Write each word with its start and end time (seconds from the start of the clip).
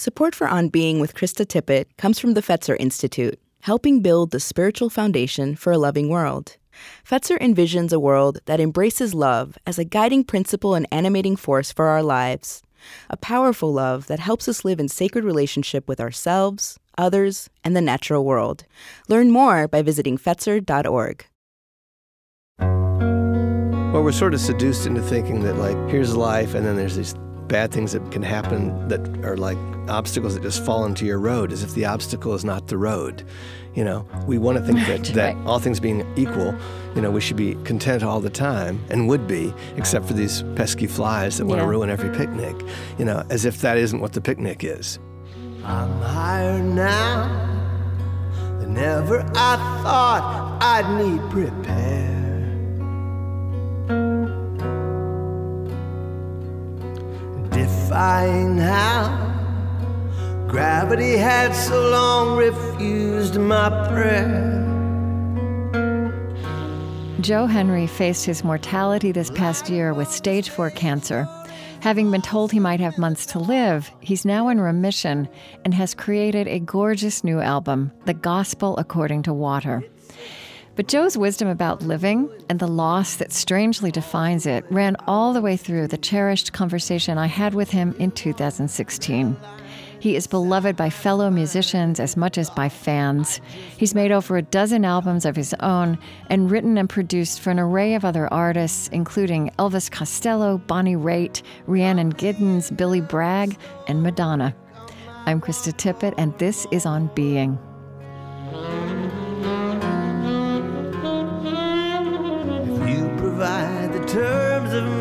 Support 0.00 0.34
for 0.34 0.48
On 0.48 0.70
Being 0.70 0.98
with 0.98 1.14
Krista 1.14 1.44
Tippett 1.44 1.84
comes 1.98 2.18
from 2.18 2.32
the 2.32 2.40
Fetzer 2.40 2.74
Institute, 2.80 3.38
helping 3.60 4.00
build 4.00 4.30
the 4.30 4.40
spiritual 4.40 4.88
foundation 4.88 5.54
for 5.54 5.74
a 5.74 5.76
loving 5.76 6.08
world. 6.08 6.56
Fetzer 7.06 7.38
envisions 7.38 7.92
a 7.92 8.00
world 8.00 8.38
that 8.46 8.60
embraces 8.60 9.12
love 9.12 9.58
as 9.66 9.78
a 9.78 9.84
guiding 9.84 10.24
principle 10.24 10.74
and 10.74 10.88
animating 10.90 11.36
force 11.36 11.70
for 11.70 11.88
our 11.88 12.02
lives. 12.02 12.62
A 13.10 13.18
powerful 13.18 13.74
love 13.74 14.06
that 14.06 14.20
helps 14.20 14.48
us 14.48 14.64
live 14.64 14.80
in 14.80 14.88
sacred 14.88 15.22
relationship 15.22 15.86
with 15.86 16.00
ourselves, 16.00 16.78
others, 16.96 17.50
and 17.62 17.76
the 17.76 17.82
natural 17.82 18.24
world. 18.24 18.64
Learn 19.06 19.30
more 19.30 19.68
by 19.68 19.82
visiting 19.82 20.16
Fetzer.org. 20.16 21.26
Well, 23.92 24.02
we're 24.02 24.12
sort 24.12 24.32
of 24.32 24.40
seduced 24.40 24.86
into 24.86 25.02
thinking 25.02 25.42
that, 25.42 25.56
like, 25.56 25.76
here's 25.90 26.16
life, 26.16 26.54
and 26.54 26.64
then 26.64 26.76
there's 26.76 26.96
these 26.96 27.14
bad 27.50 27.72
things 27.72 27.92
that 27.92 28.10
can 28.12 28.22
happen 28.22 28.88
that 28.88 29.00
are 29.24 29.36
like 29.36 29.58
obstacles 29.88 30.34
that 30.34 30.42
just 30.42 30.64
fall 30.64 30.86
into 30.86 31.04
your 31.04 31.18
road, 31.18 31.52
as 31.52 31.62
if 31.62 31.74
the 31.74 31.84
obstacle 31.84 32.32
is 32.32 32.44
not 32.44 32.68
the 32.68 32.78
road. 32.78 33.24
You 33.74 33.84
know, 33.84 34.06
we 34.26 34.38
want 34.38 34.56
to 34.58 34.64
think 34.64 34.78
that, 34.86 35.04
that 35.14 35.36
all 35.46 35.58
things 35.58 35.80
being 35.80 36.06
equal, 36.16 36.54
you 36.94 37.02
know, 37.02 37.10
we 37.10 37.20
should 37.20 37.36
be 37.36 37.56
content 37.64 38.02
all 38.02 38.20
the 38.20 38.30
time 38.30 38.82
and 38.88 39.08
would 39.08 39.26
be, 39.26 39.52
except 39.76 40.06
for 40.06 40.14
these 40.14 40.42
pesky 40.54 40.86
flies 40.86 41.38
that 41.38 41.46
want 41.46 41.60
to 41.60 41.66
ruin 41.66 41.90
every 41.90 42.16
picnic, 42.16 42.56
you 42.98 43.04
know, 43.04 43.22
as 43.30 43.44
if 43.44 43.60
that 43.60 43.76
isn't 43.76 44.00
what 44.00 44.12
the 44.12 44.20
picnic 44.20 44.64
is. 44.64 44.98
I'm 45.64 46.00
higher 46.00 46.62
now 46.62 47.28
than 48.60 48.76
ever 48.76 49.20
I 49.34 49.56
thought 49.82 50.58
I'd 50.62 51.04
need 51.04 51.30
prepare. 51.30 52.29
Defying 57.60 58.56
how 58.56 59.04
gravity 60.48 61.18
had 61.18 61.52
so 61.52 61.90
long 61.90 62.38
refused 62.38 63.38
my 63.38 63.68
prayer. 63.90 64.56
Joe 67.20 67.44
Henry 67.44 67.86
faced 67.86 68.24
his 68.24 68.42
mortality 68.42 69.12
this 69.12 69.30
past 69.32 69.68
year 69.68 69.92
with 69.92 70.10
stage 70.10 70.48
4 70.48 70.70
cancer. 70.70 71.28
Having 71.80 72.10
been 72.10 72.22
told 72.22 72.50
he 72.50 72.58
might 72.58 72.80
have 72.80 72.96
months 72.96 73.26
to 73.26 73.38
live, 73.38 73.90
he's 74.00 74.24
now 74.24 74.48
in 74.48 74.58
remission 74.58 75.28
and 75.62 75.74
has 75.74 75.94
created 75.94 76.48
a 76.48 76.60
gorgeous 76.60 77.22
new 77.22 77.40
album, 77.40 77.92
The 78.06 78.14
Gospel 78.14 78.74
According 78.78 79.24
to 79.24 79.34
Water. 79.34 79.84
But 80.80 80.88
Joe's 80.88 81.18
wisdom 81.18 81.46
about 81.46 81.82
living 81.82 82.30
and 82.48 82.58
the 82.58 82.66
loss 82.66 83.16
that 83.16 83.34
strangely 83.34 83.90
defines 83.90 84.46
it 84.46 84.64
ran 84.70 84.96
all 85.06 85.34
the 85.34 85.42
way 85.42 85.54
through 85.58 85.88
the 85.88 85.98
cherished 85.98 86.54
conversation 86.54 87.18
I 87.18 87.26
had 87.26 87.52
with 87.52 87.68
him 87.68 87.94
in 87.98 88.10
2016. 88.12 89.36
He 89.98 90.16
is 90.16 90.26
beloved 90.26 90.76
by 90.76 90.88
fellow 90.88 91.28
musicians 91.28 92.00
as 92.00 92.16
much 92.16 92.38
as 92.38 92.48
by 92.48 92.70
fans. 92.70 93.42
He's 93.76 93.94
made 93.94 94.10
over 94.10 94.38
a 94.38 94.42
dozen 94.42 94.86
albums 94.86 95.26
of 95.26 95.36
his 95.36 95.52
own 95.60 95.98
and 96.30 96.50
written 96.50 96.78
and 96.78 96.88
produced 96.88 97.40
for 97.40 97.50
an 97.50 97.58
array 97.58 97.92
of 97.92 98.06
other 98.06 98.32
artists, 98.32 98.88
including 98.88 99.50
Elvis 99.58 99.90
Costello, 99.90 100.56
Bonnie 100.56 100.96
Raitt, 100.96 101.42
Rhiannon 101.66 102.14
Giddens, 102.14 102.74
Billy 102.74 103.02
Bragg, 103.02 103.58
and 103.86 104.02
Madonna. 104.02 104.56
I'm 105.26 105.42
Krista 105.42 105.74
Tippett, 105.74 106.14
and 106.16 106.32
this 106.38 106.66
is 106.70 106.86
On 106.86 107.08
Being. 107.08 107.58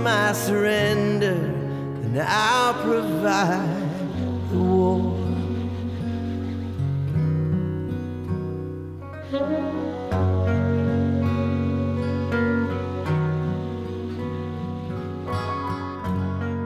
My 0.04 0.34
surrender, 0.34 1.36
then 1.36 2.26
I'll 2.28 2.74
provide 2.84 4.50
the 4.52 4.58
war. 4.58 5.20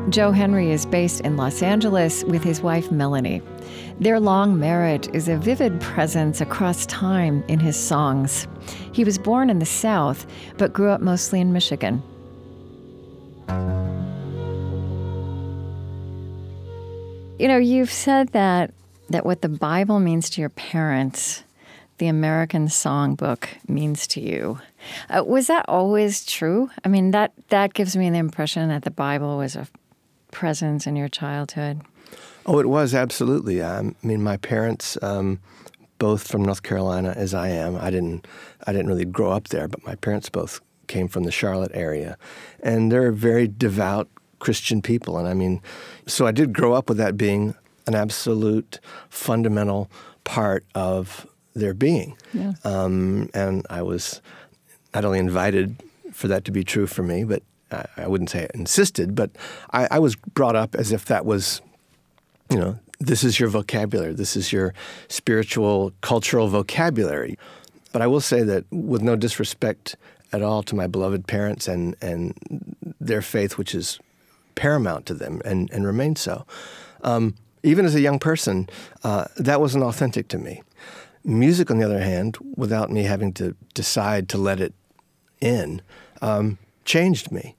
Joe 0.09 0.31
Henry 0.31 0.69
is 0.69 0.85
based 0.85 1.21
in 1.21 1.37
Los 1.37 1.63
Angeles 1.63 2.23
with 2.25 2.43
his 2.43 2.61
wife 2.61 2.91
Melanie. 2.91 3.41
Their 3.99 4.19
long 4.19 4.59
marriage 4.59 5.07
is 5.11 5.27
a 5.27 5.37
vivid 5.37 5.81
presence 5.81 6.39
across 6.39 6.85
time 6.85 7.43
in 7.47 7.59
his 7.59 7.75
songs. 7.75 8.47
He 8.91 9.03
was 9.03 9.17
born 9.17 9.49
in 9.49 9.57
the 9.57 9.65
South, 9.65 10.27
but 10.57 10.71
grew 10.71 10.89
up 10.89 11.01
mostly 11.01 11.41
in 11.41 11.51
Michigan. 11.51 12.03
You 17.39 17.47
know, 17.47 17.57
you've 17.57 17.91
said 17.91 18.29
that 18.29 18.71
that 19.09 19.25
what 19.25 19.41
the 19.41 19.49
Bible 19.49 19.99
means 19.99 20.29
to 20.31 20.41
your 20.41 20.49
parents, 20.49 21.43
the 21.97 22.07
American 22.07 22.67
songbook 22.67 23.47
means 23.67 24.07
to 24.07 24.21
you. 24.21 24.59
Uh, 25.09 25.23
was 25.25 25.47
that 25.47 25.65
always 25.67 26.25
true? 26.25 26.69
I 26.85 26.87
mean, 26.87 27.11
that 27.11 27.33
that 27.49 27.73
gives 27.73 27.97
me 27.97 28.09
the 28.09 28.17
impression 28.17 28.69
that 28.69 28.83
the 28.83 28.91
Bible 28.91 29.37
was 29.37 29.55
a 29.55 29.67
presence 30.31 30.87
in 30.87 30.95
your 30.95 31.09
childhood. 31.09 31.81
Oh, 32.45 32.59
it 32.59 32.67
was 32.67 32.93
absolutely. 32.93 33.63
I 33.63 33.93
mean, 34.03 34.21
my 34.21 34.37
parents, 34.37 34.97
um, 35.01 35.39
both 35.97 36.27
from 36.27 36.43
North 36.43 36.63
Carolina 36.63 37.13
as 37.15 37.33
I 37.33 37.49
am. 37.49 37.77
I 37.77 37.89
didn't, 37.89 38.27
I 38.67 38.73
didn't 38.73 38.87
really 38.87 39.05
grow 39.05 39.31
up 39.31 39.49
there, 39.49 39.67
but 39.67 39.85
my 39.85 39.95
parents 39.95 40.29
both 40.29 40.59
came 40.87 41.07
from 41.07 41.23
the 41.23 41.31
Charlotte 41.31 41.71
area, 41.73 42.17
and 42.61 42.91
they're 42.91 43.11
very 43.11 43.47
devout 43.47 44.09
Christian 44.39 44.81
people. 44.81 45.17
And 45.17 45.27
I 45.27 45.33
mean, 45.33 45.61
so 46.05 46.27
I 46.27 46.31
did 46.31 46.53
grow 46.53 46.73
up 46.73 46.89
with 46.89 46.97
that 46.97 47.17
being 47.17 47.55
an 47.87 47.95
absolute 47.95 48.79
fundamental 49.09 49.89
part 50.23 50.65
of 50.75 51.27
their 51.53 51.73
being. 51.73 52.17
Yeah. 52.33 52.53
Um, 52.63 53.29
and 53.33 53.65
I 53.69 53.81
was 53.81 54.21
not 54.93 55.05
only 55.05 55.19
invited 55.19 55.81
for 56.11 56.27
that 56.27 56.45
to 56.45 56.51
be 56.51 56.63
true 56.63 56.87
for 56.87 57.03
me, 57.03 57.23
but 57.23 57.43
I, 57.71 57.85
I 57.97 58.07
wouldn't 58.07 58.29
say 58.29 58.47
insisted, 58.53 59.15
but 59.15 59.31
I, 59.71 59.87
I 59.91 59.99
was 59.99 60.15
brought 60.15 60.55
up 60.55 60.75
as 60.75 60.91
if 60.91 61.05
that 61.05 61.25
was, 61.25 61.61
you 62.49 62.57
know, 62.57 62.79
this 62.99 63.23
is 63.23 63.39
your 63.39 63.49
vocabulary, 63.49 64.13
this 64.13 64.35
is 64.35 64.53
your 64.53 64.73
spiritual, 65.07 65.93
cultural 66.01 66.47
vocabulary. 66.47 67.37
But 67.91 68.01
I 68.01 68.07
will 68.07 68.21
say 68.21 68.43
that 68.43 68.65
with 68.71 69.01
no 69.01 69.15
disrespect 69.15 69.95
at 70.33 70.41
all 70.41 70.63
to 70.63 70.75
my 70.75 70.87
beloved 70.87 71.27
parents 71.27 71.67
and, 71.67 71.95
and 72.01 72.75
their 72.99 73.21
faith, 73.21 73.57
which 73.57 73.73
is 73.73 73.99
paramount 74.55 75.05
to 75.05 75.13
them 75.13 75.41
and, 75.45 75.71
and 75.71 75.85
remains 75.85 76.19
so. 76.19 76.45
Um, 77.01 77.35
even 77.61 77.85
as 77.85 77.95
a 77.95 78.01
young 78.01 78.19
person, 78.19 78.69
uh, 79.03 79.25
that 79.37 79.61
wasn't 79.61 79.83
authentic 79.83 80.27
to 80.29 80.37
me. 80.37 80.61
Music, 81.23 81.71
on 81.71 81.77
the 81.77 81.85
other 81.85 82.01
hand, 82.01 82.37
without 82.57 82.91
me 82.91 83.03
having 83.03 83.31
to 83.33 83.55
decide 83.73 84.27
to 84.29 84.37
let 84.37 84.59
it 84.59 84.73
in, 85.39 85.81
um, 86.21 86.57
changed 86.83 87.31
me. 87.31 87.55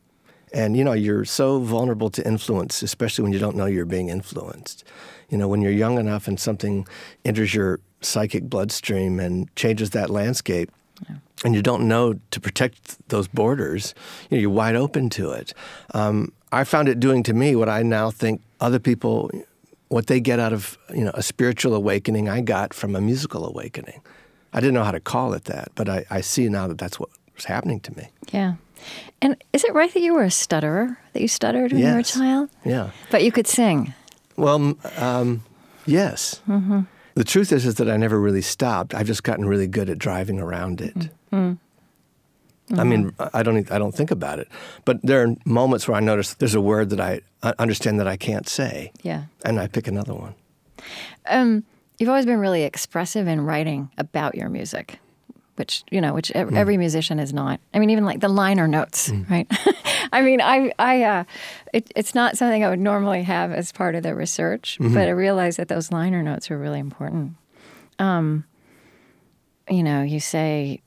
And 0.52 0.76
you 0.76 0.84
know, 0.84 0.92
you're 0.92 1.24
so 1.24 1.60
vulnerable 1.60 2.10
to 2.10 2.26
influence, 2.26 2.82
especially 2.82 3.22
when 3.22 3.32
you 3.32 3.38
don't 3.38 3.56
know 3.56 3.66
you're 3.66 3.86
being 3.86 4.08
influenced. 4.08 4.84
You 5.30 5.38
know, 5.38 5.48
when 5.48 5.62
you're 5.62 5.72
young 5.72 5.98
enough 5.98 6.28
and 6.28 6.38
something 6.38 6.86
enters 7.24 7.54
your 7.54 7.80
psychic 8.02 8.44
bloodstream 8.44 9.18
and 9.18 9.54
changes 9.56 9.90
that 9.90 10.10
landscape, 10.10 10.70
and 11.44 11.54
you 11.54 11.62
don't 11.62 11.86
know 11.86 12.14
to 12.30 12.40
protect 12.40 13.08
those 13.08 13.28
borders, 13.28 13.94
you 14.30 14.36
know, 14.36 14.40
you're 14.40 14.50
wide 14.50 14.76
open 14.76 15.10
to 15.10 15.30
it. 15.30 15.52
Um, 15.92 16.32
I 16.52 16.64
found 16.64 16.88
it 16.88 17.00
doing 17.00 17.22
to 17.24 17.34
me 17.34 17.54
what 17.54 17.68
I 17.68 17.82
now 17.82 18.10
think 18.10 18.40
other 18.60 18.78
people, 18.78 19.30
what 19.88 20.06
they 20.06 20.20
get 20.20 20.38
out 20.38 20.52
of 20.52 20.78
you 20.94 21.04
know 21.04 21.12
a 21.14 21.22
spiritual 21.22 21.74
awakening, 21.74 22.28
I 22.28 22.40
got 22.40 22.72
from 22.72 22.96
a 22.96 23.00
musical 23.00 23.46
awakening. 23.46 24.00
I 24.52 24.60
didn't 24.60 24.74
know 24.74 24.84
how 24.84 24.92
to 24.92 25.00
call 25.00 25.34
it 25.34 25.44
that, 25.44 25.68
but 25.74 25.88
I, 25.88 26.04
I 26.10 26.20
see 26.20 26.48
now 26.48 26.68
that 26.68 26.78
that's 26.78 26.98
what 26.98 27.10
was 27.34 27.44
happening 27.44 27.80
to 27.80 27.96
me. 27.96 28.08
Yeah. 28.32 28.54
And 29.20 29.36
is 29.52 29.64
it 29.64 29.74
right 29.74 29.92
that 29.92 30.00
you 30.00 30.14
were 30.14 30.22
a 30.22 30.30
stutterer? 30.30 30.98
That 31.12 31.20
you 31.20 31.28
stuttered 31.28 31.72
when 31.72 31.80
you 31.80 31.92
were 31.92 31.98
a 31.98 32.04
child? 32.04 32.50
Yeah. 32.64 32.90
But 33.10 33.24
you 33.24 33.32
could 33.32 33.46
sing. 33.46 33.94
Well, 34.36 34.76
um, 34.96 35.42
yes. 35.86 36.40
The 37.14 37.24
truth 37.24 37.52
is, 37.52 37.64
is 37.66 37.76
that 37.76 37.88
I 37.88 37.96
never 37.96 38.20
really 38.20 38.42
stopped. 38.42 38.94
I've 38.94 39.06
just 39.06 39.22
gotten 39.22 39.44
really 39.46 39.66
good 39.68 39.88
at 39.88 39.98
driving 39.98 40.40
around 40.40 40.80
it. 40.80 41.10
I 41.32 42.82
mean, 42.82 43.12
I 43.34 43.42
don't, 43.42 43.70
I 43.70 43.78
don't 43.78 43.94
think 43.94 44.10
about 44.10 44.38
it, 44.38 44.48
but 44.84 45.00
there 45.02 45.22
are 45.22 45.36
moments 45.44 45.86
where 45.86 45.96
I 45.96 46.00
notice 46.00 46.34
there's 46.34 46.54
a 46.54 46.60
word 46.60 46.90
that 46.90 47.00
I 47.00 47.20
understand 47.58 48.00
that 48.00 48.08
I 48.08 48.16
can't 48.16 48.48
say, 48.48 48.90
Yeah. 49.02 49.24
and 49.44 49.60
I 49.60 49.66
pick 49.66 49.86
another 49.86 50.14
one. 50.14 50.34
Um, 51.26 51.64
you've 51.98 52.08
always 52.08 52.24
been 52.26 52.38
really 52.40 52.62
expressive 52.62 53.28
in 53.28 53.42
writing 53.42 53.90
about 53.98 54.34
your 54.34 54.48
music, 54.48 54.98
which 55.56 55.84
you 55.90 56.00
know, 56.00 56.12
which 56.14 56.30
Hmm. 56.34 56.56
every 56.56 56.76
musician 56.76 57.18
is 57.18 57.32
not. 57.32 57.60
I 57.72 57.78
mean, 57.78 57.90
even 57.90 58.04
like 58.04 58.20
the 58.20 58.28
liner 58.28 58.66
notes, 58.68 59.10
right? 59.30 59.46
I 60.12 60.22
mean, 60.22 60.40
I, 60.40 60.72
I, 60.78 61.02
uh, 61.02 61.24
it, 61.72 61.90
it's 61.96 62.14
not 62.14 62.36
something 62.36 62.62
I 62.64 62.68
would 62.70 62.78
normally 62.80 63.22
have 63.24 63.50
as 63.52 63.72
part 63.72 63.94
of 63.94 64.02
the 64.02 64.14
research, 64.14 64.78
Mm-hmm. 64.80 64.94
but 64.94 65.08
I 65.08 65.10
realized 65.10 65.58
that 65.58 65.68
those 65.68 65.90
liner 65.90 66.22
notes 66.22 66.50
are 66.50 66.58
really 66.58 66.78
important. 66.78 67.34
Um, 67.98 68.44
you 69.68 69.82
know, 69.82 70.02
you 70.02 70.20
say 70.20 70.80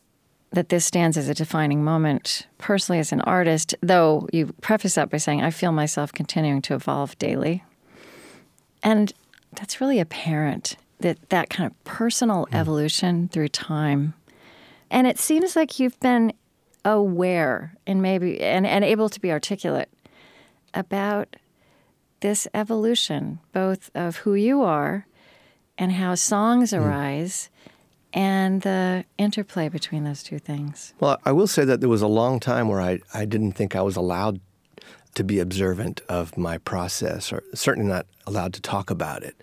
that 0.51 0.69
this 0.69 0.85
stands 0.85 1.17
as 1.17 1.27
a 1.27 1.33
defining 1.33 1.83
moment 1.83 2.47
personally 2.57 2.99
as 2.99 3.11
an 3.11 3.21
artist, 3.21 3.75
though 3.81 4.27
you 4.31 4.53
preface 4.61 4.95
that 4.95 5.09
by 5.09 5.17
saying, 5.17 5.41
I 5.41 5.51
feel 5.51 5.71
myself 5.71 6.13
continuing 6.13 6.61
to 6.63 6.73
evolve 6.75 7.17
daily. 7.19 7.63
And 8.83 9.11
that's 9.53 9.81
really 9.81 9.99
apparent 9.99 10.77
that 10.99 11.29
that 11.29 11.49
kind 11.49 11.69
of 11.69 11.83
personal 11.83 12.45
Mm. 12.51 12.55
evolution 12.55 13.27
through 13.29 13.49
time. 13.49 14.13
And 14.89 15.07
it 15.07 15.19
seems 15.19 15.55
like 15.55 15.79
you've 15.79 15.99
been 15.99 16.33
aware 16.85 17.75
and 17.85 18.01
maybe 18.01 18.39
and, 18.41 18.65
and 18.65 18.83
able 18.83 19.09
to 19.09 19.19
be 19.19 19.31
articulate 19.31 19.89
about 20.73 21.35
this 22.21 22.47
evolution, 22.53 23.39
both 23.51 23.91
of 23.93 24.17
who 24.17 24.33
you 24.33 24.61
are 24.63 25.05
and 25.77 25.91
how 25.93 26.15
songs 26.15 26.71
Mm. 26.71 26.79
arise 26.85 27.49
and 28.13 28.61
the 28.61 29.03
interplay 29.17 29.69
between 29.69 30.03
those 30.03 30.23
two 30.23 30.39
things. 30.39 30.93
Well, 30.99 31.19
I 31.25 31.31
will 31.33 31.47
say 31.47 31.65
that 31.65 31.81
there 31.81 31.89
was 31.89 32.01
a 32.01 32.07
long 32.07 32.39
time 32.39 32.67
where 32.69 32.81
I, 32.81 32.99
I 33.13 33.25
didn't 33.25 33.51
think 33.51 33.75
I 33.75 33.81
was 33.81 33.95
allowed 33.95 34.39
to 35.15 35.23
be 35.23 35.39
observant 35.39 36.01
of 36.07 36.37
my 36.37 36.57
process, 36.59 37.33
or 37.33 37.43
certainly 37.53 37.89
not 37.89 38.05
allowed 38.25 38.53
to 38.53 38.61
talk 38.61 38.89
about 38.89 39.23
it, 39.23 39.35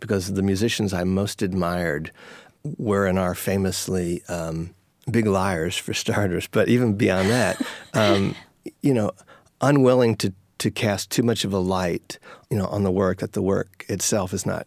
because 0.00 0.32
the 0.32 0.42
musicians 0.42 0.92
I 0.92 1.04
most 1.04 1.42
admired 1.42 2.10
were 2.76 3.06
and 3.06 3.18
are 3.18 3.34
famously 3.34 4.22
um, 4.28 4.74
big 5.10 5.26
liars, 5.26 5.76
for 5.76 5.94
starters. 5.94 6.46
But 6.46 6.68
even 6.68 6.94
beyond 6.94 7.30
that, 7.30 7.60
um, 7.94 8.34
you 8.82 8.94
know, 8.94 9.12
unwilling 9.60 10.16
to 10.16 10.32
to 10.58 10.70
cast 10.70 11.10
too 11.10 11.22
much 11.22 11.44
of 11.44 11.52
a 11.52 11.58
light, 11.58 12.18
you 12.50 12.58
know, 12.58 12.66
on 12.66 12.82
the 12.82 12.90
work 12.90 13.18
that 13.18 13.32
the 13.32 13.42
work 13.42 13.84
itself 13.88 14.34
is 14.34 14.44
not 14.44 14.66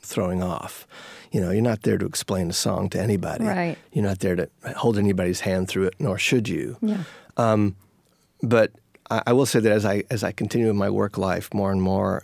throwing 0.00 0.42
off. 0.42 0.86
You 1.32 1.40
know, 1.40 1.50
you're 1.50 1.62
not 1.62 1.82
there 1.82 1.98
to 1.98 2.06
explain 2.06 2.50
a 2.50 2.52
song 2.52 2.88
to 2.90 3.00
anybody. 3.00 3.44
Right. 3.44 3.76
You're 3.92 4.04
not 4.04 4.20
there 4.20 4.36
to 4.36 4.48
hold 4.76 4.98
anybody's 4.98 5.40
hand 5.40 5.66
through 5.68 5.86
it, 5.86 5.94
nor 5.98 6.18
should 6.18 6.48
you. 6.48 6.76
Yeah. 6.80 7.04
But 8.42 8.72
I, 9.10 9.22
I 9.28 9.32
will 9.32 9.46
say 9.46 9.60
that 9.60 9.72
as 9.72 9.84
I 9.84 10.04
as 10.10 10.24
I 10.24 10.32
continue 10.32 10.70
in 10.70 10.76
my 10.76 10.90
work 10.90 11.18
life 11.18 11.52
more 11.54 11.72
and 11.72 11.82
more, 11.82 12.22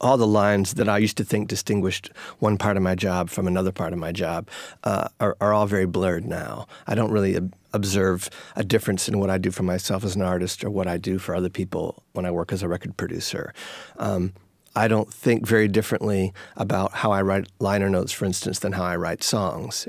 all 0.00 0.16
the 0.16 0.26
lines 0.26 0.74
that 0.74 0.88
I 0.88 0.98
used 0.98 1.16
to 1.16 1.24
think 1.24 1.48
distinguished 1.48 2.10
one 2.38 2.56
part 2.56 2.76
of 2.76 2.82
my 2.82 2.94
job 2.94 3.30
from 3.30 3.46
another 3.46 3.72
part 3.72 3.92
of 3.92 3.98
my 3.98 4.12
job 4.12 4.48
uh, 4.84 5.08
are, 5.18 5.36
are 5.40 5.52
all 5.52 5.66
very 5.66 5.86
blurred 5.86 6.24
now. 6.24 6.66
I 6.86 6.94
don't 6.94 7.10
really 7.10 7.36
ob- 7.36 7.54
observe 7.72 8.30
a 8.56 8.64
difference 8.64 9.08
in 9.08 9.18
what 9.18 9.30
I 9.30 9.38
do 9.38 9.50
for 9.50 9.62
myself 9.62 10.04
as 10.04 10.14
an 10.14 10.22
artist 10.22 10.64
or 10.64 10.70
what 10.70 10.86
I 10.86 10.98
do 10.98 11.18
for 11.18 11.34
other 11.34 11.50
people 11.50 12.02
when 12.12 12.24
I 12.24 12.30
work 12.30 12.52
as 12.52 12.62
a 12.62 12.68
record 12.68 12.96
producer. 12.96 13.52
Um, 13.98 14.32
I 14.76 14.86
don't 14.86 15.12
think 15.12 15.46
very 15.46 15.66
differently 15.66 16.32
about 16.56 16.92
how 16.92 17.10
I 17.10 17.22
write 17.22 17.48
liner 17.58 17.90
notes, 17.90 18.12
for 18.12 18.24
instance, 18.24 18.60
than 18.60 18.72
how 18.72 18.84
I 18.84 18.96
write 18.96 19.24
songs. 19.24 19.88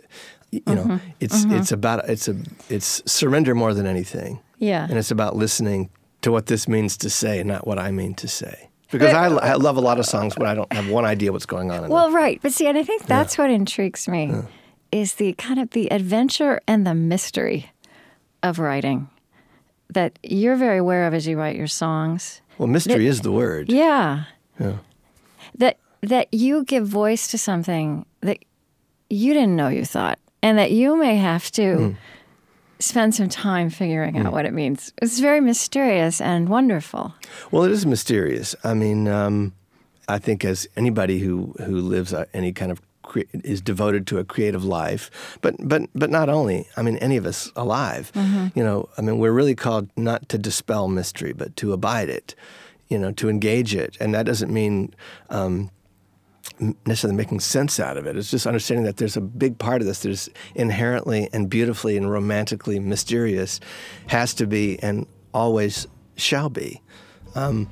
You 0.51 0.63
know, 0.65 1.00
it's 1.19 1.44
it's 1.45 1.71
about 1.71 2.09
it's 2.09 2.27
a 2.27 2.35
it's 2.69 3.03
surrender 3.05 3.53
more 3.53 3.75
than 3.75 3.85
anything. 3.85 4.39
Yeah. 4.57 4.88
And 4.89 4.97
it's 4.97 5.12
about 5.12 5.35
listening 5.35 5.91
to 6.21 6.31
what 6.31 6.47
this 6.47 6.67
means 6.67 6.97
to 6.97 7.09
say, 7.09 7.39
and 7.39 7.47
not 7.47 7.67
what 7.67 7.77
I 7.77 7.91
mean 7.91 8.15
to 8.15 8.27
say. 8.27 8.69
Because 8.91 9.13
I, 9.13 9.27
I 9.27 9.53
love 9.53 9.77
a 9.77 9.81
lot 9.81 10.00
of 10.00 10.06
songs 10.06 10.36
when 10.38 10.47
I 10.47 10.56
don't 10.56 10.71
have 10.74 10.89
one 10.89 11.06
idea 11.06 11.31
what's 11.31 11.45
going 11.45 11.69
on 11.69 11.77
in 11.77 11.81
them. 11.83 11.91
Well, 11.91 12.07
them. 12.07 12.15
right. 12.15 12.39
But 12.41 12.53
see, 12.53 12.68
and 12.68 12.77
I 12.77 12.83
think 12.83 13.06
that's 13.06 13.38
what 13.38 13.51
intrigues 13.51 14.07
me 14.07 14.33
is 14.91 15.15
the 15.15 15.33
kind 15.33 15.59
of 15.59 15.69
the 15.71 15.91
adventure 15.91 16.59
and 16.68 16.86
the 16.88 16.95
mystery 16.95 17.71
of 18.41 18.57
writing 18.57 19.09
that 19.91 20.18
you're 20.24 20.56
very 20.56 20.80
aware 20.80 21.06
of 21.07 21.13
as 21.13 21.27
you 21.27 21.38
write 21.38 21.56
your 21.56 21.68
songs. 21.68 22.41
Well, 22.57 22.68
mystery 22.68 23.06
is 23.07 23.21
the 23.21 23.31
word. 23.31 23.71
Yeah. 23.71 24.24
Yeah. 24.59 24.77
That 25.56 25.77
that 26.01 26.33
you 26.33 26.63
give 26.63 26.88
voice 26.88 27.27
to 27.30 27.38
something 27.38 28.06
that 28.21 28.39
you 29.09 29.33
didn't 29.33 29.56
know 29.56 29.68
you 29.68 29.86
thought 29.86 30.18
and 30.41 30.57
that 30.57 30.71
you 30.71 30.97
may 30.97 31.18
have 31.18 31.51
to 31.51 31.75
Hmm. 31.75 31.91
Spend 32.79 33.13
some 33.15 33.29
time 33.29 33.69
figuring 33.69 34.17
out 34.17 34.31
what 34.31 34.45
it 34.45 34.53
means. 34.53 34.93
It's 35.01 35.19
very 35.19 35.41
mysterious 35.41 36.21
and 36.21 36.49
wonderful. 36.49 37.13
Well, 37.51 37.63
it 37.63 37.71
is 37.71 37.85
mysterious. 37.85 38.55
I 38.63 38.73
mean, 38.73 39.07
um, 39.07 39.53
I 40.07 40.17
think 40.17 40.45
as 40.45 40.67
anybody 40.75 41.19
who 41.19 41.53
who 41.65 41.81
lives 41.81 42.13
any 42.33 42.51
kind 42.53 42.71
of 42.71 42.81
cre- 43.03 43.29
is 43.43 43.61
devoted 43.61 44.07
to 44.07 44.17
a 44.19 44.23
creative 44.23 44.63
life, 44.63 45.37
but 45.41 45.55
but 45.59 45.83
but 45.93 46.09
not 46.09 46.29
only. 46.29 46.67
I 46.77 46.81
mean, 46.81 46.97
any 46.97 47.17
of 47.17 47.25
us 47.25 47.51
alive. 47.55 48.11
You 48.55 48.63
know, 48.63 48.89
I 48.97 49.01
mean, 49.01 49.19
we're 49.19 49.31
really 49.33 49.55
called 49.55 49.89
not 49.95 50.29
to 50.29 50.37
dispel 50.37 50.87
mystery, 50.87 51.33
but 51.33 51.55
to 51.57 51.73
abide 51.73 52.09
it. 52.09 52.35
You 52.87 52.97
know, 52.97 53.11
to 53.13 53.29
engage 53.29 53.75
it, 53.75 53.97
and 53.99 54.13
that 54.15 54.25
doesn't 54.25 54.51
mean. 54.51 54.93
Um, 55.29 55.69
necessarily 56.85 57.15
making 57.15 57.39
sense 57.39 57.79
out 57.79 57.97
of 57.97 58.06
it. 58.06 58.17
It's 58.17 58.31
just 58.31 58.45
understanding 58.45 58.85
that 58.85 58.97
there's 58.97 59.17
a 59.17 59.21
big 59.21 59.57
part 59.57 59.81
of 59.81 59.88
this 59.88 60.01
that 60.01 60.09
is 60.09 60.29
inherently 60.56 61.29
and 61.33 61.50
beautifully 61.50 61.97
and 61.97 62.11
romantically 62.11 62.79
mysterious, 62.79 63.59
has 64.07 64.33
to 64.35 64.47
be 64.47 64.77
and 64.79 65.07
always 65.33 65.88
shall 66.15 66.50
be. 66.50 66.81
Um, 67.35 67.69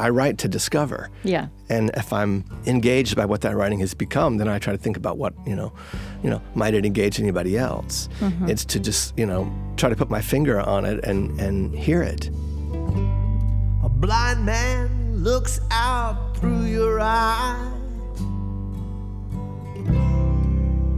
I 0.00 0.10
write 0.10 0.38
to 0.38 0.48
discover. 0.48 1.10
Yeah. 1.24 1.48
And 1.68 1.90
if 1.94 2.12
I'm 2.12 2.44
engaged 2.66 3.16
by 3.16 3.24
what 3.24 3.40
that 3.40 3.56
writing 3.56 3.80
has 3.80 3.94
become, 3.94 4.36
then 4.36 4.48
I 4.48 4.58
try 4.60 4.72
to 4.72 4.78
think 4.78 4.96
about 4.96 5.18
what, 5.18 5.34
you 5.44 5.56
know, 5.56 5.72
you 6.22 6.30
know, 6.30 6.40
might 6.54 6.74
it 6.74 6.86
engage 6.86 7.18
anybody 7.18 7.58
else? 7.58 8.08
It's 8.46 8.64
to 8.66 8.78
just, 8.78 9.18
you 9.18 9.26
know, 9.26 9.52
try 9.76 9.88
to 9.88 9.96
put 9.96 10.08
my 10.08 10.20
finger 10.20 10.60
on 10.60 10.84
it 10.84 11.04
and, 11.04 11.38
and 11.40 11.74
hear 11.74 12.02
it. 12.02 12.28
A 12.28 13.88
blind 13.88 14.46
man 14.46 15.16
looks 15.16 15.60
out 15.72 16.36
through 16.36 16.66
your 16.66 17.00
eyes. 17.00 17.72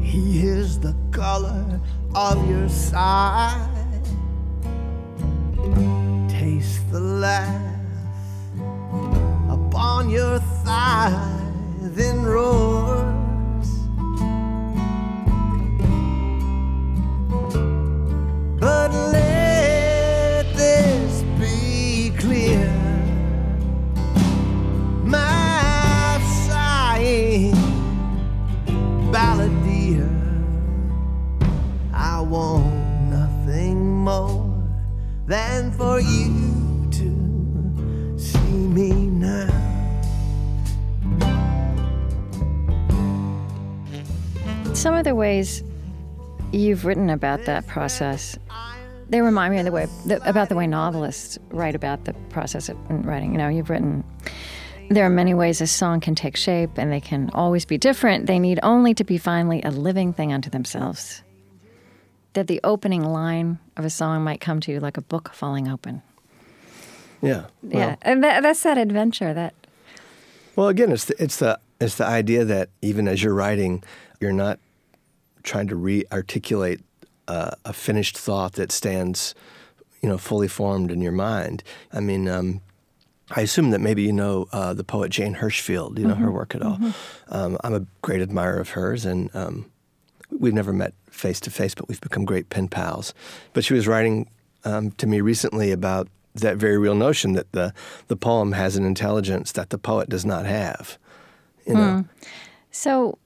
He 0.02 0.46
is 0.46 0.80
the 0.80 0.94
color 1.10 1.80
of 2.14 2.48
your 2.48 2.68
sigh. 2.68 3.68
Taste 6.28 6.90
the 6.90 7.00
laugh 7.00 7.76
upon 9.48 10.10
your 10.10 10.38
thigh, 10.64 11.52
then 11.80 12.22
roars. 12.22 13.19
Written 46.90 47.08
about 47.08 47.44
that 47.44 47.68
process, 47.68 48.36
they 49.10 49.20
remind 49.20 49.54
me 49.54 49.60
of 49.60 49.64
the 49.64 49.70
way 49.70 49.86
the, 50.06 50.20
about 50.28 50.48
the 50.48 50.56
way 50.56 50.66
novelists 50.66 51.38
write 51.50 51.76
about 51.76 52.04
the 52.04 52.12
process 52.30 52.68
of 52.68 52.76
writing. 53.06 53.30
You 53.30 53.38
know, 53.38 53.46
you've 53.46 53.70
written. 53.70 54.02
There 54.88 55.06
are 55.06 55.10
many 55.10 55.32
ways 55.32 55.60
a 55.60 55.68
song 55.68 56.00
can 56.00 56.16
take 56.16 56.36
shape, 56.36 56.70
and 56.78 56.90
they 56.90 57.00
can 57.00 57.30
always 57.32 57.64
be 57.64 57.78
different. 57.78 58.26
They 58.26 58.40
need 58.40 58.58
only 58.64 58.92
to 58.94 59.04
be 59.04 59.18
finally 59.18 59.62
a 59.62 59.70
living 59.70 60.12
thing 60.12 60.32
unto 60.32 60.50
themselves. 60.50 61.22
That 62.32 62.48
the 62.48 62.60
opening 62.64 63.04
line 63.04 63.60
of 63.76 63.84
a 63.84 63.90
song 63.90 64.24
might 64.24 64.40
come 64.40 64.58
to 64.58 64.72
you 64.72 64.80
like 64.80 64.96
a 64.96 65.02
book 65.02 65.32
falling 65.32 65.68
open. 65.68 66.02
Yeah. 67.22 67.44
yeah, 67.62 67.94
and 68.02 68.24
that, 68.24 68.42
that's 68.42 68.64
that 68.64 68.78
adventure. 68.78 69.32
That 69.32 69.54
Well, 70.56 70.66
again, 70.66 70.90
it's 70.90 71.04
the, 71.04 71.22
it's 71.22 71.36
the 71.36 71.60
it's 71.80 71.94
the 71.94 72.06
idea 72.06 72.44
that 72.46 72.68
even 72.82 73.06
as 73.06 73.22
you're 73.22 73.34
writing, 73.34 73.84
you're 74.20 74.32
not 74.32 74.58
trying 75.42 75.68
to 75.68 75.76
re-articulate 75.76 76.80
uh, 77.28 77.52
a 77.64 77.72
finished 77.72 78.16
thought 78.18 78.54
that 78.54 78.72
stands, 78.72 79.34
you 80.02 80.08
know, 80.08 80.18
fully 80.18 80.48
formed 80.48 80.90
in 80.90 81.00
your 81.00 81.12
mind. 81.12 81.62
I 81.92 82.00
mean, 82.00 82.28
um, 82.28 82.60
I 83.30 83.42
assume 83.42 83.70
that 83.70 83.80
maybe 83.80 84.02
you 84.02 84.12
know 84.12 84.46
uh, 84.52 84.74
the 84.74 84.84
poet 84.84 85.10
Jane 85.10 85.36
Hirshfield. 85.36 85.98
You 85.98 86.06
know 86.08 86.14
her 86.16 86.32
work 86.32 86.54
at 86.54 86.62
all. 86.62 86.78
Um, 87.28 87.56
I'm 87.62 87.74
a 87.74 87.86
great 88.02 88.20
admirer 88.20 88.58
of 88.58 88.70
hers, 88.70 89.04
and 89.04 89.30
um, 89.34 89.70
we've 90.36 90.54
never 90.54 90.72
met 90.72 90.94
face 91.10 91.38
to 91.40 91.50
face, 91.50 91.74
but 91.74 91.88
we've 91.88 92.00
become 92.00 92.24
great 92.24 92.48
pen 92.50 92.66
pals. 92.68 93.14
But 93.52 93.64
she 93.64 93.74
was 93.74 93.86
writing 93.86 94.28
um, 94.64 94.90
to 94.92 95.06
me 95.06 95.20
recently 95.20 95.70
about 95.70 96.08
that 96.34 96.56
very 96.56 96.78
real 96.78 96.94
notion 96.94 97.32
that 97.34 97.52
the 97.52 97.72
the 98.08 98.16
poem 98.16 98.52
has 98.52 98.76
an 98.76 98.84
intelligence 98.84 99.52
that 99.52 99.70
the 99.70 99.78
poet 99.78 100.08
does 100.08 100.24
not 100.24 100.46
have. 100.46 100.98
You 101.66 101.74
know, 101.74 102.04
So, 102.72 103.18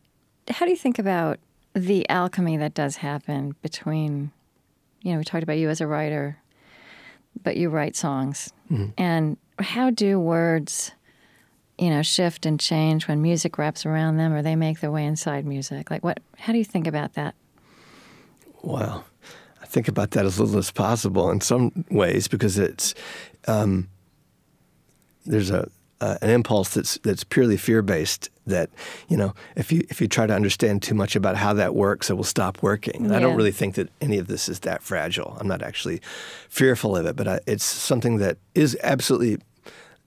how 0.48 0.66
do 0.66 0.70
you 0.70 0.76
think 0.76 0.98
about 0.98 1.38
the 1.74 2.08
alchemy 2.08 2.56
that 2.56 2.74
does 2.74 2.96
happen 2.96 3.54
between, 3.62 4.30
you 5.02 5.12
know, 5.12 5.18
we 5.18 5.24
talked 5.24 5.42
about 5.42 5.58
you 5.58 5.68
as 5.68 5.80
a 5.80 5.86
writer, 5.86 6.38
but 7.42 7.56
you 7.56 7.68
write 7.68 7.96
songs. 7.96 8.52
And 8.96 9.36
how 9.58 9.90
do 9.90 10.18
words, 10.18 10.92
you 11.78 11.90
know, 11.90 12.02
shift 12.02 12.46
and 12.46 12.58
change 12.58 13.08
when 13.08 13.20
music 13.20 13.58
wraps 13.58 13.84
around 13.84 14.16
them 14.16 14.32
or 14.32 14.42
they 14.42 14.56
make 14.56 14.80
their 14.80 14.90
way 14.90 15.04
inside 15.04 15.44
music? 15.44 15.90
Like, 15.90 16.04
what, 16.04 16.20
how 16.38 16.52
do 16.52 16.58
you 16.58 16.64
think 16.64 16.86
about 16.86 17.14
that? 17.14 17.34
Well, 18.62 19.04
I 19.60 19.66
think 19.66 19.88
about 19.88 20.12
that 20.12 20.24
as 20.24 20.40
little 20.40 20.58
as 20.58 20.70
possible 20.70 21.30
in 21.30 21.40
some 21.40 21.84
ways 21.90 22.28
because 22.28 22.58
it's 22.58 22.94
um, 23.46 23.88
there's 25.26 25.50
a 25.50 25.68
uh, 26.00 26.18
an 26.22 26.30
impulse 26.30 26.74
that's 26.74 26.98
that's 26.98 27.24
purely 27.24 27.56
fear 27.56 27.82
based. 27.82 28.30
That 28.46 28.70
you 29.08 29.16
know, 29.16 29.34
if 29.56 29.72
you 29.72 29.84
if 29.88 30.00
you 30.00 30.08
try 30.08 30.26
to 30.26 30.34
understand 30.34 30.82
too 30.82 30.94
much 30.94 31.16
about 31.16 31.36
how 31.36 31.54
that 31.54 31.74
works, 31.74 32.10
it 32.10 32.14
will 32.14 32.24
stop 32.24 32.62
working. 32.62 33.06
And 33.06 33.16
I 33.16 33.20
don't 33.20 33.36
really 33.36 33.52
think 33.52 33.74
that 33.76 33.88
any 34.00 34.18
of 34.18 34.26
this 34.26 34.48
is 34.48 34.60
that 34.60 34.82
fragile. 34.82 35.36
I'm 35.40 35.48
not 35.48 35.62
actually 35.62 36.00
fearful 36.50 36.96
of 36.96 37.06
it, 37.06 37.16
but 37.16 37.26
I, 37.26 37.40
it's 37.46 37.64
something 37.64 38.18
that 38.18 38.36
is 38.54 38.76
absolutely 38.82 39.38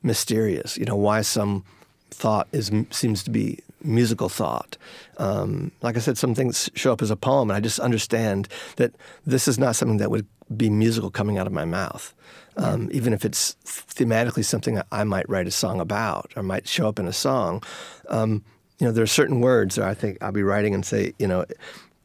mysterious. 0.03 0.77
You 0.77 0.86
know, 0.86 0.96
why 0.96 1.22
some 1.22 1.63
thought 2.12 2.48
is 2.51 2.72
seems 2.91 3.24
to 3.24 3.32
be 3.32 3.60
musical 3.84 4.29
thought. 4.29 4.77
Um, 5.17 5.72
like 5.82 5.96
I 5.96 6.00
said, 6.00 6.17
some 6.17 6.36
things 6.36 6.70
show 6.75 6.91
up 6.91 7.01
as 7.01 7.12
a 7.12 7.15
poem, 7.15 7.50
and 7.50 7.58
I 7.58 7.60
just 7.60 7.79
understand 7.79 8.48
that 8.75 8.94
this 9.25 9.48
is 9.48 9.58
not 9.58 9.75
something 9.75 9.98
that 9.98 10.12
would 10.12 10.27
be 10.55 10.69
musical 10.69 11.09
coming 11.09 11.37
out 11.37 11.47
of 11.47 11.53
my 11.53 11.65
mouth. 11.65 12.13
Um, 12.57 12.89
even 12.91 13.13
if 13.13 13.23
it's 13.23 13.55
thematically 13.65 14.43
something 14.43 14.73
that 14.75 14.87
I 14.91 15.03
might 15.03 15.29
write 15.29 15.45
a 15.47 15.51
song 15.51 15.79
about 15.79 16.31
or 16.35 16.41
might 16.41 16.67
show 16.67 16.87
up 16.87 16.97
in 16.97 17.07
a 17.07 17.13
song, 17.13 17.61
um, 18.09 18.43
you 18.79 18.85
know, 18.87 18.91
there 18.91 19.03
are 19.03 19.07
certain 19.07 19.41
words 19.41 19.75
that 19.75 19.85
I 19.87 19.93
think 19.93 20.17
I'll 20.21 20.31
be 20.31 20.41
writing 20.41 20.73
and 20.73 20.83
say, 20.83 21.13
you 21.19 21.27
know, 21.27 21.45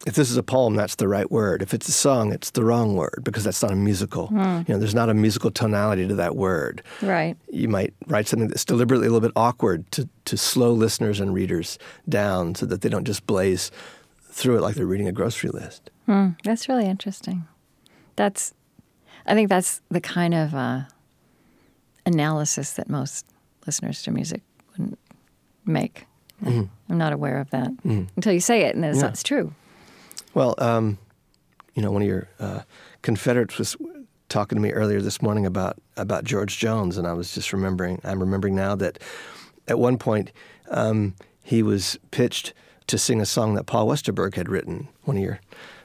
if 0.06 0.14
this 0.14 0.30
is 0.30 0.37
a 0.37 0.42
poem, 0.42 0.75
that's 0.75 0.96
the 0.96 1.08
right 1.08 1.30
word. 1.30 1.62
If 1.62 1.72
it's 1.72 1.88
a 1.88 1.92
song, 1.92 2.32
it's 2.32 2.50
the 2.50 2.64
wrong 2.64 2.96
word 2.96 3.20
because 3.22 3.44
that's 3.44 3.62
not 3.62 3.70
a 3.70 3.76
musical. 3.76 4.28
You 4.30 4.64
know, 4.68 4.78
there's 4.78 4.94
not 4.94 5.08
a 5.08 5.14
musical 5.14 5.50
tonality 5.50 6.06
to 6.08 6.14
that 6.16 6.37
word 6.37 6.82
Right. 7.00 7.37
you 7.50 7.68
might 7.68 7.94
write 8.08 8.26
something 8.26 8.49
that's 8.49 8.64
deliberately 8.64 9.06
a 9.06 9.11
little 9.11 9.26
bit 9.26 9.32
awkward 9.37 9.90
to, 9.92 10.08
to 10.26 10.37
slow 10.37 10.72
listeners 10.72 11.20
and 11.20 11.32
readers 11.32 11.78
down 12.08 12.56
so 12.56 12.66
that 12.66 12.80
they 12.82 12.88
don't 12.90 13.04
just 13.06 13.26
blaze 13.26 13.70
through 14.30 14.56
it 14.58 14.61
like 14.61 14.75
they're 14.75 14.87
reading 14.87 15.08
a 15.08 15.12
grocery 15.12 15.50
list. 15.50 15.90
Hmm, 16.06 16.30
that's 16.44 16.68
really 16.68 16.87
interesting. 16.87 17.46
That's, 18.16 18.52
I 19.26 19.35
think 19.35 19.49
that's 19.49 19.81
the 19.90 20.00
kind 20.00 20.35
of 20.35 20.54
uh, 20.54 20.83
analysis 22.07 22.73
that 22.73 22.88
most 22.88 23.26
listeners 23.66 24.02
to 24.02 24.11
music 24.11 24.42
wouldn't 24.71 24.99
make. 25.64 26.07
I'm 26.45 26.69
not 26.88 27.12
aware 27.12 27.38
of 27.38 27.50
that 27.50 27.71
until 27.85 28.33
you 28.33 28.40
say 28.40 28.62
it, 28.62 28.75
and 28.75 28.85
it's, 28.85 28.99
Yeah. 29.00 29.09
it's 29.09 29.23
true. 29.23 29.54
Well, 30.35 30.57
um, 30.59 30.99
you 31.75 31.83
know, 31.83 31.92
one 31.92 32.02
of 32.02 32.09
your 32.09 32.28
uh, 32.40 32.62
Confederates 33.02 33.59
was 33.59 33.76
talking 34.28 34.57
to 34.57 34.62
me 34.62 34.73
earlier 34.73 35.00
this 35.00 35.23
morning 35.23 35.47
about 35.47 35.76
about 35.97 36.25
George 36.25 36.59
Jones, 36.59 36.99
and 36.99 37.07
I 37.07 37.12
was 37.12 37.33
just 37.33 37.52
remembering. 37.52 38.00
I'm 38.02 38.19
remembering 38.19 38.57
now 38.57 38.75
that 38.76 38.99
at 39.69 39.78
one 39.78 39.99
point 39.99 40.33
um, 40.71 41.14
he 41.45 41.62
was 41.62 41.97
pitched 42.11 42.54
to 42.88 42.99
sing 42.99 43.21
a 43.21 43.26
song 43.26 43.54
that 43.54 43.66
Paul 43.66 43.87
Westerberg 43.87 44.35
had 44.35 44.49
written. 44.49 44.88
One 45.04 45.16
of 45.16 45.23
your 45.23 45.38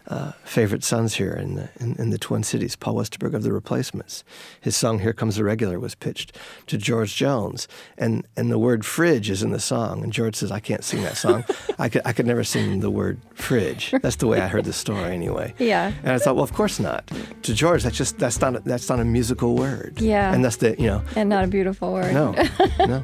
uh, 0.08 0.32
favorite 0.46 0.84
sons 0.84 1.16
here 1.16 1.34
in 1.34 1.56
the 1.56 1.70
in, 1.80 1.96
in 1.98 2.10
the 2.12 2.18
Twin 2.18 2.42
Cities, 2.44 2.76
Paul 2.76 2.96
Westerberg 2.96 3.34
of 3.34 3.44
the 3.44 3.52
Replacements. 3.52 4.24
His 4.62 4.76
song 4.76 5.00
"Here 5.00 5.14
Comes 5.14 5.36
the 5.36 5.44
Regular" 5.44 5.80
was 5.80 5.96
pitched 5.96 6.38
to 6.68 6.78
George 6.78 7.16
Jones, 7.16 7.68
and 7.98 8.26
and 8.38 8.50
the 8.50 8.58
word 8.58 8.86
"fridge" 8.86 9.30
is 9.30 9.44
in 9.44 9.52
the 9.52 9.60
song. 9.60 10.04
And 10.04 10.14
George 10.14 10.36
says, 10.36 10.52
"I 10.52 10.60
can't 10.62 10.84
sing 10.84 11.02
that 11.04 11.18
song. 11.18 11.44
I 11.80 11.90
could 11.90 12.02
I 12.06 12.14
could 12.14 12.26
never 12.26 12.44
sing 12.46 12.80
the 12.80 12.90
word 12.90 13.20
fridge." 13.36 13.94
That's 14.02 14.16
the 14.16 14.28
way 14.28 14.40
I 14.40 14.48
heard 14.48 14.64
the 14.66 14.74
story 14.74 15.12
anyway. 15.14 15.54
Yeah. 15.68 15.92
And 16.04 16.12
I 16.14 16.18
thought, 16.18 16.36
well, 16.36 16.44
of 16.46 16.54
course 16.54 16.80
not. 16.80 17.12
To 17.44 17.54
George, 17.54 17.84
that's 17.84 17.98
just 17.98 18.18
that's 18.18 18.40
not 18.40 18.56
a, 18.56 18.60
that's 18.62 18.88
not 18.88 19.02
a 19.02 19.06
musical 19.06 19.56
word. 19.56 20.00
Yeah. 20.00 20.34
And 20.34 20.46
that's 20.46 20.58
the 20.58 20.76
you 20.80 20.88
know 20.88 21.04
And 21.18 21.28
not 21.28 21.44
a 21.44 21.48
beautiful 21.48 21.92
word. 21.92 22.14
no 22.14 22.32
no. 22.80 23.04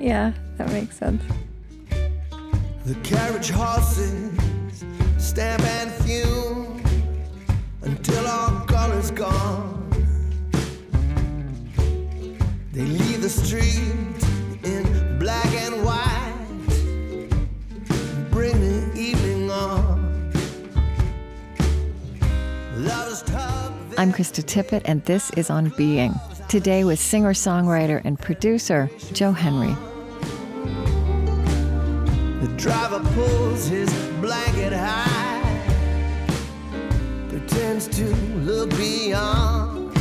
Yeah, 0.00 0.32
that 0.56 0.70
makes 0.72 0.96
sense. 0.96 1.22
The 2.86 2.94
carriage 3.02 3.50
horses 3.50 4.32
stamp 5.24 5.62
and 5.62 5.90
fume 5.90 6.82
until 7.80 8.26
all 8.26 8.60
color's 8.66 9.10
gone. 9.10 9.80
They 12.72 12.82
leave 12.84 13.22
the 13.22 13.30
street 13.30 14.22
in 14.64 15.18
black 15.18 15.46
and 15.46 15.82
white, 15.82 16.34
bring 18.30 18.60
the 18.60 18.92
evening 19.00 19.50
on. 19.50 20.04
I'm 23.96 24.12
Krista 24.12 24.42
Tippett, 24.42 24.82
and 24.84 25.02
this 25.04 25.30
is 25.38 25.48
On 25.48 25.70
Being. 25.78 26.14
Today 26.48 26.84
with 26.84 26.98
singer 26.98 27.32
songwriter 27.32 28.02
and 28.04 28.18
producer 28.18 28.90
Joe 29.14 29.32
Henry. 29.32 29.74
Driver 32.56 33.00
pulls 33.14 33.66
his 33.66 33.92
blanket 34.20 34.72
high, 34.72 35.42
pretends 37.28 37.86
to 37.88 38.06
look 38.48 38.70
beyond. 38.70 39.92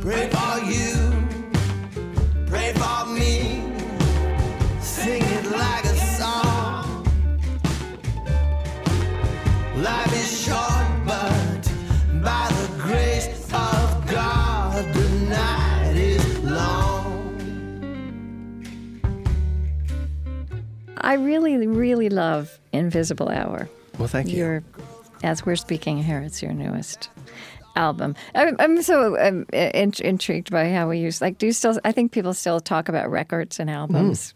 Pray 0.00 0.30
for 0.30 0.58
you, 0.64 0.94
pray 2.46 2.72
for 2.74 3.06
me, 3.06 3.62
sing 4.80 5.22
it 5.22 5.50
like 5.50 5.84
a 5.84 5.96
song. 6.16 7.04
Life 9.76 10.12
is 10.14 10.25
I 21.06 21.14
really, 21.14 21.66
really 21.68 22.08
love 22.08 22.58
Invisible 22.72 23.28
Hour. 23.28 23.68
Well, 23.96 24.08
thank 24.08 24.28
you. 24.28 24.36
Your, 24.36 24.64
as 25.22 25.46
we're 25.46 25.54
speaking 25.54 26.02
here, 26.02 26.18
it's 26.20 26.42
your 26.42 26.52
newest 26.52 27.10
album. 27.76 28.16
I'm, 28.34 28.56
I'm 28.58 28.82
so 28.82 29.16
um, 29.24 29.46
in, 29.52 29.92
intrigued 30.00 30.50
by 30.50 30.68
how 30.72 30.88
we 30.88 30.98
use. 30.98 31.20
Like, 31.20 31.38
do 31.38 31.46
you 31.46 31.52
still? 31.52 31.78
I 31.84 31.92
think 31.92 32.10
people 32.10 32.34
still 32.34 32.58
talk 32.58 32.88
about 32.88 33.08
records 33.08 33.60
and 33.60 33.70
albums. 33.70 34.34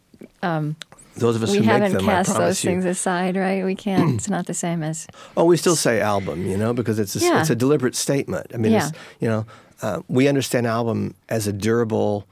Those 1.16 1.34
of 1.36 1.42
us 1.42 1.50
We 1.50 1.58
who 1.58 1.64
haven't 1.64 1.92
them, 1.92 2.04
cast 2.04 2.36
those 2.36 2.62
you. 2.62 2.70
things 2.70 2.84
aside, 2.84 3.36
right? 3.36 3.64
We 3.64 3.74
can't. 3.74 4.14
it's 4.14 4.30
not 4.30 4.46
the 4.46 4.54
same 4.54 4.84
as. 4.84 5.08
Oh, 5.36 5.44
we 5.44 5.56
still 5.56 5.74
say 5.76 6.00
album, 6.00 6.46
you 6.46 6.56
know, 6.56 6.72
because 6.72 7.00
it's 7.00 7.16
a, 7.16 7.18
Yeah. 7.18 7.40
it's 7.40 7.50
a 7.50 7.56
deliberate 7.56 7.96
statement. 7.96 8.46
I 8.54 8.58
mean, 8.58 8.72
it's, 8.74 8.86
Yeah. 8.92 8.98
you 9.18 9.28
know, 9.28 9.46
uh, 9.82 10.02
we 10.08 10.28
understand 10.28 10.68
album 10.68 11.14
as 11.28 11.48
a 11.48 11.52
durable 11.52 12.26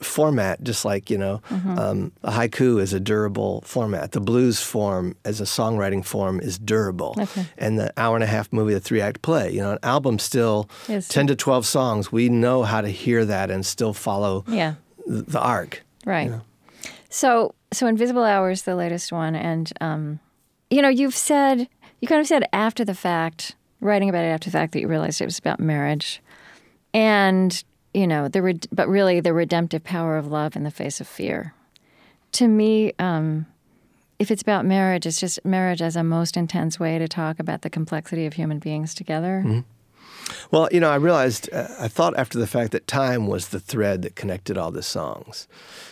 format, 0.00 0.62
just 0.62 0.84
like 0.84 1.10
you 1.10 1.18
know, 1.18 1.40
Mm-hmm. 1.50 1.78
um, 1.78 2.12
a 2.22 2.30
haiku 2.30 2.80
is 2.80 2.92
a 2.92 3.00
durable 3.00 3.62
format. 3.62 4.12
The 4.12 4.20
blues 4.20 4.60
form 4.60 5.14
as 5.24 5.40
a 5.40 5.44
songwriting 5.44 6.04
form 6.04 6.40
is 6.40 6.58
durable, 6.58 7.14
Okay. 7.18 7.46
and 7.58 7.78
the 7.78 7.92
hour 7.96 8.14
and 8.16 8.22
a 8.24 8.28
half 8.28 8.52
movie, 8.52 8.74
the 8.74 8.80
three 8.80 9.00
act 9.00 9.22
play, 9.22 9.50
you 9.52 9.60
know, 9.60 9.72
an 9.72 9.78
album 9.82 10.18
still 10.18 10.68
Is- 10.88 11.08
ten 11.08 11.26
to 11.26 11.34
twelve 11.36 11.66
songs. 11.66 12.12
We 12.12 12.28
know 12.28 12.62
how 12.62 12.80
to 12.80 12.88
hear 12.88 13.24
that 13.24 13.50
and 13.50 13.64
still 13.66 13.92
follow 13.92 14.44
Yeah. 14.46 14.74
th- 15.06 15.24
the 15.26 15.40
arc. 15.40 15.82
Right. 16.06 16.30
So, 17.10 17.54
so 17.72 17.86
Invisible 17.86 18.22
Hour 18.24 18.50
is 18.50 18.62
the 18.62 18.76
latest 18.76 19.12
one, 19.12 19.34
and 19.34 19.72
um, 19.80 20.20
you 20.70 20.82
know, 20.82 20.88
you've 20.88 21.16
said 21.16 21.68
you 22.00 22.06
kind 22.08 22.20
of 22.20 22.26
said 22.26 22.44
after 22.52 22.84
the 22.84 22.94
fact, 22.94 23.56
writing 23.80 24.08
about 24.08 24.24
it 24.24 24.28
after 24.28 24.50
the 24.50 24.56
fact, 24.58 24.72
that 24.72 24.80
you 24.80 24.86
realized 24.88 25.20
it 25.20 25.24
was 25.24 25.38
about 25.38 25.58
marriage, 25.58 26.22
and 26.94 27.64
you 27.94 28.06
know, 28.06 28.28
the 28.28 28.42
red- 28.42 28.66
but 28.72 28.88
really 28.88 29.20
the 29.20 29.32
redemptive 29.32 29.84
power 29.84 30.16
of 30.16 30.26
love 30.26 30.56
in 30.56 30.64
the 30.64 30.70
face 30.70 31.00
of 31.00 31.08
fear. 31.08 31.54
To 32.32 32.48
me, 32.48 32.92
um, 32.98 33.46
if 34.18 34.30
it's 34.30 34.42
about 34.42 34.64
marriage, 34.64 35.06
it's 35.06 35.20
just 35.20 35.44
marriage 35.44 35.80
as 35.80 35.96
a 35.96 36.04
most 36.04 36.36
intense 36.36 36.78
way 36.78 36.98
to 36.98 37.08
talk 37.08 37.38
about 37.38 37.62
the 37.62 37.70
complexity 37.70 38.26
of 38.26 38.34
human 38.34 38.58
beings 38.58 38.94
together. 38.94 39.64
Well, 40.50 40.68
you 40.72 40.80
know, 40.80 40.90
I 40.90 40.96
realized, 40.96 41.48
uh, 41.52 41.68
I 41.78 41.88
thought 41.88 42.18
after 42.18 42.38
the 42.38 42.46
fact 42.46 42.72
that 42.72 42.86
time 42.86 43.26
was 43.26 43.48
the 43.48 43.60
thread 43.60 44.02
that 44.02 44.16
connected 44.16 44.58
all 44.58 44.70
the 44.70 44.82
songs. 44.82 45.48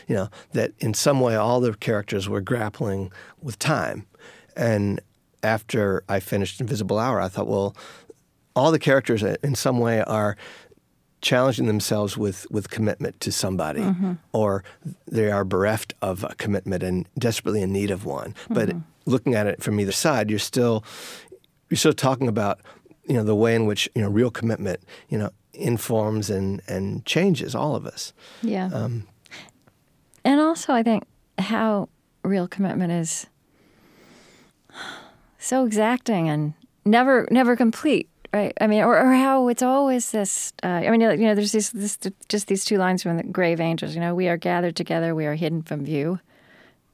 You 0.06 0.16
know, 0.16 0.28
that 0.52 0.72
in 0.78 0.92
some 0.92 1.20
way 1.20 1.36
all 1.36 1.60
the 1.60 1.74
characters 1.74 2.28
were 2.28 2.40
grappling 2.40 3.12
with 3.40 3.58
time. 3.58 4.06
And 4.56 5.00
after 5.42 6.02
I 6.08 6.20
finished 6.20 6.60
Invisible 6.60 6.98
Hour, 6.98 7.20
I 7.20 7.28
thought, 7.28 7.46
well, 7.46 7.76
all 8.54 8.72
the 8.72 8.78
characters 8.78 9.22
in 9.22 9.54
some 9.54 9.78
way 9.78 10.02
are 10.02 10.36
challenging 11.26 11.66
themselves 11.66 12.16
with, 12.16 12.47
with 12.52 12.71
commitment 12.71 13.18
to 13.18 13.33
somebody, 13.33 13.80
mm-hmm. 13.80 14.12
or 14.33 14.62
they 15.06 15.28
are 15.28 15.45
bereft 15.45 15.92
of 16.00 16.23
a 16.23 16.35
commitment 16.37 16.85
and 16.85 17.09
desperately 17.18 17.61
in 17.62 17.73
need 17.73 17.90
of 17.90 18.04
one. 18.04 18.33
But 18.49 18.68
mm-hmm. 18.68 18.78
looking 19.06 19.35
at 19.35 19.49
it 19.49 19.61
from 19.61 19.80
either 19.80 19.90
side, 19.90 20.30
you're 20.30 20.38
still 20.38 20.85
you're 21.68 21.76
still 21.76 21.92
talking 21.92 22.28
about 22.28 22.61
you 23.09 23.14
know 23.14 23.25
the 23.25 23.35
way 23.35 23.56
in 23.56 23.66
which 23.66 23.88
you 23.97 24.02
know 24.02 24.09
real 24.09 24.30
commitment 24.30 24.78
you 25.09 25.18
know 25.18 25.30
informs 25.52 26.30
and 26.30 26.62
and 26.68 27.04
changes 27.04 27.56
all 27.56 27.75
of 27.75 27.87
us. 27.87 28.12
Yeah. 28.42 28.71
Um, 28.73 29.09
and 30.25 30.40
also, 30.40 30.73
I 30.73 30.85
think 30.85 31.02
how 31.38 31.88
real 32.23 32.47
commitment 32.47 32.92
is 32.92 33.26
so 35.38 35.66
exacting 35.66 36.28
and 36.28 36.54
never 36.85 37.26
never 37.33 37.56
complete, 37.56 38.09
right? 38.37 38.52
I 38.61 38.66
mean, 38.66 38.83
or, 38.83 38.99
or 38.99 39.14
how 39.14 39.49
it's 39.49 39.62
always 39.62 40.11
this. 40.11 40.52
Uh, 40.62 40.66
I 40.66 40.90
mean, 40.90 41.00
you 41.00 41.16
know, 41.16 41.35
there's 41.35 41.52
this, 41.52 41.71
this 41.71 41.99
just 42.28 42.47
these 42.49 42.64
two 42.64 42.78
lines 42.78 43.02
from 43.02 43.16
the 43.16 43.23
Grave 43.23 43.61
Angels. 43.61 43.95
You 43.95 44.00
know, 44.00 44.14
we 44.14 44.28
are 44.28 44.37
gathered 44.37 44.76
together, 44.76 45.14
we 45.14 45.26
are 45.26 45.35
hidden 45.35 45.62
from 45.62 45.85
view, 45.85 46.21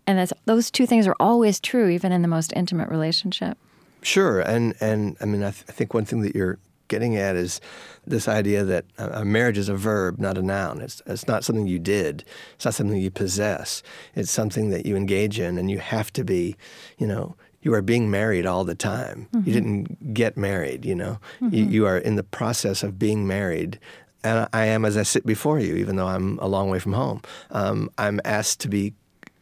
and 0.06 0.18
that's 0.18 0.32
those 0.44 0.70
two 0.70 0.86
things 0.86 1.06
are 1.06 1.16
always 1.18 1.60
true, 1.60 1.88
even 1.88 2.12
in 2.12 2.22
the 2.22 2.28
most 2.28 2.52
intimate 2.54 2.88
relationship. 2.88 3.58
Sure, 4.02 4.40
and 4.40 4.74
and 4.80 5.16
I 5.20 5.24
mean 5.24 5.42
I, 5.42 5.50
th- 5.50 5.64
I 5.68 5.72
think 5.72 5.94
one 5.94 6.04
thing 6.04 6.22
that 6.22 6.34
you're 6.34 6.58
getting 6.88 7.16
at 7.16 7.36
is 7.36 7.60
this 8.06 8.28
idea 8.28 8.64
that 8.64 8.84
a 8.98 9.24
marriage 9.24 9.56
is 9.56 9.70
a 9.70 9.74
verb, 9.74 10.18
not 10.18 10.36
a 10.36 10.42
noun. 10.42 10.82
It's, 10.82 11.00
it's 11.06 11.26
not 11.26 11.42
something 11.42 11.66
you 11.66 11.78
did. 11.78 12.22
It's 12.54 12.66
not 12.66 12.74
something 12.74 13.00
you 13.00 13.10
possess. 13.10 13.82
It's 14.14 14.30
something 14.30 14.68
that 14.70 14.84
you 14.84 14.94
engage 14.94 15.40
in, 15.40 15.56
and 15.56 15.70
you 15.70 15.78
have 15.78 16.12
to 16.12 16.24
be, 16.24 16.54
you 16.98 17.06
know, 17.06 17.34
you 17.62 17.72
are 17.74 17.82
being 17.82 18.10
married 18.10 18.44
all 18.44 18.64
the 18.64 18.74
time. 18.74 19.28
Mm-hmm. 19.32 19.48
You 19.48 19.54
didn't 19.54 20.14
get 20.14 20.36
married, 20.36 20.84
you 20.84 20.94
know. 20.94 21.18
Mm-hmm. 21.40 21.54
You, 21.54 21.64
you, 21.64 21.86
are 21.86 21.98
in 21.98 22.16
the 22.16 22.24
process 22.24 22.82
of 22.82 22.98
being 22.98 23.26
married. 23.26 23.78
And 24.24 24.48
I 24.52 24.66
am 24.66 24.84
as 24.84 24.96
I 24.96 25.02
sit 25.02 25.24
before 25.24 25.58
you, 25.58 25.76
even 25.76 25.96
though 25.96 26.06
I'm 26.06 26.38
a 26.38 26.46
long 26.46 26.70
way 26.70 26.78
from 26.78 26.92
home. 26.92 27.22
Um, 27.50 27.90
I'm 27.98 28.20
asked 28.24 28.60
to 28.60 28.68
be 28.68 28.94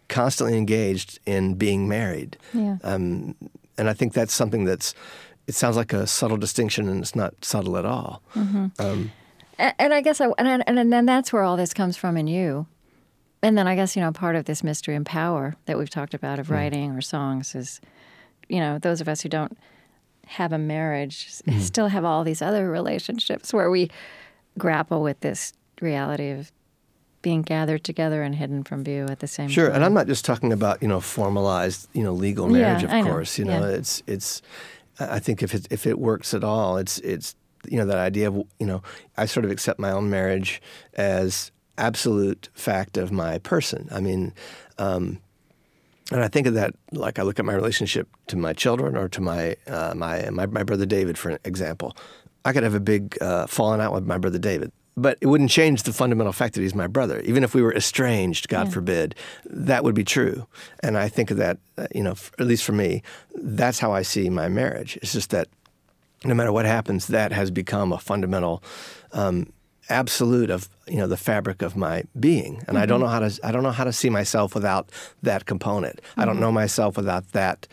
constantly 0.08 0.56
engaged 0.56 1.18
in 1.26 1.54
being 1.54 1.88
married. 1.88 2.36
Yeah. 2.52 2.76
Um, 2.82 3.34
and 3.78 3.88
I 3.88 3.94
think 3.94 4.12
that's 4.12 4.34
something 4.34 4.64
that's, 4.64 4.94
it 5.46 5.54
sounds 5.54 5.76
like 5.76 5.92
a 5.92 6.06
subtle 6.06 6.36
distinction, 6.36 6.88
and 6.88 7.00
it's 7.00 7.16
not 7.16 7.44
subtle 7.44 7.76
at 7.76 7.84
all. 7.84 8.22
Mm-hmm. 8.34 8.66
Um, 8.78 9.12
and, 9.58 9.74
and, 9.78 9.94
I 9.94 10.00
guess, 10.00 10.20
I, 10.20 10.28
and, 10.38 10.62
and 10.66 10.92
then 10.92 11.06
that's 11.06 11.32
where 11.32 11.42
all 11.42 11.56
this 11.56 11.74
comes 11.74 11.96
from 11.96 12.16
in 12.16 12.26
you. 12.26 12.66
And 13.42 13.56
then 13.56 13.66
I 13.66 13.74
guess, 13.74 13.96
you 13.96 14.02
know, 14.02 14.12
part 14.12 14.36
of 14.36 14.44
this 14.44 14.62
mystery 14.62 14.94
and 14.94 15.06
power 15.06 15.56
that 15.64 15.78
we've 15.78 15.88
talked 15.88 16.12
about 16.12 16.38
of 16.38 16.48
mm. 16.48 16.52
writing 16.52 16.92
or 16.92 17.00
songs 17.00 17.54
is 17.54 17.80
you 18.50 18.60
know, 18.60 18.78
those 18.78 19.00
of 19.00 19.08
us 19.08 19.20
who 19.20 19.28
don't 19.28 19.56
have 20.26 20.52
a 20.52 20.58
marriage 20.58 21.28
mm-hmm. 21.28 21.60
still 21.60 21.88
have 21.88 22.04
all 22.04 22.24
these 22.24 22.42
other 22.42 22.70
relationships 22.70 23.52
where 23.52 23.70
we 23.70 23.90
grapple 24.58 25.02
with 25.02 25.20
this 25.20 25.52
reality 25.80 26.30
of 26.30 26.52
being 27.22 27.42
gathered 27.42 27.84
together 27.84 28.22
and 28.22 28.34
hidden 28.34 28.62
from 28.62 28.82
view 28.82 29.06
at 29.10 29.20
the 29.20 29.26
same 29.26 29.48
sure, 29.48 29.64
time. 29.64 29.70
Sure, 29.70 29.74
and 29.74 29.84
I'm 29.84 29.94
not 29.94 30.06
just 30.06 30.24
talking 30.24 30.52
about 30.52 30.82
you 30.82 30.88
know 30.88 31.00
formalized 31.00 31.88
you 31.92 32.02
know 32.02 32.12
legal 32.12 32.48
marriage. 32.48 32.82
Yeah, 32.82 32.98
of 32.98 33.06
course, 33.06 33.38
you 33.38 33.44
know 33.44 33.60
yeah. 33.60 33.74
it's 33.74 34.02
it's. 34.06 34.42
I 34.98 35.18
think 35.18 35.42
if 35.42 35.54
it 35.54 35.66
if 35.70 35.86
it 35.86 35.98
works 35.98 36.34
at 36.34 36.44
all, 36.44 36.76
it's 36.76 36.98
it's 36.98 37.34
you 37.68 37.78
know 37.78 37.86
that 37.86 37.98
idea 37.98 38.28
of 38.28 38.36
you 38.58 38.66
know 38.66 38.82
I 39.16 39.26
sort 39.26 39.44
of 39.44 39.50
accept 39.50 39.78
my 39.78 39.90
own 39.90 40.10
marriage 40.10 40.62
as 40.94 41.50
absolute 41.76 42.48
fact 42.54 42.96
of 42.96 43.12
my 43.12 43.38
person. 43.38 43.88
I 43.90 44.00
mean, 44.00 44.34
um, 44.78 45.20
and 46.10 46.22
I 46.22 46.28
think 46.28 46.46
of 46.46 46.54
that 46.54 46.74
like 46.92 47.18
I 47.18 47.22
look 47.22 47.38
at 47.38 47.44
my 47.44 47.54
relationship 47.54 48.08
to 48.28 48.36
my 48.36 48.52
children 48.52 48.96
or 48.96 49.08
to 49.08 49.20
my 49.20 49.56
uh, 49.66 49.94
my, 49.94 50.28
my, 50.30 50.46
my 50.46 50.62
brother 50.62 50.86
David, 50.86 51.16
for 51.18 51.38
example. 51.44 51.96
I 52.44 52.52
could 52.52 52.62
have 52.62 52.74
a 52.74 52.80
big 52.80 53.18
uh, 53.20 53.46
falling 53.46 53.80
out 53.80 53.92
with 53.92 54.06
my 54.06 54.16
brother 54.16 54.38
David, 54.38 54.72
but 54.96 55.18
it 55.20 55.26
wouldn't 55.26 55.50
change 55.50 55.82
the 55.82 55.92
fundamental 55.92 56.32
fact 56.32 56.54
that 56.54 56.62
he's 56.62 56.74
my 56.74 56.86
brother. 56.86 57.20
Even 57.20 57.44
if 57.44 57.54
we 57.54 57.60
were 57.60 57.74
estranged, 57.74 58.48
God 58.48 58.68
yeah. 58.68 58.72
forbid, 58.72 59.14
that 59.44 59.84
would 59.84 59.94
be 59.94 60.04
true. 60.04 60.46
And 60.82 60.96
I 60.96 61.08
think 61.08 61.30
of 61.30 61.36
that, 61.36 61.58
uh, 61.76 61.86
you 61.94 62.02
know, 62.02 62.14
at 62.38 62.46
least 62.46 62.64
for 62.64 62.72
me, 62.72 63.02
that's 63.34 63.78
how 63.78 63.92
I 63.92 64.02
see 64.02 64.30
my 64.30 64.48
marriage. 64.48 64.98
It's 65.02 65.12
just 65.12 65.30
that 65.30 65.48
no 66.24 66.34
matter 66.34 66.52
what 66.52 66.64
happens, 66.64 67.06
that 67.08 67.32
has 67.32 67.50
become 67.50 67.92
a 67.92 67.98
fundamental 67.98 68.62
um, 69.12 69.52
absolute 69.90 70.50
of 70.50 70.68
you 70.86 70.96
know 70.96 71.06
the 71.06 71.16
fabric 71.16 71.62
of 71.62 71.76
my 71.76 72.04
being 72.18 72.56
and 72.58 72.68
mm-hmm. 72.68 72.76
i 72.78 72.86
don't 72.86 73.00
mm-hmm. 73.00 73.06
know 73.06 73.10
how 73.10 73.18
to 73.18 73.40
i 73.44 73.52
don't 73.52 73.62
know 73.62 73.70
how 73.70 73.84
to 73.84 73.92
see 73.92 74.08
myself 74.08 74.54
without 74.54 74.88
that 75.22 75.44
component 75.44 75.96
mm-hmm. 75.96 76.20
i 76.20 76.24
don't 76.24 76.34
mm-hmm. 76.34 76.42
know 76.42 76.52
myself 76.52 76.96
without 76.96 77.32
that 77.32 77.66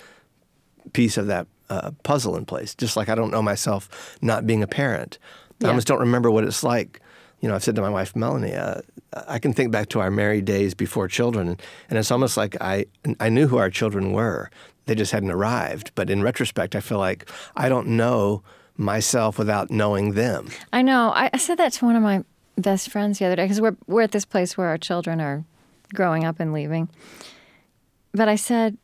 piece 0.94 1.18
of 1.18 1.28
that 1.28 1.48
uh, 1.70 1.92
puzzle 2.04 2.36
in 2.36 2.46
place 2.46 2.74
just 2.74 2.98
like 2.98 3.08
i 3.10 3.16
don't 3.16 3.32
know 3.32 3.42
myself 3.42 4.18
not 4.22 4.48
being 4.48 4.64
a 4.64 4.68
parent 4.68 5.18
yeah. 5.60 5.68
i 5.68 5.70
almost 5.70 5.88
don't 5.88 6.00
remember 6.00 6.32
what 6.32 6.44
it's 6.44 6.64
like 6.64 7.02
you 7.42 7.48
know 7.48 7.56
i've 7.56 7.64
said 7.64 7.76
to 7.76 7.82
my 7.82 7.90
wife 7.90 8.16
melanie 8.16 8.54
uh, 8.54 8.82
i 9.28 9.38
can 9.38 9.54
think 9.54 9.72
back 9.72 9.90
to 9.90 10.00
our 10.00 10.10
married 10.10 10.46
days 10.46 10.74
before 10.74 11.08
children 11.08 11.48
and, 11.48 11.62
and 11.90 12.00
it's 12.00 12.12
almost 12.12 12.38
like 12.38 12.60
i 12.62 12.86
i 13.20 13.30
knew 13.30 13.48
who 13.48 13.58
our 13.58 13.70
children 13.70 14.12
were 14.12 14.50
they 14.86 14.96
just 14.96 15.12
hadn't 15.12 15.32
arrived 15.32 15.92
but 15.94 16.10
in 16.10 16.24
retrospect 16.24 16.76
i 16.76 16.80
feel 16.80 17.00
like 17.00 17.30
i 17.56 17.70
don't 17.70 17.88
know 17.88 18.42
myself 18.78 19.38
without 19.38 19.70
knowing 19.72 20.14
them. 20.14 20.48
I 20.72 20.82
know. 20.82 21.12
I, 21.16 21.30
I 21.34 21.38
said 21.38 21.58
that 21.58 21.74
to 21.74 21.86
one 21.86 21.96
of 21.96 22.04
my 22.04 22.24
best 22.58 22.90
friends 22.90 23.20
the 23.20 23.26
other 23.26 23.36
day 23.36 23.44
because 23.44 23.62
we're 23.62 23.76
we're 23.88 24.02
at 24.02 24.12
this 24.12 24.26
place 24.26 24.58
where 24.58 24.68
our 24.68 24.78
children 24.78 25.20
are 25.22 25.44
growing 25.94 26.24
up 26.24 26.40
and 26.40 26.54
leaving. 26.54 26.90
But 28.14 28.28
I 28.28 28.36
said, 28.36 28.78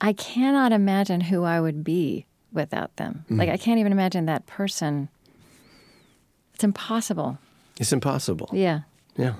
I 0.00 0.12
cannot 0.12 0.72
imagine 0.72 1.22
who 1.22 1.44
I 1.44 1.60
would 1.60 1.84
be 1.84 2.26
without 2.52 2.96
them. 2.96 3.24
Mm-hmm. 3.24 3.38
Like 3.38 3.48
I 3.48 3.56
can't 3.56 3.78
even 3.78 3.92
imagine 3.92 4.26
that 4.26 4.46
person. 4.46 5.08
It's 6.54 6.64
impossible. 6.64 7.38
It's 7.78 7.92
impossible. 7.92 8.48
Yeah. 8.52 8.80
Yeah. 9.16 9.34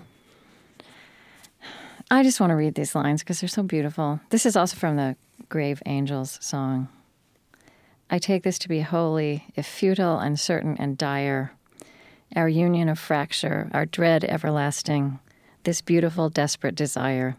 I 2.11 2.23
just 2.23 2.39
want 2.39 2.51
to 2.51 2.55
read 2.55 2.75
these 2.75 2.95
lines 2.95 3.23
because 3.23 3.41
they're 3.41 3.49
so 3.49 3.63
beautiful. 3.63 4.21
This 4.31 4.47
is 4.47 4.55
also 4.55 4.77
from 4.77 4.97
the 4.97 5.17
Grave 5.49 5.83
Angels 5.87 6.39
song. 6.41 6.89
I 8.09 8.19
take 8.19 8.45
this 8.45 8.59
to 8.61 8.69
be 8.69 8.81
holy, 8.81 9.47
if 9.57 9.67
futile, 9.67 10.19
uncertain, 10.19 10.77
and 10.79 10.97
dire. 10.97 11.53
Our 12.35 12.49
union 12.49 12.89
of 12.89 12.99
fracture, 12.99 13.69
our 13.73 13.87
dread 13.87 14.25
everlasting, 14.25 15.19
this 15.65 15.81
beautiful, 15.81 16.29
desperate 16.29 16.75
desire. 16.75 17.37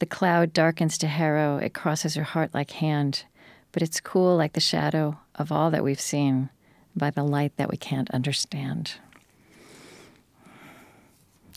The 0.00 0.06
cloud 0.06 0.52
darkens 0.52 0.98
to 0.98 1.06
harrow, 1.06 1.58
it 1.58 1.74
crosses 1.74 2.16
your 2.16 2.24
heart 2.24 2.52
like 2.52 2.72
hand, 2.72 3.24
but 3.72 3.82
it's 3.82 4.00
cool 4.00 4.36
like 4.36 4.52
the 4.52 4.60
shadow 4.60 5.18
of 5.36 5.52
all 5.52 5.70
that 5.70 5.84
we've 5.84 6.00
seen 6.00 6.50
by 6.96 7.10
the 7.10 7.24
light 7.24 7.56
that 7.56 7.70
we 7.70 7.76
can't 7.76 8.10
understand. 8.10 8.94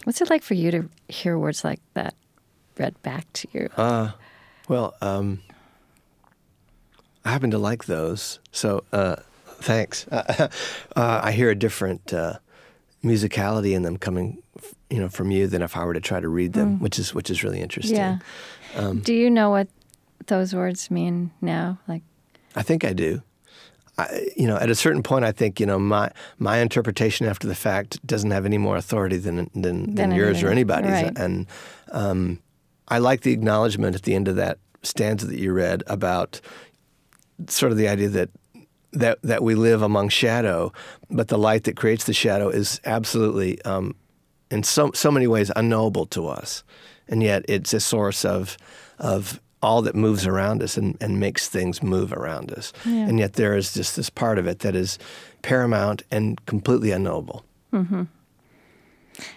What's 0.03 0.21
it 0.21 0.29
like 0.29 0.43
for 0.43 0.53
you 0.53 0.71
to 0.71 0.89
hear 1.07 1.37
words 1.37 1.63
like 1.63 1.79
that 1.93 2.13
read 2.77 3.01
back 3.01 3.25
to 3.33 3.47
you? 3.51 3.69
Uh, 3.75 4.11
well, 4.67 4.95
um, 5.01 5.41
I 7.27 7.31
happen 7.31 7.51
to 7.51 7.57
like 7.57 7.85
those. 7.85 8.39
So 8.53 8.85
uh, 8.93 9.17
thanks. 9.59 10.07
Uh, 10.07 10.47
uh, 10.95 11.21
I 11.21 11.33
hear 11.33 11.49
a 11.49 11.55
different 11.55 12.13
uh, 12.13 12.37
musicality 13.03 13.75
in 13.75 13.81
them 13.81 13.97
coming, 13.97 14.41
you 14.89 14.99
know, 14.99 15.09
from 15.09 15.31
you 15.31 15.45
than 15.47 15.61
if 15.61 15.75
I 15.75 15.83
were 15.83 15.93
to 15.93 15.99
try 15.99 16.21
to 16.21 16.29
read 16.29 16.53
them, 16.53 16.77
mm. 16.77 16.81
which 16.81 16.97
is 16.97 17.13
which 17.13 17.29
is 17.29 17.43
really 17.43 17.59
interesting. 17.59 17.97
Yeah. 17.97 18.19
Um, 18.75 19.01
do 19.01 19.13
you 19.13 19.29
know 19.29 19.49
what 19.49 19.67
those 20.27 20.55
words 20.55 20.89
mean 20.89 21.31
now? 21.41 21.79
Like, 21.85 22.03
I 22.55 22.63
think 22.63 22.85
I 22.85 22.93
do. 22.93 23.21
I, 23.97 24.29
you 24.37 24.47
know, 24.47 24.55
at 24.55 24.69
a 24.69 24.75
certain 24.75 25.03
point, 25.03 25.25
I 25.25 25.33
think 25.33 25.59
you 25.59 25.65
know 25.65 25.79
my 25.79 26.09
my 26.39 26.59
interpretation 26.59 27.27
after 27.27 27.45
the 27.45 27.55
fact 27.55 28.05
doesn't 28.07 28.31
have 28.31 28.45
any 28.45 28.57
more 28.57 28.77
authority 28.77 29.17
than 29.17 29.49
than, 29.53 29.95
than 29.95 30.11
yours 30.11 30.43
or 30.43 30.49
anybody's. 30.49 30.91
Right. 30.91 31.17
And 31.17 31.45
um, 31.91 32.39
I 32.87 32.99
like 32.99 33.21
the 33.21 33.33
acknowledgement 33.33 33.97
at 33.97 34.03
the 34.03 34.15
end 34.15 34.29
of 34.29 34.37
that 34.37 34.59
stanza 34.83 35.27
that 35.27 35.39
you 35.39 35.51
read 35.51 35.83
about 35.87 36.39
sort 37.47 37.71
of 37.71 37.77
the 37.77 37.87
idea 37.87 38.09
that 38.09 38.29
that 38.93 39.21
that 39.21 39.43
we 39.43 39.55
live 39.55 39.81
among 39.81 40.09
shadow, 40.09 40.71
but 41.09 41.27
the 41.27 41.37
light 41.37 41.63
that 41.65 41.75
creates 41.75 42.05
the 42.05 42.13
shadow 42.13 42.49
is 42.49 42.81
absolutely, 42.85 43.61
um, 43.63 43.95
in 44.49 44.63
so 44.63 44.91
so 44.93 45.11
many 45.11 45.27
ways, 45.27 45.51
unknowable 45.55 46.05
to 46.07 46.27
us, 46.27 46.63
and 47.07 47.21
yet 47.21 47.45
it's 47.47 47.73
a 47.73 47.79
source 47.79 48.25
of 48.25 48.57
of 48.99 49.39
all 49.61 49.81
that 49.81 49.95
moves 49.95 50.27
around 50.27 50.61
us 50.61 50.77
and, 50.77 50.95
and 51.01 51.19
makes 51.19 51.49
things 51.49 51.81
move 51.81 52.13
around 52.13 52.51
us. 52.53 52.71
Yeah. 52.85 53.07
And 53.07 53.17
yet 53.19 53.33
there 53.33 53.57
is 53.57 53.73
just 53.73 53.95
this 53.95 54.09
part 54.09 54.37
of 54.37 54.47
it 54.47 54.59
that 54.59 54.75
is 54.75 54.99
paramount 55.41 56.03
and 56.11 56.43
completely 56.45 56.91
unknowable. 56.91 57.43
Mm-hmm. 57.73 58.03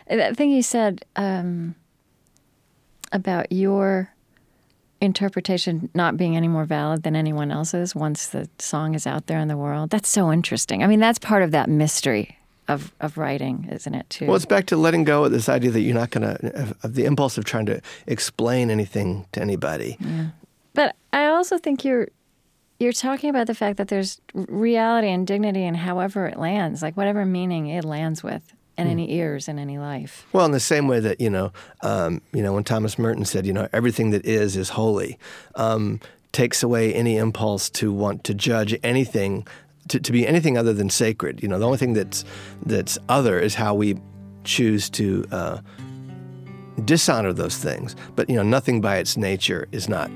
That 0.09 0.37
thing 0.37 0.51
you 0.51 0.63
said 0.63 1.05
um, 1.17 1.75
about 3.13 3.51
your 3.51 4.13
interpretation 5.01 5.91
not 5.95 6.17
being 6.17 6.37
any 6.37 6.49
more 6.49 6.65
valid 6.65 7.03
than 7.03 7.17
anyone 7.17 7.51
else's 7.51 7.95
once 7.95 8.29
the 8.29 8.49
song 8.59 8.95
is 8.95 9.07
out 9.07 9.27
there 9.27 9.39
in 9.39 9.49
the 9.49 9.57
world. 9.57 9.91
That's 9.91 10.09
so 10.09 10.33
interesting. 10.33 10.83
I 10.83 10.87
mean, 10.87 11.01
that's 11.01 11.19
part 11.19 11.43
of 11.43 11.51
that 11.53 11.69
mystery 11.69 12.39
of, 12.69 12.93
of 13.01 13.19
writing, 13.19 13.69
isn't 13.71 13.95
it, 13.95 14.09
too? 14.11 14.27
Well, 14.27 14.37
it's 14.37 14.45
back 14.45 14.67
to 14.67 14.77
letting 14.77 15.05
go 15.05 15.25
of 15.25 15.33
this 15.33 15.49
idea 15.49 15.71
that 15.71 15.81
you're 15.81 15.95
not 15.95 16.11
going 16.11 16.23
to, 16.23 16.77
of 16.83 16.95
the 16.95 17.05
impulse 17.05 17.39
of 17.39 17.45
trying 17.45 17.67
to 17.67 17.81
explain 18.07 18.71
anything 18.71 19.27
to 19.33 19.41
anybody. 19.41 19.97
Yeah. 19.99 20.27
But 20.75 20.97
I 21.13 21.27
also 21.27 21.59
think 21.59 21.85
you're 21.85 22.09
you're 22.79 22.93
talking 22.93 23.29
about 23.29 23.47
the 23.47 23.55
fact 23.55 23.77
that 23.77 23.89
there's 23.89 24.21
reality 24.33 25.09
and 25.09 25.27
dignity 25.27 25.65
in 25.65 25.75
however 25.75 26.27
it 26.27 26.39
lands, 26.39 26.81
like 26.81 26.97
whatever 26.97 27.27
meaning 27.27 27.67
it 27.67 27.85
lands 27.85 28.23
with 28.23 28.55
in 28.81 28.89
mm. 28.89 28.91
any 28.91 29.13
ears 29.13 29.49
in 29.49 29.59
any 29.59 29.79
life. 29.79 30.27
Well, 30.33 30.47
in 30.47 30.53
the 30.53 30.61
same 30.61 30.89
way 30.89 31.01
that 31.01 31.21
you 31.21 31.31
know, 31.31 31.53
um, 31.83 32.21
you 32.33 32.43
know, 32.43 32.53
when 32.55 32.65
Thomas 32.65 32.99
Merton 32.99 33.25
said, 33.25 33.47
you 33.47 33.53
know, 33.53 33.69
everything 33.73 34.11
that 34.11 34.25
is 34.25 34.57
is 34.57 34.71
holy, 34.71 35.19
um, 35.55 36.01
takes 36.33 36.63
away 36.63 36.95
any 36.95 37.17
impulse 37.17 37.71
to 37.71 37.93
want 37.93 38.25
to 38.25 38.35
judge 38.35 38.79
anything, 38.83 39.47
to, 39.89 40.01
to 40.01 40.13
be 40.13 40.27
anything 40.27 40.57
other 40.57 40.73
than 40.73 40.91
sacred. 40.91 41.43
You 41.43 41.49
know, 41.49 41.59
the 41.59 41.67
only 41.67 41.79
thing 41.79 41.93
that's 41.93 42.25
that's 42.65 42.99
other 43.09 43.39
is 43.39 43.55
how 43.55 43.75
we 43.75 43.97
choose 44.45 44.89
to 44.91 45.25
uh, 45.31 45.59
dishonor 46.85 47.33
those 47.33 47.57
things. 47.57 47.97
But 48.17 48.29
you 48.31 48.37
know, 48.37 48.43
nothing 48.43 48.81
by 48.81 48.97
its 48.97 49.17
nature 49.17 49.69
is 49.73 49.89
not 49.89 50.11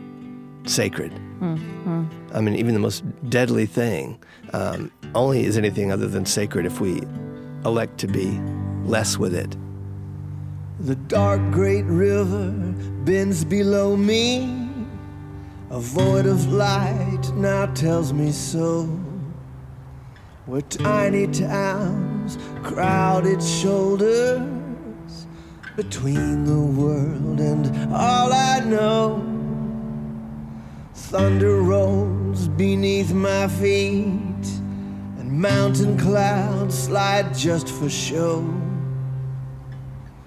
sacred. 0.67 1.13
Mm-hmm. 1.41 2.05
I 2.33 2.41
mean, 2.41 2.57
even 2.57 2.75
the 2.75 2.81
most 2.81 3.05
deadly 3.29 3.67
thing 3.67 4.19
um, 4.53 4.91
only 5.15 5.45
is 5.45 5.57
anything 5.59 5.93
other 5.93 6.09
than 6.09 6.25
sacred 6.25 6.67
if 6.67 6.81
we 6.81 7.03
elect 7.65 7.99
to 7.99 8.07
be 8.07 8.41
less 8.85 9.19
with 9.19 9.35
it. 9.35 9.57
The 10.81 10.97
dark 10.97 11.41
great 11.51 11.85
river 11.85 12.51
bends 13.05 13.45
below 13.45 13.97
me, 13.97 14.69
a 15.71 15.81
void 15.81 16.27
of 16.27 16.53
light 16.53 17.33
now 17.35 17.67
tells 17.67 18.13
me 18.13 18.33
so. 18.33 18.89
were 20.47 20.61
tiny 20.63 21.27
towns, 21.27 22.37
crowded 22.63 23.43
shoulders 23.43 24.43
between 25.77 26.45
the 26.45 26.61
world 26.61 27.41
and 27.41 27.93
all 27.93 28.33
I 28.33 28.61
know. 28.61 29.25
Thunder 30.95 31.63
rolls 31.63 32.49
beneath 32.49 33.13
my 33.13 33.49
feet, 33.49 34.21
mountain 35.35 35.99
clouds 35.99 36.79
slide 36.79 37.35
just 37.35 37.69
for 37.69 37.91
show. 37.91 38.49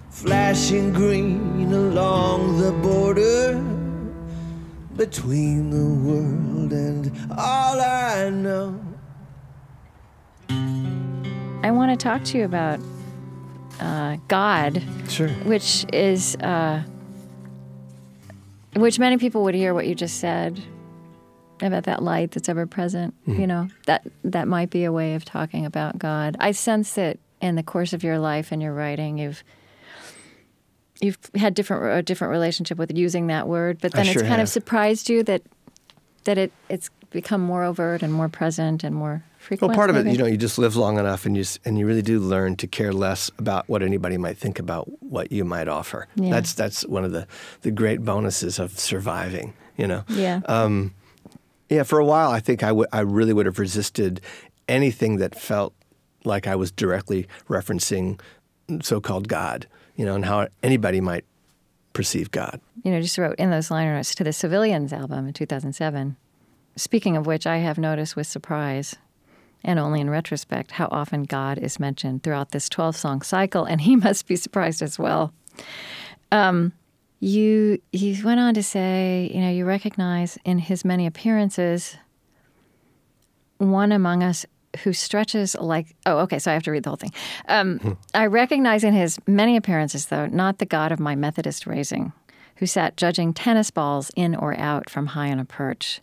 Flashing 0.09 0.91
green 0.91 1.71
along 1.71 2.59
the 2.59 2.71
border 2.73 3.63
between 4.97 5.69
the 5.69 5.85
world 6.09 6.73
and 6.73 7.11
all 7.37 7.79
I 7.79 8.29
know. 8.29 8.79
I 11.63 11.71
want 11.71 11.97
to 11.97 12.03
talk 12.03 12.23
to 12.25 12.37
you 12.37 12.45
about 12.45 12.79
uh, 13.79 14.17
God, 14.27 14.81
Sure. 15.07 15.29
which 15.45 15.85
is 15.93 16.35
uh, 16.37 16.83
which 18.75 18.97
many 18.99 19.17
people 19.17 19.43
would 19.43 19.55
hear 19.55 19.73
what 19.73 19.87
you 19.87 19.95
just 19.95 20.19
said 20.19 20.61
about 21.61 21.85
that 21.85 22.03
light 22.03 22.31
that's 22.31 22.49
ever 22.49 22.65
present. 22.65 23.13
Mm-hmm. 23.27 23.41
You 23.41 23.47
know 23.47 23.67
that 23.85 24.05
that 24.23 24.47
might 24.47 24.69
be 24.69 24.83
a 24.83 24.91
way 24.91 25.15
of 25.15 25.25
talking 25.25 25.65
about 25.65 25.97
God. 25.97 26.37
I 26.39 26.51
sense 26.51 26.93
that 26.93 27.17
in 27.41 27.55
the 27.55 27.63
course 27.63 27.93
of 27.93 28.03
your 28.03 28.19
life 28.19 28.51
and 28.51 28.61
your 28.61 28.73
writing, 28.73 29.17
you've 29.17 29.43
you've 31.01 31.17
had 31.35 31.53
different 31.53 31.99
a 31.99 32.01
different 32.01 32.31
relationship 32.31 32.77
with 32.77 32.95
using 32.95 33.27
that 33.27 33.47
word, 33.47 33.79
but 33.81 33.93
then 33.93 34.07
it's 34.07 34.21
kind 34.21 34.41
of 34.41 34.49
surprised 34.49 35.09
you 35.09 35.23
that 35.23 35.41
that 36.23 36.37
it 36.37 36.51
it's 36.69 36.89
become 37.09 37.41
more 37.41 37.63
overt 37.63 38.03
and 38.03 38.13
more 38.13 38.29
present 38.29 38.83
and 38.83 38.95
more 38.95 39.23
frequent. 39.37 39.69
Well, 39.69 39.77
part 39.77 39.89
of 39.89 39.95
it, 39.95 40.11
you 40.11 40.17
know, 40.17 40.25
you 40.25 40.37
just 40.37 40.57
live 40.57 40.75
long 40.75 40.99
enough, 40.99 41.25
and 41.25 41.37
you 41.37 41.43
and 41.65 41.77
you 41.77 41.87
really 41.87 42.01
do 42.01 42.19
learn 42.19 42.55
to 42.57 42.67
care 42.67 42.93
less 42.93 43.31
about 43.37 43.67
what 43.69 43.81
anybody 43.81 44.17
might 44.17 44.37
think 44.37 44.59
about 44.59 44.87
what 45.01 45.31
you 45.31 45.45
might 45.45 45.67
offer. 45.67 46.07
Yeah. 46.15 46.31
That's 46.31 46.53
that's 46.53 46.85
one 46.85 47.05
of 47.05 47.11
the 47.11 47.27
the 47.61 47.71
great 47.71 48.03
bonuses 48.03 48.59
of 48.59 48.77
surviving. 48.77 49.53
You 49.77 49.87
know. 49.87 50.03
Yeah. 50.09 50.41
Um, 50.45 50.93
yeah. 51.69 51.83
For 51.83 51.99
a 51.99 52.05
while, 52.05 52.31
I 52.31 52.39
think 52.39 52.63
I 52.63 52.71
I 52.91 53.01
really 53.01 53.33
would 53.33 53.45
have 53.45 53.59
resisted 53.59 54.21
anything 54.67 55.17
that 55.17 55.39
felt 55.39 55.73
like 56.23 56.47
I 56.47 56.55
was 56.55 56.71
directly 56.71 57.27
referencing 57.47 58.19
so-called 58.81 59.27
God. 59.27 59.67
You 59.95 60.05
know, 60.05 60.13
and 60.13 60.25
how 60.25 60.47
anybody 60.61 61.01
might 61.01 61.25
perceive 61.93 62.29
God. 62.29 62.61
you 62.83 62.91
know, 62.91 63.01
just 63.01 63.17
wrote 63.17 63.35
in 63.39 63.49
those 63.49 63.71
liner 63.71 63.95
notes 63.95 64.13
to 64.13 64.23
the 64.23 64.31
Civilians 64.31 64.93
album 64.93 65.25
in 65.25 65.33
2007. 65.33 66.15
Speaking 66.75 67.17
of 67.17 67.25
which, 67.25 67.47
I 67.47 67.57
have 67.57 67.79
noticed 67.79 68.15
with 68.15 68.27
surprise, 68.27 68.95
and 69.63 69.79
only 69.79 69.99
in 69.99 70.09
retrospect, 70.11 70.71
how 70.73 70.87
often 70.91 71.23
God 71.23 71.57
is 71.57 71.79
mentioned 71.79 72.21
throughout 72.21 72.51
this 72.51 72.69
12 72.69 72.95
song 72.95 73.23
cycle, 73.23 73.65
and 73.65 73.81
he 73.81 73.95
must 74.07 74.27
be 74.27 74.35
surprised 74.35 74.83
as 74.83 74.99
well. 74.99 75.33
Um, 76.31 76.73
you, 77.19 77.81
you 77.91 78.23
went 78.23 78.39
on 78.39 78.53
to 78.53 78.63
say, 78.63 79.31
you 79.33 79.41
know, 79.41 79.49
you 79.49 79.65
recognize 79.65 80.37
in 80.45 80.59
his 80.59 80.85
many 80.85 81.05
appearances 81.05 81.97
one 83.57 83.91
among 83.91 84.23
us 84.23 84.45
who 84.83 84.93
stretches 84.93 85.55
like 85.55 85.95
oh 86.05 86.19
okay 86.19 86.37
so 86.37 86.51
i 86.51 86.53
have 86.53 86.61
to 86.61 86.69
read 86.69 86.83
the 86.83 86.89
whole 86.89 86.97
thing. 86.97 87.13
Um, 87.47 87.97
i 88.13 88.27
recognize 88.27 88.83
in 88.83 88.93
his 88.93 89.17
many 89.25 89.57
appearances 89.57 90.07
though 90.07 90.27
not 90.27 90.59
the 90.59 90.65
god 90.67 90.91
of 90.91 90.99
my 90.99 91.15
methodist 91.15 91.65
raising 91.65 92.13
who 92.57 92.67
sat 92.67 92.95
judging 92.95 93.33
tennis 93.33 93.71
balls 93.71 94.11
in 94.15 94.35
or 94.35 94.55
out 94.59 94.87
from 94.87 95.07
high 95.07 95.31
on 95.31 95.39
a 95.39 95.45
perch 95.45 96.01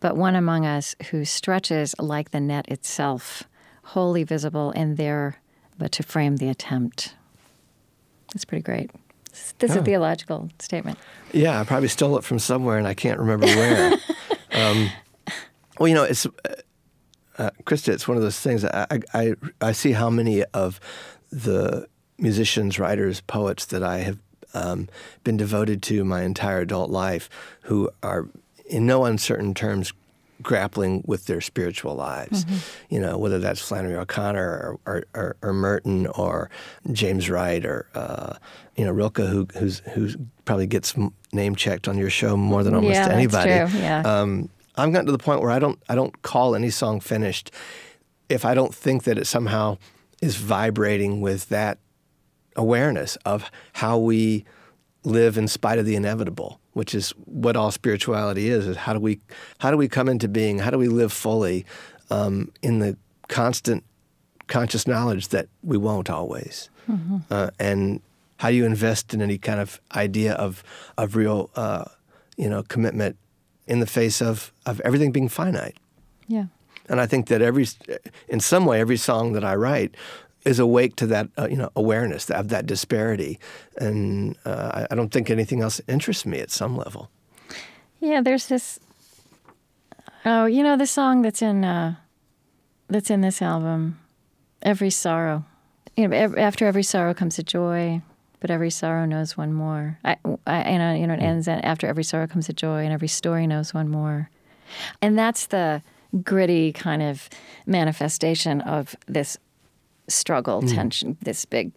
but 0.00 0.16
one 0.16 0.34
among 0.34 0.66
us 0.66 0.94
who 1.10 1.24
stretches 1.24 1.94
like 1.98 2.30
the 2.30 2.40
net 2.40 2.68
itself 2.68 3.44
wholly 3.82 4.24
visible 4.24 4.72
and 4.76 4.96
there 4.96 5.40
but 5.78 5.92
to 5.92 6.02
frame 6.02 6.36
the 6.36 6.48
attempt. 6.48 7.14
That's 8.32 8.44
pretty 8.44 8.62
great 8.62 8.90
this 9.58 9.70
is 9.70 9.76
a 9.76 9.80
Oh. 9.80 9.84
theological 9.84 10.48
statement 10.58 10.98
Yeah, 11.32 11.60
I 11.60 11.64
probably 11.64 11.88
stole 11.88 12.16
it 12.18 12.24
from 12.24 12.38
somewhere, 12.38 12.78
and 12.78 12.86
I 12.86 12.94
can't 12.94 13.18
remember 13.18 13.46
where. 13.46 13.92
um, 14.52 14.90
well, 15.78 15.88
you 15.88 15.94
know, 15.94 16.04
it's 16.04 16.26
uh, 16.26 16.30
uh, 17.38 17.50
Krista. 17.64 17.88
It's 17.92 18.06
one 18.08 18.16
of 18.16 18.22
those 18.22 18.38
things. 18.40 18.64
I, 18.64 18.86
I 18.90 18.98
I 19.14 19.34
I 19.60 19.72
see 19.72 19.92
how 19.92 20.10
many 20.10 20.42
of 20.52 20.80
the 21.30 21.86
musicians, 22.18 22.78
writers, 22.78 23.20
poets 23.22 23.64
that 23.66 23.82
I 23.82 23.98
have 23.98 24.18
um, 24.54 24.88
been 25.24 25.36
devoted 25.36 25.82
to 25.84 26.04
my 26.04 26.22
entire 26.22 26.60
adult 26.60 26.90
life, 26.90 27.30
who 27.62 27.88
are 28.02 28.28
in 28.66 28.86
no 28.86 29.04
uncertain 29.04 29.54
terms 29.54 29.92
grappling 30.42 31.02
with 31.06 31.26
their 31.26 31.40
spiritual 31.40 31.94
lives. 31.94 32.44
You 32.88 33.00
know, 33.00 33.18
whether 33.18 33.38
that's 33.38 33.60
Flannery 33.60 33.94
O'Connor 33.96 34.42
or, 34.42 34.78
or, 34.86 35.04
or, 35.14 35.36
or 35.42 35.52
Merton 35.52 36.06
or 36.08 36.50
James 36.92 37.28
Wright 37.30 37.64
or 37.64 37.86
uh, 37.94 38.34
you 38.76 38.84
know 38.84 38.92
Rilke, 38.92 39.18
who 39.18 39.46
who's 39.58 39.80
who 39.94 40.10
probably 40.44 40.66
gets 40.66 40.94
name 41.32 41.54
checked 41.54 41.88
on 41.88 41.96
your 41.98 42.10
show 42.10 42.36
more 42.36 42.62
than 42.64 42.74
almost 42.74 42.94
Yeah, 42.94 43.04
that's 43.08 43.14
anybody. 43.14 43.70
true, 43.72 43.80
yeah. 43.80 44.00
Um, 44.02 44.48
I've 44.76 44.92
gotten 44.92 45.06
to 45.06 45.12
the 45.12 45.18
point 45.18 45.42
where 45.42 45.50
I 45.50 45.58
don't 45.58 45.78
I 45.88 45.94
don't 45.94 46.22
call 46.22 46.54
any 46.54 46.70
song 46.70 47.00
finished 47.00 47.50
if 48.28 48.44
I 48.44 48.54
don't 48.54 48.74
think 48.74 49.04
that 49.04 49.18
it 49.18 49.26
somehow 49.26 49.76
is 50.22 50.36
vibrating 50.36 51.20
with 51.20 51.48
that 51.48 51.78
awareness 52.56 53.16
of 53.24 53.50
how 53.74 53.98
we 53.98 54.44
live 55.02 55.36
in 55.38 55.48
spite 55.48 55.78
of 55.78 55.86
the 55.86 55.96
inevitable, 55.96 56.59
which 56.80 56.94
is 56.94 57.10
what 57.26 57.56
all 57.56 57.70
spirituality 57.70 58.48
is. 58.48 58.66
Is 58.66 58.76
how 58.76 58.94
do 58.94 59.00
we 59.00 59.20
how 59.58 59.70
do 59.70 59.76
we 59.76 59.86
come 59.86 60.08
into 60.08 60.28
being? 60.28 60.60
How 60.60 60.70
do 60.70 60.78
we 60.78 60.88
live 60.88 61.12
fully 61.12 61.66
um, 62.08 62.50
in 62.62 62.78
the 62.78 62.96
constant 63.28 63.84
conscious 64.46 64.86
knowledge 64.86 65.28
that 65.28 65.46
we 65.62 65.76
won't 65.76 66.08
always, 66.08 66.70
uh, 67.30 67.50
and 67.58 68.00
how 68.36 68.48
do 68.48 68.54
you 68.54 68.64
invest 68.64 69.12
in 69.14 69.20
any 69.20 69.36
kind 69.38 69.60
of 69.60 69.78
idea 69.94 70.32
of 70.46 70.64
of 70.96 71.16
real 71.16 71.50
uh, 71.54 71.84
you 72.38 72.48
know 72.48 72.62
commitment 72.62 73.16
in 73.66 73.80
the 73.80 73.86
face 73.86 74.22
of 74.22 74.50
of 74.64 74.80
everything 74.80 75.12
being 75.12 75.28
finite? 75.28 75.76
yeah 76.28 76.46
And 76.88 77.00
I 77.00 77.06
think 77.06 77.26
that 77.26 77.40
every, 77.42 77.66
in 78.28 78.40
some 78.40 78.64
way, 78.66 78.80
every 78.80 78.96
song 78.96 79.34
that 79.34 79.44
I 79.44 79.54
write 79.54 79.96
is 80.44 80.58
awake 80.58 80.96
to 80.96 81.06
that, 81.06 81.28
uh, 81.38 81.48
you 81.50 81.56
know, 81.56 81.70
awareness 81.76 82.30
of 82.30 82.48
that 82.48 82.66
disparity. 82.66 83.38
And 83.76 84.36
uh, 84.44 84.70
I, 84.74 84.86
I 84.90 84.94
don't 84.94 85.10
think 85.10 85.30
anything 85.30 85.60
else 85.60 85.80
interests 85.86 86.24
me 86.26 86.40
at 86.40 86.50
some 86.50 86.76
level. 86.76 87.10
Yeah, 88.00 88.22
there's 88.22 88.46
this. 88.46 88.80
Oh, 90.24 90.46
you 90.46 90.62
know 90.62 90.76
the 90.76 90.86
song 90.86 91.22
that's 91.22 91.42
in 91.42 91.64
uh, 91.64 91.96
that's 92.88 93.10
in 93.10 93.20
this 93.20 93.40
album, 93.42 93.98
"Every 94.62 94.90
Sorrow." 94.90 95.44
You 95.96 96.08
know, 96.08 96.16
after 96.36 96.66
every 96.66 96.82
sorrow 96.82 97.12
comes 97.12 97.38
a 97.38 97.42
joy, 97.42 98.00
but 98.40 98.50
every 98.50 98.70
sorrow 98.70 99.04
knows 99.04 99.36
one 99.36 99.52
more. 99.52 99.98
I, 100.04 100.16
I 100.46 100.60
and 100.60 101.00
you 101.00 101.06
know 101.06 101.14
it 101.14 101.20
ends 101.20 101.46
at 101.46 101.64
after 101.64 101.86
every 101.86 102.04
sorrow 102.04 102.26
comes 102.26 102.48
a 102.48 102.52
joy, 102.52 102.84
and 102.84 102.92
every 102.92 103.08
story 103.08 103.46
knows 103.46 103.74
one 103.74 103.88
more. 103.88 104.30
And 105.02 105.18
that's 105.18 105.46
the 105.46 105.82
gritty 106.22 106.72
kind 106.72 107.02
of 107.02 107.28
manifestation 107.66 108.60
of 108.62 108.96
this 109.06 109.38
struggle, 110.10 110.62
tension, 110.62 111.16
this 111.22 111.44
big 111.44 111.72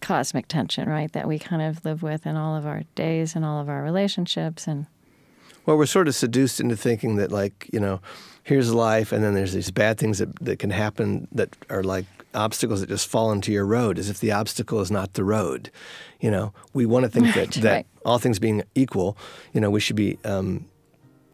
cosmic 0.00 0.48
tension, 0.48 0.88
right? 0.88 1.12
That 1.12 1.28
we 1.28 1.38
kind 1.38 1.62
of 1.62 1.84
live 1.84 2.02
with 2.02 2.26
in 2.26 2.36
all 2.36 2.56
of 2.56 2.66
our 2.66 2.82
days 2.94 3.34
and 3.36 3.44
all 3.44 3.60
of 3.60 3.68
our 3.68 3.82
relationships 3.82 4.66
and. 4.66 4.86
Well, 5.66 5.76
we're 5.76 5.86
sort 5.86 6.08
of 6.08 6.14
seduced 6.14 6.58
into 6.58 6.74
thinking 6.74 7.16
that, 7.16 7.30
like, 7.30 7.68
you 7.72 7.78
know, 7.78 8.00
here's 8.42 8.72
life, 8.72 9.12
and 9.12 9.22
then 9.22 9.34
there's 9.34 9.52
these 9.52 9.70
bad 9.70 9.98
things 9.98 10.18
that, 10.18 10.34
that 10.40 10.58
can 10.58 10.70
happen 10.70 11.28
that 11.32 11.54
are 11.68 11.82
like 11.82 12.06
obstacles 12.34 12.80
that 12.80 12.88
just 12.88 13.06
fall 13.08 13.30
into 13.30 13.52
your 13.52 13.66
road, 13.66 13.98
as 13.98 14.08
if 14.08 14.20
the 14.20 14.32
obstacle 14.32 14.80
is 14.80 14.90
not 14.90 15.14
the 15.14 15.22
road. 15.24 15.70
You 16.18 16.30
know, 16.30 16.52
we 16.72 16.86
want 16.86 17.04
to 17.04 17.10
think 17.10 17.26
that, 17.34 17.36
Right, 17.36 17.52
that 17.62 17.72
right. 17.72 17.86
all 18.04 18.18
things 18.18 18.38
being 18.38 18.62
equal, 18.74 19.16
you 19.52 19.60
know, 19.60 19.70
we 19.70 19.80
should 19.80 19.96
be 19.96 20.18
um, 20.24 20.64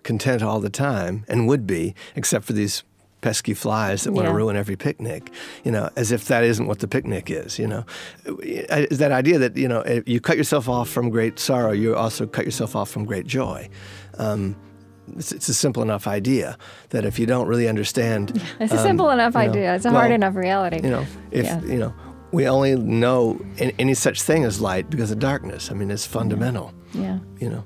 content 0.03 0.42
all 0.42 0.61
the 0.61 0.70
time, 0.70 1.25
and 1.29 1.46
would 1.46 1.66
be, 1.66 1.94
except 2.16 2.44
for 2.44 2.53
these 2.53 2.83
pesky 3.20 3.55
flies 3.55 4.05
that 4.05 4.12
want 4.12 4.26
to 4.29 4.33
ruin 4.35 4.57
every 4.57 4.76
picnic. 4.76 5.31
You 5.64 5.72
know, 5.72 5.90
as 5.96 6.12
if 6.12 6.26
that 6.26 6.44
isn't 6.44 6.66
what 6.66 6.79
the 6.81 6.88
picnic 6.88 7.31
is. 7.31 7.59
You 7.59 7.66
know, 7.66 7.85
that 8.24 9.11
idea 9.12 9.38
that 9.38 9.57
you 9.57 9.68
know 9.68 9.81
if 9.81 10.09
you 10.09 10.20
cut 10.20 10.37
yourself 10.37 10.68
off 10.68 10.88
from 10.88 11.11
great 11.11 11.38
sorrow, 11.38 11.72
you 11.72 11.96
also 11.96 12.26
cut 12.26 12.44
yourself 12.44 12.76
off 12.76 12.90
from 12.90 13.05
great 13.05 13.26
joy. 13.26 13.68
Um, 14.18 14.57
it's, 15.16 15.31
it's 15.33 15.48
a 15.48 15.55
simple 15.55 15.83
enough 15.83 16.07
idea 16.07 16.59
that 16.90 17.05
if 17.05 17.18
you 17.18 17.26
don't 17.26 17.46
really 17.46 17.68
understand, 17.68 18.42
It's 18.61 18.72
a 18.72 18.79
um, 18.79 18.83
simple 18.83 19.11
enough 19.11 19.35
you 19.35 19.40
know, 19.40 19.46
idea. 19.50 19.74
It's 19.76 19.85
a 19.85 19.90
hard 19.90 20.11
enough 20.11 20.35
reality. 20.35 20.81
You 20.83 20.90
know, 20.90 21.07
if 21.31 21.44
Yeah. 21.46 21.62
you 21.62 21.79
know, 21.79 21.94
we 22.33 22.48
only 22.48 22.74
know 22.74 23.40
an- 23.59 23.72
any 23.79 23.94
such 23.94 24.22
thing 24.22 24.44
as 24.44 24.61
light 24.61 24.90
because 24.90 25.11
of 25.12 25.18
darkness. 25.20 25.70
I 25.70 25.74
mean, 25.74 25.90
it's 25.92 26.05
fundamental. 26.07 26.72
Yeah. 26.92 27.20
You 27.38 27.50
know, 27.50 27.64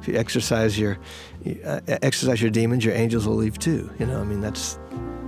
if 0.00 0.08
you 0.08 0.16
exercise 0.16 0.78
your 0.78 0.98
uh, 1.44 1.80
exercise 2.02 2.40
your 2.40 2.52
demons, 2.52 2.84
your 2.84 2.94
angels 2.94 3.26
will 3.26 3.34
leave 3.34 3.58
too. 3.58 3.90
You 3.98 4.06
know, 4.06 4.20
I 4.20 4.24
mean, 4.24 4.40
that's 4.40 4.74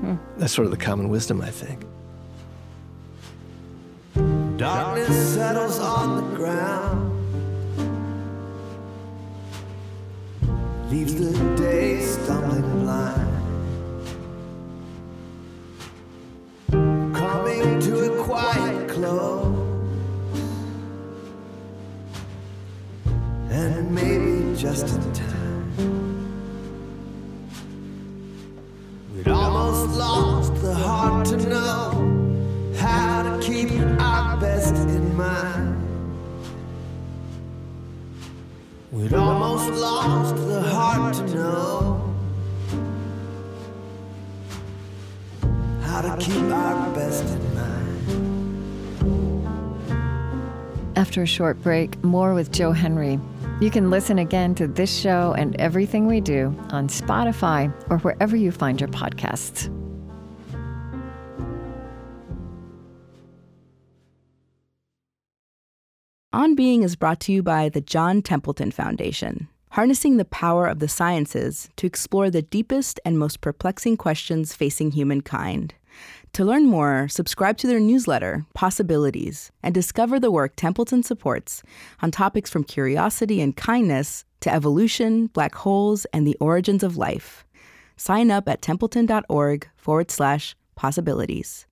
hmm. 0.00 0.14
that's 0.37 0.53
sort 0.53 0.66
of 0.66 0.70
the 0.70 0.77
common 0.77 1.09
wisdom, 1.09 1.40
I 1.40 1.50
think. 1.50 1.85
Darkness 4.57 5.35
settles 5.35 5.81
on 5.81 6.16
the 6.16 6.37
ground, 6.37 7.11
leaves 10.88 11.16
the 11.16 11.33
day 11.57 12.00
stumbling 12.00 12.85
blind. 12.85 13.31
Coming 17.16 17.81
to 17.81 18.12
a 18.12 18.24
quiet 18.24 18.88
close, 18.88 19.59
and 23.50 23.92
maybe 23.92 24.57
just 24.57 24.94
in 24.94 25.12
time. 25.12 25.33
Almost 29.28 29.96
lost 29.96 30.54
the 30.62 30.74
heart 30.74 31.26
to 31.26 31.37
know 31.48 32.72
how 32.76 33.22
to 33.22 33.38
keep 33.42 33.70
our 34.00 34.37
best 34.38 34.74
in 34.74 35.16
mind. 35.16 35.80
We'd 38.92 39.14
almost 39.14 39.70
lost 39.80 40.37
the 40.37 40.62
heart 40.62 41.14
to 41.14 41.26
know 41.34 42.14
how 45.82 46.02
to 46.02 46.16
keep 46.22 46.44
our 46.44 46.94
best 46.94 47.24
in 47.24 47.54
mind. 47.54 47.84
After 50.96 51.22
a 51.22 51.26
short 51.26 51.62
break, 51.62 52.02
more 52.04 52.34
with 52.34 52.52
Joe 52.52 52.72
Henry. 52.72 53.18
You 53.60 53.70
can 53.70 53.88
listen 53.88 54.18
again 54.18 54.56
to 54.56 54.66
this 54.66 54.94
show 54.94 55.32
and 55.38 55.54
everything 55.60 56.06
we 56.06 56.20
do 56.20 56.54
on 56.70 56.88
Spotify 56.88 57.72
or 57.88 57.98
wherever 57.98 58.34
you 58.36 58.50
find 58.50 58.80
your 58.80 58.88
podcasts. 58.88 59.70
On 66.32 66.56
Being 66.56 66.82
is 66.82 66.96
brought 66.96 67.20
to 67.20 67.32
you 67.32 67.44
by 67.44 67.68
the 67.68 67.80
John 67.80 68.22
Templeton 68.22 68.72
Foundation, 68.72 69.46
harnessing 69.70 70.16
the 70.16 70.24
power 70.24 70.66
of 70.66 70.80
the 70.80 70.88
sciences 70.88 71.68
to 71.76 71.86
explore 71.86 72.30
the 72.30 72.42
deepest 72.42 72.98
and 73.04 73.20
most 73.20 73.40
perplexing 73.40 73.96
questions 73.96 74.52
facing 74.52 74.90
humankind. 74.90 75.74
To 76.34 76.44
learn 76.44 76.66
more, 76.66 77.06
subscribe 77.06 77.58
to 77.58 77.68
their 77.68 77.78
newsletter, 77.78 78.44
Possibilities, 78.54 79.52
and 79.62 79.72
discover 79.72 80.18
the 80.18 80.32
work 80.32 80.56
Templeton 80.56 81.04
supports 81.04 81.62
on 82.02 82.10
topics 82.10 82.50
from 82.50 82.64
curiosity 82.64 83.40
and 83.40 83.56
kindness 83.56 84.24
to 84.40 84.52
evolution, 84.52 85.28
black 85.28 85.54
holes, 85.54 86.06
and 86.06 86.26
the 86.26 86.36
origins 86.40 86.82
of 86.82 86.96
life. 86.96 87.44
Sign 87.96 88.32
up 88.32 88.48
at 88.48 88.62
templeton.org 88.62 89.68
forward 89.76 90.10
slash 90.10 90.56
possibilities. 90.74 91.66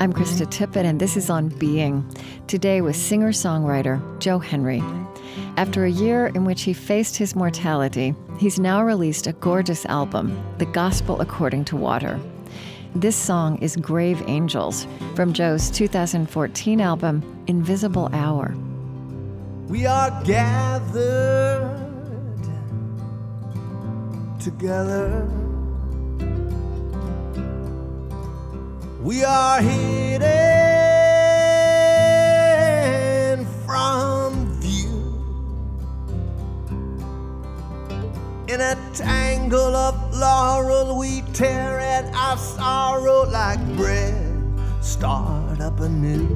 I'm 0.00 0.12
Krista 0.12 0.46
Tippett, 0.50 0.84
and 0.84 0.98
this 1.00 1.16
is 1.16 1.30
On 1.30 1.48
Being. 1.48 2.04
Today 2.48 2.80
with 2.80 2.96
singer 2.96 3.30
songwriter 3.30 4.02
Joe 4.18 4.40
Henry. 4.40 4.82
After 5.56 5.84
a 5.84 5.90
year 5.90 6.26
in 6.28 6.44
which 6.44 6.62
he 6.62 6.72
faced 6.72 7.16
his 7.16 7.34
mortality, 7.34 8.14
he's 8.38 8.58
now 8.58 8.82
released 8.82 9.26
a 9.26 9.32
gorgeous 9.32 9.86
album, 9.86 10.36
The 10.58 10.66
Gospel 10.66 11.20
According 11.20 11.64
to 11.66 11.76
Water. 11.76 12.20
This 12.94 13.16
song 13.16 13.58
is 13.58 13.76
Grave 13.76 14.22
Angels 14.28 14.86
from 15.16 15.32
Joe's 15.32 15.70
2014 15.70 16.80
album, 16.80 17.44
Invisible 17.48 18.08
Hour. 18.12 18.54
We 19.68 19.86
are 19.86 20.22
gathered 20.24 21.80
together. 24.38 25.26
We 29.02 29.24
are 29.24 29.60
hidden 29.60 30.24
from 33.66 34.03
in 38.48 38.60
a 38.60 38.76
tangle 38.92 39.74
of 39.74 39.94
laurel. 40.14 40.98
We 40.98 41.22
tear 41.32 41.78
at 41.78 42.04
our 42.14 42.36
sorrow 42.36 43.22
like 43.30 43.60
bread. 43.76 44.30
Start 44.80 45.60
up 45.60 45.80
anew. 45.80 46.28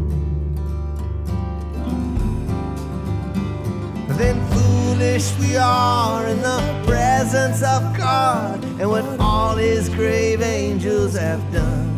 Then 4.16 4.44
foolish 4.51 5.38
we 5.38 5.57
are 5.57 6.27
in 6.27 6.40
the 6.42 6.83
presence 6.87 7.62
of 7.62 7.97
God 7.97 8.64
and 8.81 8.88
what 8.88 9.05
all 9.21 9.55
his 9.55 9.88
grave 9.88 10.42
angels 10.42 11.14
have 11.14 11.40
done 11.53 11.88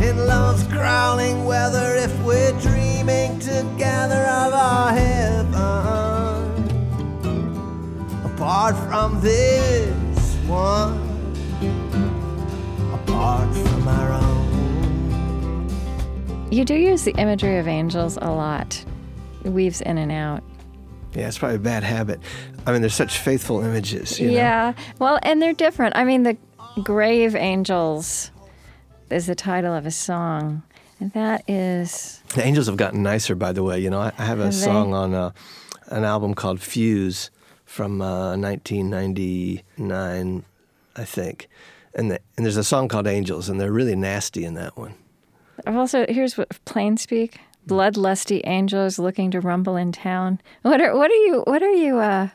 in 0.00 0.16
love's 0.26 0.64
growling 0.68 1.44
weather 1.44 1.94
if 1.96 2.12
we're 2.22 2.58
dreaming 2.60 3.38
together 3.38 4.22
of 4.24 4.54
our 4.54 4.92
heaven. 4.92 6.17
Apart 8.38 8.76
from 8.76 9.20
this 9.20 10.36
one, 10.46 10.96
apart 12.94 13.52
from 13.52 13.88
our 13.88 14.12
own. 14.12 15.68
You 16.52 16.64
do 16.64 16.76
use 16.76 17.02
the 17.02 17.10
imagery 17.18 17.58
of 17.58 17.66
angels 17.66 18.16
a 18.22 18.30
lot, 18.30 18.84
it 19.44 19.48
weaves 19.48 19.80
in 19.80 19.98
and 19.98 20.12
out. 20.12 20.44
Yeah, 21.14 21.26
it's 21.26 21.36
probably 21.36 21.56
a 21.56 21.58
bad 21.58 21.82
habit. 21.82 22.20
I 22.64 22.70
mean, 22.70 22.80
there's 22.80 22.94
such 22.94 23.18
faithful 23.18 23.60
images. 23.60 24.20
You 24.20 24.28
know? 24.28 24.34
yeah, 24.34 24.72
well, 25.00 25.18
and 25.24 25.42
they're 25.42 25.52
different. 25.52 25.96
I 25.96 26.04
mean, 26.04 26.22
the 26.22 26.36
grave 26.84 27.34
angels 27.34 28.30
is 29.10 29.26
the 29.26 29.34
title 29.34 29.74
of 29.74 29.84
a 29.84 29.90
song. 29.90 30.62
And 31.00 31.12
that 31.14 31.42
is. 31.50 32.22
The 32.36 32.46
Angels 32.46 32.68
have 32.68 32.76
gotten 32.76 33.02
nicer, 33.02 33.34
by 33.34 33.50
the 33.50 33.64
way. 33.64 33.80
You 33.80 33.90
know, 33.90 33.98
I, 33.98 34.12
I 34.16 34.24
have 34.24 34.38
a 34.38 34.44
Have 34.44 34.54
they? 34.54 34.60
song 34.60 34.94
on 34.94 35.12
uh, 35.12 35.32
an 35.88 36.04
album 36.04 36.34
called 36.34 36.60
Fuse 36.60 37.32
from 37.68 38.00
uh, 38.00 38.36
1999, 38.36 40.44
I 40.96 41.04
think. 41.04 41.48
And, 41.94 42.10
the, 42.10 42.18
and 42.36 42.46
there's 42.46 42.56
a 42.56 42.64
song 42.64 42.88
called 42.88 43.06
Angels, 43.06 43.48
and 43.48 43.60
they're 43.60 43.70
really 43.70 43.94
nasty 43.94 44.44
in 44.44 44.54
that 44.54 44.76
one. 44.76 44.94
I've 45.66 45.76
also, 45.76 46.06
here's 46.08 46.38
what 46.38 46.48
plain 46.64 46.96
speak 46.96 47.38
bloodlusty 47.66 48.40
angels 48.44 48.98
looking 48.98 49.30
to 49.30 49.40
rumble 49.40 49.76
in 49.76 49.92
town. 49.92 50.40
What 50.62 50.80
are, 50.80 50.96
what 50.96 51.10
are 51.10 51.24
you, 51.26 51.42
what 51.46 51.62
are 51.62 51.74
you, 51.74 51.98
uh, 51.98 52.28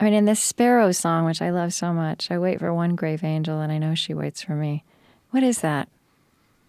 I 0.00 0.04
mean, 0.04 0.14
in 0.14 0.24
this 0.24 0.40
Sparrow 0.40 0.90
song, 0.90 1.26
which 1.26 1.40
I 1.40 1.50
love 1.50 1.72
so 1.72 1.92
much, 1.92 2.28
I 2.28 2.38
wait 2.38 2.58
for 2.58 2.74
one 2.74 2.96
grave 2.96 3.22
angel 3.22 3.60
and 3.60 3.70
I 3.70 3.78
know 3.78 3.94
she 3.94 4.14
waits 4.14 4.42
for 4.42 4.56
me. 4.56 4.82
What 5.30 5.44
is 5.44 5.60
that? 5.60 5.88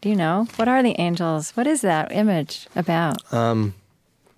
Do 0.02 0.10
you 0.10 0.16
know? 0.16 0.48
What 0.58 0.68
are 0.68 0.84
the 0.84 1.00
angels? 1.00 1.50
What 1.52 1.66
is 1.66 1.82
that 1.82 2.12
image 2.12 2.68
about? 2.76 3.34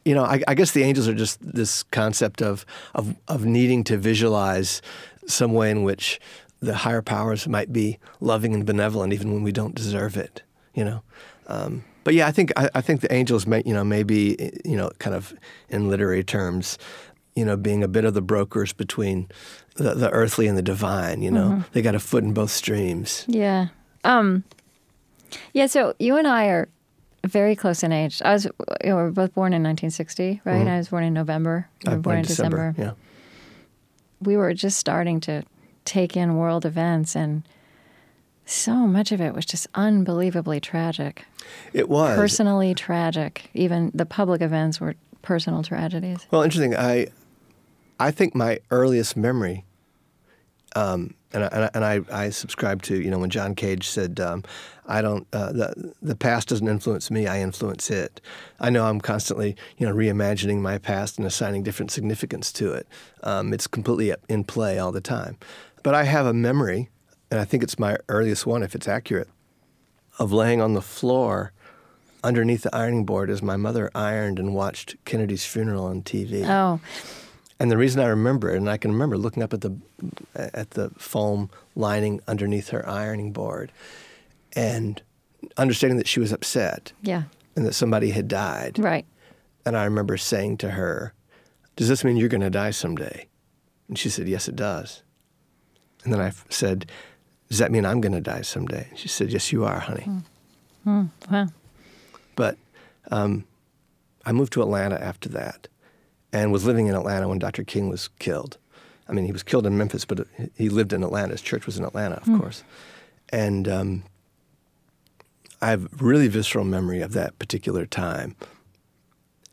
You 0.05 0.13
know, 0.13 0.23
I, 0.23 0.41
I 0.47 0.53
guess 0.53 0.71
the 0.71 0.83
angels 0.83 1.07
are 1.07 1.13
just 1.13 1.39
this 1.41 1.83
concept 1.83 2.41
of, 2.41 2.65
of 2.93 3.15
of 3.27 3.43
needing 3.45 3.83
to 3.85 3.97
visualize 3.97 4.81
some 5.25 5.53
way 5.53 5.71
in 5.71 5.83
which 5.83 6.19
the 6.59 6.75
higher 6.75 7.01
powers 7.01 7.47
might 7.47 7.73
be 7.73 7.97
loving 8.21 8.53
and 8.53 8.65
benevolent, 8.65 9.13
even 9.13 9.33
when 9.33 9.43
we 9.43 9.51
don't 9.51 9.75
deserve 9.75 10.15
it. 10.15 10.43
You 10.75 10.85
know, 10.85 11.01
um, 11.47 11.83
but 12.03 12.13
yeah, 12.13 12.27
I 12.27 12.31
think 12.31 12.53
I, 12.55 12.69
I 12.75 12.81
think 12.81 13.01
the 13.01 13.11
angels 13.11 13.47
may 13.47 13.63
you 13.65 13.73
know 13.73 13.83
maybe 13.83 14.51
you 14.63 14.77
know 14.77 14.91
kind 14.99 15.15
of 15.15 15.33
in 15.69 15.89
literary 15.89 16.23
terms, 16.23 16.77
you 17.35 17.43
know, 17.43 17.57
being 17.57 17.83
a 17.83 17.87
bit 17.87 18.05
of 18.05 18.13
the 18.13 18.21
brokers 18.21 18.73
between 18.73 19.27
the, 19.75 19.95
the 19.95 20.11
earthly 20.11 20.47
and 20.47 20.57
the 20.57 20.61
divine. 20.61 21.23
You 21.23 21.31
know, 21.31 21.63
they 21.73 21.81
got 21.81 21.95
a 21.95 21.99
foot 21.99 22.23
in 22.23 22.33
both 22.33 22.51
streams. 22.51 23.25
Yeah. 23.27 23.69
Um, 24.03 24.43
yeah, 25.53 25.65
so 25.65 25.95
you 25.97 26.15
and 26.17 26.27
I 26.27 26.45
are 26.45 26.69
very 27.27 27.55
close 27.55 27.83
in 27.83 27.91
age. 27.91 28.21
I 28.23 28.33
was, 28.33 28.45
you 28.45 28.51
know, 28.85 28.95
we 28.97 29.01
were 29.03 29.11
both 29.11 29.33
born 29.33 29.53
in 29.53 29.61
1960, 29.63 30.41
right? 30.45 30.67
I 30.67 30.77
was 30.77 30.89
born 30.89 31.03
in 31.03 31.13
November. 31.13 31.67
You 31.83 31.91
were 31.91 31.97
Uh, 31.97 31.99
born 32.01 32.17
in 32.19 32.25
December. 32.25 32.75
Yeah. 32.77 32.91
We 34.21 34.37
were 34.37 34.53
just 34.53 34.77
starting 34.77 35.19
to 35.21 35.43
take 35.83 36.15
in 36.17 36.35
world 36.37 36.65
events, 36.65 37.15
and 37.15 37.43
so 38.45 38.73
much 38.87 39.11
of 39.11 39.19
it 39.21 39.33
was 39.33 39.45
just 39.45 39.67
unbelievably 39.75 40.59
tragic, 40.61 41.25
It 41.73 41.89
was 41.89 42.15
personally 42.15 42.73
tragic. 42.73 43.49
Even 43.53 43.91
the 43.93 44.05
public 44.05 44.41
events 44.41 44.79
were 44.79 44.95
personal 45.21 45.63
tragedies. 45.63 46.25
Well, 46.31 46.43
interesting. 46.43 46.75
I, 46.75 47.07
I 47.99 48.11
think 48.11 48.35
my 48.35 48.59
earliest 48.71 49.15
memory, 49.17 49.65
um, 50.75 51.13
and 51.35 51.65
I, 51.65 51.69
and 51.73 51.85
I, 51.85 52.01
I, 52.11 52.29
subscribe 52.29 52.81
to 52.83 53.01
you 53.01 53.11
know 53.11 53.19
when 53.19 53.29
John 53.29 53.55
Cage 53.55 53.87
said, 53.87 54.19
um, 54.19 54.43
"I 54.87 55.01
don't 55.01 55.27
uh, 55.33 55.51
the 55.51 55.93
the 56.01 56.15
past 56.15 56.47
doesn't 56.47 56.67
influence 56.67 57.11
me. 57.11 57.27
I 57.27 57.41
influence 57.41 57.91
it." 57.91 58.21
I 58.59 58.69
know 58.69 58.85
I'm 58.85 59.01
constantly 59.01 59.55
you 59.77 59.87
know 59.87 59.93
reimagining 59.93 60.59
my 60.59 60.77
past 60.77 61.17
and 61.17 61.27
assigning 61.27 61.63
different 61.63 61.91
significance 61.91 62.51
to 62.53 62.73
it. 62.73 62.87
Um, 63.23 63.53
it's 63.53 63.67
completely 63.67 64.15
in 64.29 64.43
play 64.45 64.79
all 64.79 64.91
the 64.91 65.01
time. 65.01 65.37
But 65.83 65.93
I 65.93 66.03
have 66.03 66.25
a 66.25 66.33
memory, 66.33 66.89
and 67.29 67.39
I 67.39 67.45
think 67.45 67.61
it's 67.61 67.77
my 67.77 67.97
earliest 68.09 68.45
one, 68.45 68.63
if 68.63 68.73
it's 68.73 68.87
accurate, 68.87 69.29
of 70.17 70.31
laying 70.31 70.61
on 70.61 70.73
the 70.73 70.81
floor 70.81 71.51
underneath 72.23 72.63
the 72.63 72.75
ironing 72.75 73.05
board 73.05 73.29
as 73.29 73.43
my 73.43 73.55
mother 73.55 73.91
ironed 73.93 74.39
and 74.39 74.55
watched 74.55 74.95
Kennedy's 75.05 75.45
funeral 75.45 75.85
on 75.85 76.01
TV. 76.01 76.43
Oh, 76.47 76.79
And 77.59 77.71
the 77.71 77.77
reason 77.77 78.01
I 78.01 78.07
remember 78.07 78.53
it, 78.53 78.57
and 78.57 78.69
I 78.69 78.77
can 78.77 78.91
remember 78.91 79.17
looking 79.17 79.41
up 79.41 79.53
at 79.53 79.61
the 79.61 79.77
at 80.35 80.71
the 80.71 80.89
foam 80.97 81.49
lining 81.75 82.19
underneath 82.27 82.69
her 82.69 82.87
ironing 82.87 83.31
board, 83.31 83.71
and 84.55 85.01
understanding 85.57 85.97
that 85.97 86.07
she 86.07 86.19
was 86.19 86.31
upset 86.33 86.91
yeah, 87.01 87.23
and 87.55 87.65
that 87.65 87.73
somebody 87.73 88.09
had 88.11 88.27
died. 88.27 88.77
right. 88.79 89.05
And 89.65 89.75
I 89.77 89.85
remember 89.85 90.17
saying 90.17 90.57
to 90.57 90.71
her, 90.71 91.13
"Does 91.75 91.87
this 91.87 92.03
mean 92.03 92.17
you're 92.17 92.29
going 92.29 92.41
to 92.41 92.49
die 92.49 92.71
someday?" 92.71 93.27
And 93.87 93.97
she 93.97 94.09
said, 94.09 94.27
"Yes, 94.27 94.47
it 94.47 94.55
does." 94.55 95.01
And 96.03 96.13
then 96.13 96.19
I 96.19 96.27
f- 96.27 96.45
said, 96.49 96.91
"Does 97.49 97.57
that 97.59 97.71
mean 97.71 97.85
I'm 97.85 98.01
going 98.01 98.11
to 98.13 98.21
die 98.21 98.41
someday?" 98.41 98.87
And 98.89 98.99
she 98.99 99.07
said, 99.07 99.31
"Yes, 99.31 99.51
you 99.51 99.63
are, 99.63 99.79
honey." 99.79 100.07
Wow. 100.85 101.47
But 102.35 102.57
um, 103.09 103.45
I 104.25 104.33
moved 104.33 104.53
to 104.53 104.61
Atlanta 104.61 105.01
after 105.01 105.29
that 105.29 105.67
and 106.35 106.51
was 106.51 106.65
living 106.65 106.87
in 106.87 106.95
Atlanta 106.95 107.29
when 107.29 107.39
Dr. 107.39 107.63
King 107.63 107.87
was 107.87 108.09
killed. 108.19 108.57
I 109.07 109.13
mean, 109.13 109.23
he 109.23 109.31
was 109.31 109.41
killed 109.41 109.65
in 109.65 109.77
Memphis, 109.77 110.03
but 110.03 110.27
he 110.57 110.67
lived 110.67 110.91
in 110.91 111.01
Atlanta. 111.01 111.31
His 111.31 111.41
church 111.41 111.65
was 111.65 111.77
in 111.77 111.85
Atlanta, 111.85 112.15
of 112.15 112.25
course. 112.25 112.63
And 113.29 113.69
um, 113.69 114.03
I 115.61 115.69
have 115.69 115.87
really 116.01 116.27
visceral 116.27 116.65
memory 116.65 117.01
of 117.01 117.13
that 117.13 117.39
particular 117.39 117.85
time. 117.85 118.35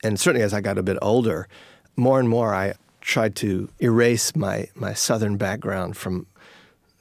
And 0.03 0.19
certainly 0.19 0.43
as 0.45 0.53
I 0.53 0.61
got 0.61 0.77
a 0.77 0.83
bit 0.83 0.99
older, 1.01 1.47
more 1.95 2.19
and 2.19 2.29
more 2.29 2.53
I 2.53 2.75
tried 3.01 3.37
to 3.37 3.69
erase 3.79 4.35
my, 4.35 4.67
my 4.75 4.93
Southern 4.93 5.37
background 5.37 5.97
from, 5.97 6.27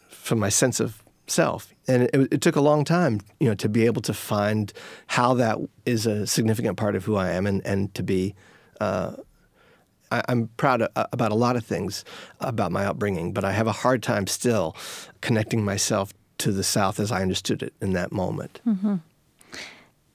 from 0.10 0.38
my 0.38 0.50
sense 0.50 0.80
of 0.80 1.02
self. 1.26 1.74
And 1.88 2.04
it, 2.04 2.34
it, 2.34 2.42
took 2.42 2.56
a 2.56 2.62
long 2.62 2.86
time, 2.86 3.22
you 3.40 3.48
know, 3.48 3.56
to 3.56 3.68
be 3.68 3.88
able 3.88 4.04
to 4.04 4.14
find 4.14 4.72
how 5.08 5.34
that 5.36 5.58
is 5.88 6.06
a 6.06 6.28
significant 6.28 6.78
part 6.78 6.96
of 6.96 7.06
who 7.06 7.16
I 7.16 7.32
am 7.32 7.48
and, 7.48 7.66
and 7.66 7.92
to 7.96 8.04
be 8.04 8.36
uh, 8.80 9.14
I, 10.12 10.24
am 10.28 10.50
proud 10.58 10.82
of, 10.84 10.90
about 11.12 11.32
a 11.32 11.36
lot 11.36 11.56
of 11.56 11.66
things 11.66 12.04
about 12.40 12.72
my 12.72 12.86
upbringing, 12.86 13.34
but 13.34 13.44
I 13.44 13.52
have 13.52 13.68
a 13.68 13.72
hard 13.72 14.04
time 14.04 14.28
still 14.28 14.76
connecting 15.22 15.64
myself 15.64 16.14
to 16.40 16.52
the 16.52 16.64
South 16.64 17.00
as 17.00 17.12
I 17.12 17.22
understood 17.22 17.64
it 17.64 17.74
in 17.82 17.94
that 17.94 18.12
moment. 18.12 18.62
Mm-hmm. 18.68 18.96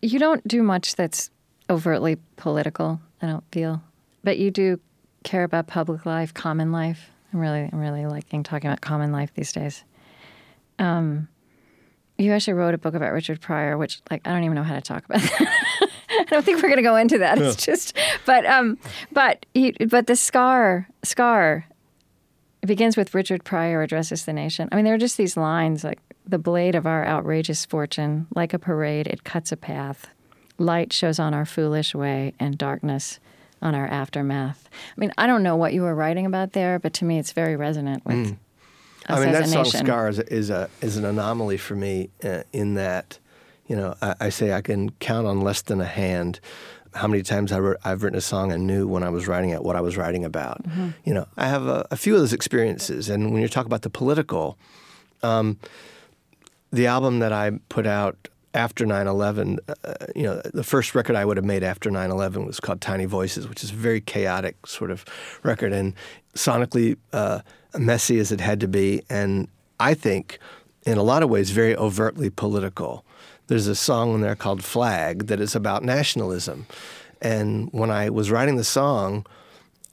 You 0.03 0.19
don't 0.19 0.47
do 0.47 0.63
much 0.63 0.97
that's 0.97 1.31
overtly 1.71 2.17
political, 2.37 3.01
I 3.23 3.27
don't 3.27 3.45
feel, 3.51 3.83
but 4.23 4.39
you 4.39 4.51
do 4.51 4.81
care 5.25 5.45
about 5.45 5.67
public 5.67 6.07
life, 6.07 6.33
common 6.35 6.73
life. 6.73 7.11
I'm 7.33 7.41
really, 7.41 7.69
I'm 7.73 7.79
really 7.79 8.07
liking 8.07 8.43
talking 8.43 8.69
about 8.69 8.81
common 8.81 9.13
life 9.13 9.33
these 9.35 9.53
days. 9.53 9.85
Um, 10.79 11.29
you 12.19 12.33
actually 12.33 12.55
wrote 12.55 12.75
a 12.75 12.79
book 12.79 12.95
about 12.95 13.13
Richard 13.13 13.41
Pryor, 13.41 13.77
which, 13.77 14.01
like, 14.11 14.27
I 14.27 14.33
don't 14.33 14.45
even 14.45 14.55
know 14.55 14.63
how 14.63 14.75
to 14.75 14.81
talk 14.81 15.05
about 15.05 15.21
don't 16.31 16.45
think 16.45 16.59
we're 16.59 16.69
going 16.69 16.77
to 16.77 16.83
go 16.83 16.97
into 16.97 17.19
that. 17.19 17.39
It's 17.39 17.65
just, 17.65 17.97
but 18.25 18.45
um, 18.47 18.79
but 19.12 19.47
he, 19.55 19.73
but 19.89 20.07
the 20.07 20.17
scar 20.17 20.89
scar. 21.03 21.67
It 22.62 22.67
begins 22.67 22.97
with 22.97 23.15
Richard 23.15 23.45
Pryor 23.45 23.83
addresses 23.83 24.25
the 24.25 24.33
nation. 24.33 24.69
I 24.73 24.77
mean, 24.77 24.85
there 24.85 24.95
are 24.95 24.99
just 24.99 25.17
these 25.17 25.37
lines 25.37 25.85
like 25.85 26.01
the 26.27 26.39
blade 26.39 26.75
of 26.75 26.87
our 26.87 27.07
outrageous 27.07 27.65
fortune, 27.65 28.27
like 28.35 28.53
a 28.53 28.59
parade, 28.59 29.07
it 29.07 29.23
cuts 29.25 29.53
a 29.53 29.57
path. 29.57 30.09
Light 30.59 30.93
shows 30.93 31.19
on 31.19 31.35
our 31.35 31.45
foolish 31.45 31.95
way, 31.95 32.33
and 32.41 32.59
darkness 32.59 33.21
on 33.62 33.75
our 33.75 33.87
aftermath. 33.87 34.69
I 34.73 35.01
mean, 35.01 35.12
I 35.19 35.27
don't 35.27 35.43
know 35.43 35.57
what 35.57 35.75
you 35.75 35.83
were 35.83 35.95
writing 35.95 36.27
about 36.27 36.53
there, 36.53 36.79
but 36.79 36.93
to 36.95 37.05
me, 37.05 37.19
it's 37.19 37.33
very 37.33 37.57
resonant 37.57 38.05
with. 38.05 38.17
Mm. 38.17 38.37
I 39.09 39.21
mean, 39.21 39.33
that 39.33 39.49
song 39.49 39.65
"Scar" 39.65 40.09
is 40.09 40.19
a, 40.19 40.33
is, 40.33 40.51
a, 40.51 40.69
is 40.81 40.97
an 40.97 41.05
anomaly 41.05 41.59
for 41.59 41.77
me 41.77 42.11
uh, 42.25 42.43
in 42.53 42.75
that 42.75 43.19
you 43.67 43.77
know, 43.77 43.95
I, 44.01 44.15
I, 44.21 44.29
say 44.29 44.53
I 44.53 44.61
can 44.61 44.91
count 44.91 45.27
on 45.27 45.41
less 45.41 45.63
than 45.63 45.81
a 45.81 45.87
hand 45.87 46.41
how 46.95 47.07
many 47.07 47.23
times 47.23 47.53
I 47.53 47.57
have 47.57 48.03
written 48.03 48.17
a 48.17 48.23
song 48.23 48.53
and 48.53 48.67
knew 48.67 48.87
when 48.87 49.03
I 49.03 49.11
was 49.11 49.29
writing 49.29 49.51
it 49.51 49.63
what 49.63 49.77
I 49.77 49.81
was 49.81 49.97
writing 49.97 50.25
about. 50.25 50.63
Mm-hmm. 50.65 50.91
You 51.05 51.15
know, 51.15 51.27
I 51.37 51.49
have 51.49 51.67
a, 51.67 51.87
a, 51.91 51.97
few 51.97 52.15
of 52.15 52.21
those 52.21 52.33
experiences. 52.33 53.11
And 53.11 53.33
when 53.33 53.43
you 53.43 53.49
talk 53.49 53.67
about 53.67 53.83
the 53.83 53.91
political, 53.91 54.57
um, 55.23 55.59
the 56.73 56.87
album 56.87 57.19
that 57.19 57.33
I 57.33 57.53
put 57.69 57.87
out 57.87 58.29
after 58.55 58.87
9/11, 58.87 59.59
uh, 59.69 59.95
you 60.15 60.23
know, 60.23 60.41
the 60.55 60.65
first 60.65 60.95
record 60.95 61.15
I 61.17 61.25
would 61.25 61.37
have 61.37 61.45
made 61.45 61.63
after 61.63 61.91
9/11 61.91 62.47
was 62.47 62.59
called 62.61 62.81
Tiny 62.81 63.05
Voices, 63.05 63.47
which 63.47 63.63
is 63.63 63.71
a 63.71 63.75
very 63.75 64.01
chaotic 64.01 64.67
sort 64.67 64.91
of 64.91 65.05
record 65.43 65.73
and 65.73 65.93
sonically 66.35 66.97
uh, 67.13 67.41
messy 67.79 68.19
as 68.19 68.33
it 68.33 68.41
had 68.41 68.59
to 68.61 68.69
be, 68.69 69.03
and 69.11 69.49
I 69.79 69.93
think 69.93 70.39
in 70.87 70.97
a 70.97 71.03
lot 71.03 71.23
of 71.23 71.29
ways 71.29 71.51
very 71.51 71.77
overtly 71.77 72.31
political 72.31 73.05
there's 73.49 73.67
a 73.67 73.75
song 73.75 74.15
in 74.15 74.21
there 74.21 74.37
called 74.37 74.63
Flag 74.65 75.27
that 75.27 75.41
is 75.41 75.55
about 75.55 75.85
nationalism. 75.85 76.67
And 77.23 77.69
when 77.73 77.91
I 77.91 78.11
was 78.11 78.31
writing 78.31 78.57
the 78.57 78.65
song, 78.65 79.25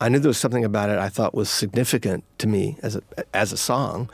I 0.02 0.10
knew 0.10 0.20
there 0.20 0.30
was 0.30 0.38
something 0.38 0.66
about 0.66 0.90
it 0.90 0.98
I 0.98 1.10
thought 1.10 1.34
was 1.34 1.50
significant 1.50 2.24
to 2.40 2.48
me 2.48 2.78
as 2.82 2.96
a, 2.96 3.02
as 3.34 3.54
a 3.54 3.58
song, 3.58 4.10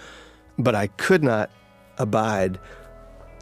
but 0.57 0.75
I 0.75 0.87
could 0.87 1.23
not 1.23 1.49
abide 1.97 2.59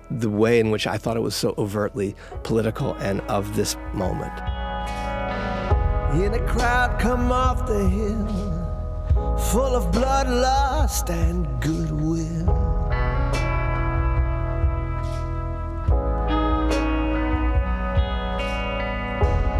the 0.10 0.30
way 0.30 0.60
in 0.60 0.72
which 0.72 0.88
I 0.88 0.98
thought 0.98 1.18
it 1.18 1.22
was 1.22 1.36
so 1.36 1.54
overtly 1.58 2.16
political 2.44 2.94
and 2.96 3.22
of 3.22 3.56
this 3.56 3.76
moment. 3.94 4.32
In 6.14 6.34
a 6.34 6.48
crowd 6.48 7.00
come 7.00 7.32
off 7.32 7.68
the 7.68 7.90
hill, 7.90 9.38
full 9.52 9.76
of 9.76 9.92
bloodlust 9.94 11.10
and 11.10 11.62
goodwill. 11.62 12.48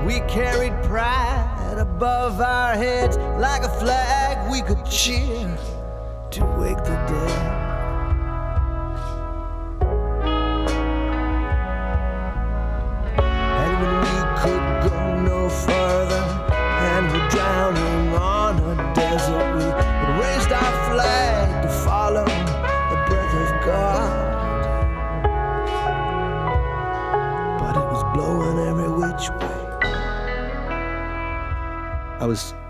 We 0.08 0.22
carried 0.22 0.72
pride 0.84 1.76
above 1.78 2.40
our 2.40 2.76
heads 2.76 3.18
like 3.18 3.64
a 3.64 3.70
flag 3.78 4.50
we 4.50 4.62
could 4.62 4.86
cheer 4.90 5.58
to 6.32 6.46
wake 6.58 6.78
the 6.78 6.96
dead. 7.10 7.67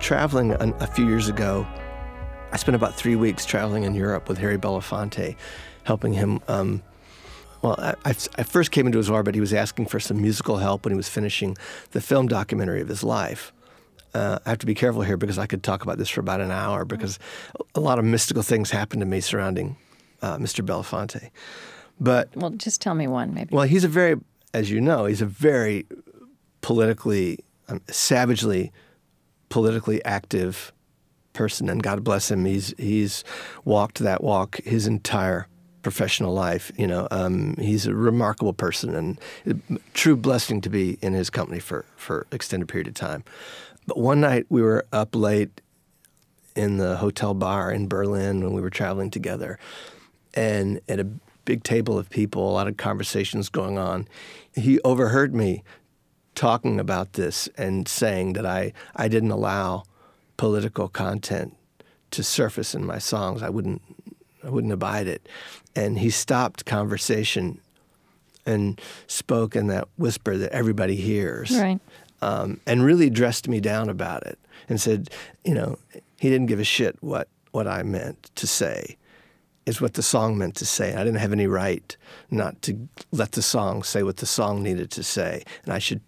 Traveling 0.08 0.54
a, 0.54 0.74
a 0.80 0.88
few 0.88 1.06
years 1.06 1.28
ago. 1.28 1.68
I 2.54 2.56
spent 2.56 2.78
about 2.78 2.96
three 2.96 3.18
weeks 3.18 3.46
traveling 3.46 3.84
in 3.84 3.94
Europe 3.94 4.30
with 4.30 4.38
Harry 4.38 4.58
Belafonte, 4.58 5.36
helping 5.84 6.14
him. 6.14 6.40
Um, 6.48 6.82
well, 7.62 7.76
I, 7.78 7.94
I, 8.06 8.16
I, 8.38 8.44
first 8.44 8.72
came 8.72 8.86
into 8.86 9.00
his 9.00 9.10
orbit. 9.10 9.36
He 9.36 9.42
was 9.42 9.54
asking 9.54 9.88
for 9.88 10.00
some 10.00 10.22
musical 10.22 10.60
help 10.60 10.86
when 10.86 10.94
he 10.94 10.96
was 10.96 11.10
finishing 11.10 11.58
the 11.92 12.00
film 12.00 12.30
documentary 12.30 12.80
of 12.80 12.88
his 12.88 13.04
life. 13.04 13.52
Uh, 14.14 14.40
I 14.46 14.50
have 14.52 14.60
to 14.60 14.66
be 14.66 14.74
careful 14.74 15.02
here 15.02 15.18
because 15.18 15.38
I 15.38 15.46
could 15.46 15.62
talk 15.62 15.84
about 15.84 15.98
this 15.98 16.08
for 16.08 16.22
about 16.22 16.40
an 16.40 16.52
hour 16.52 16.86
because 16.86 17.20
a 17.76 17.82
lot 17.82 18.00
of 18.00 18.06
mystical 18.06 18.44
things 18.44 18.72
happened 18.72 19.02
to 19.02 19.06
me 19.06 19.20
surrounding 19.20 19.76
uh, 20.22 20.38
Mr. 20.38 20.66
Belafonte. 20.66 21.32
But 22.00 22.30
well, 22.34 22.52
just 22.52 22.82
tell 22.82 22.96
me 22.96 23.08
one, 23.08 23.34
maybe. 23.34 23.54
Well, 23.54 23.66
he's 23.66 23.84
a 23.84 23.90
very, 23.90 24.16
as 24.54 24.72
you 24.72 24.80
know, 24.80 25.04
he's 25.04 25.22
a 25.22 25.26
very 25.26 25.86
politically, 26.62 27.40
um, 27.68 27.82
savagely 27.90 28.72
politically 29.50 30.04
active 30.06 30.72
person, 31.34 31.70
and 31.70 31.82
God 31.82 32.04
bless 32.04 32.32
him. 32.32 32.46
He's 32.46 32.74
he's 32.78 33.24
walked 33.64 34.00
that 34.00 34.24
walk 34.24 34.58
his 34.64 34.88
entire 34.88 35.48
professional 35.84 36.34
life. 36.34 36.72
You 36.78 36.88
know, 36.88 37.08
um, 37.12 37.56
he's 37.58 37.86
a 37.86 37.94
remarkable 37.94 38.54
person 38.54 38.96
and 38.96 39.20
a 39.46 39.80
true 39.94 40.18
blessing 40.18 40.60
to 40.62 40.70
be 40.70 40.98
in 41.02 41.14
his 41.14 41.30
company 41.30 41.60
for 41.60 41.86
for 41.96 42.28
extended 42.32 42.68
period 42.68 42.88
of 42.88 42.96
time. 42.96 43.24
But 43.86 43.98
one 43.98 44.20
night 44.20 44.48
we 44.50 44.62
were 44.62 44.86
up 44.92 45.16
late 45.16 45.62
in 46.56 46.78
the 46.78 46.98
hotel 46.98 47.34
bar 47.34 47.72
in 47.72 47.88
Berlin 47.88 48.44
when 48.44 48.54
we 48.54 48.62
were 48.62 48.72
traveling 48.72 49.12
together, 49.12 49.60
and 50.34 50.82
at 50.90 51.00
a 51.00 51.08
big 51.46 51.64
table 51.64 51.98
of 51.98 52.10
people, 52.10 52.50
a 52.50 52.52
lot 52.52 52.68
of 52.68 52.76
conversations 52.76 53.48
going 53.48 53.78
on. 53.78 54.08
He 54.54 54.82
overheard 54.82 55.34
me 55.34 55.64
talking 56.38 56.80
about 56.80 57.14
this 57.14 57.50
and 57.58 57.88
saying 57.88 58.34
that 58.34 58.46
I, 58.46 58.72
I 58.96 59.08
didn't 59.08 59.32
allow 59.32 59.84
political 60.38 60.88
content 60.88 61.58
to 62.12 62.24
surface 62.24 62.76
in 62.76 62.86
my 62.86 63.00
songs. 63.00 63.42
I 63.42 63.50
wouldn't 63.50 63.82
I 64.44 64.50
wouldn't 64.50 64.72
abide 64.72 65.08
it. 65.08 65.28
And 65.76 66.00
he 66.00 66.10
stopped 66.10 66.64
conversation 66.64 67.60
and 68.46 68.80
spoke 69.08 69.56
in 69.56 69.68
that 69.68 69.90
whisper 69.98 70.38
that 70.38 70.52
everybody 70.52 70.96
hears. 70.96 71.52
Right. 71.52 71.80
Um, 72.22 72.62
and 72.66 72.84
really 72.84 73.10
dressed 73.10 73.50
me 73.50 73.60
down 73.60 73.90
about 73.90 74.26
it 74.26 74.40
and 74.70 74.80
said, 74.80 75.10
you 75.44 75.54
know, 75.54 75.78
he 76.18 76.30
didn't 76.30 76.48
give 76.48 76.60
a 76.60 76.64
shit 76.64 76.96
what, 77.02 77.28
what 77.52 77.68
I 77.68 77.84
meant 77.84 78.32
to 78.36 78.48
say 78.48 78.96
is 79.68 79.82
what 79.82 79.96
the 79.96 80.02
song 80.02 80.38
meant 80.38 80.56
to 80.56 80.66
say. 80.66 80.96
I 80.96 81.04
didn't 81.04 81.20
have 81.20 81.34
any 81.34 81.46
right 81.46 81.96
not 82.32 82.62
to 82.64 82.88
let 83.12 83.34
the 83.34 83.42
song 83.42 83.84
say 83.84 84.02
what 84.02 84.18
the 84.18 84.26
song 84.26 84.64
needed 84.64 84.90
to 84.92 85.04
say, 85.04 85.44
and 85.66 85.74
I 85.74 85.78
should 85.78 86.00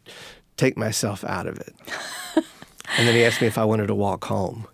take 0.56 0.78
myself 0.78 1.26
out 1.26 1.46
of 1.46 1.60
it. 1.60 1.76
and 2.36 3.08
then 3.08 3.14
he 3.14 3.26
asked 3.26 3.42
me 3.42 3.48
if 3.48 3.58
I 3.58 3.66
wanted 3.66 3.88
to 3.88 3.96
walk 3.96 4.26
home 4.26 4.66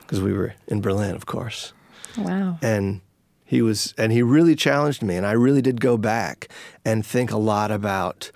because 0.00 0.20
we 0.20 0.34
were 0.34 0.54
in 0.68 0.82
Berlin, 0.82 1.14
of 1.14 1.24
course. 1.24 1.72
Wow. 2.18 2.58
And 2.60 3.00
he 3.46 3.62
was, 3.62 3.94
and 3.96 4.12
he 4.12 4.22
really 4.22 4.54
challenged 4.54 5.02
me, 5.02 5.16
and 5.16 5.24
I 5.24 5.32
really 5.32 5.62
did 5.62 5.80
go 5.80 5.96
back 5.96 6.48
and 6.84 7.04
think 7.04 7.30
a 7.30 7.38
lot 7.38 7.70
about 7.70 8.30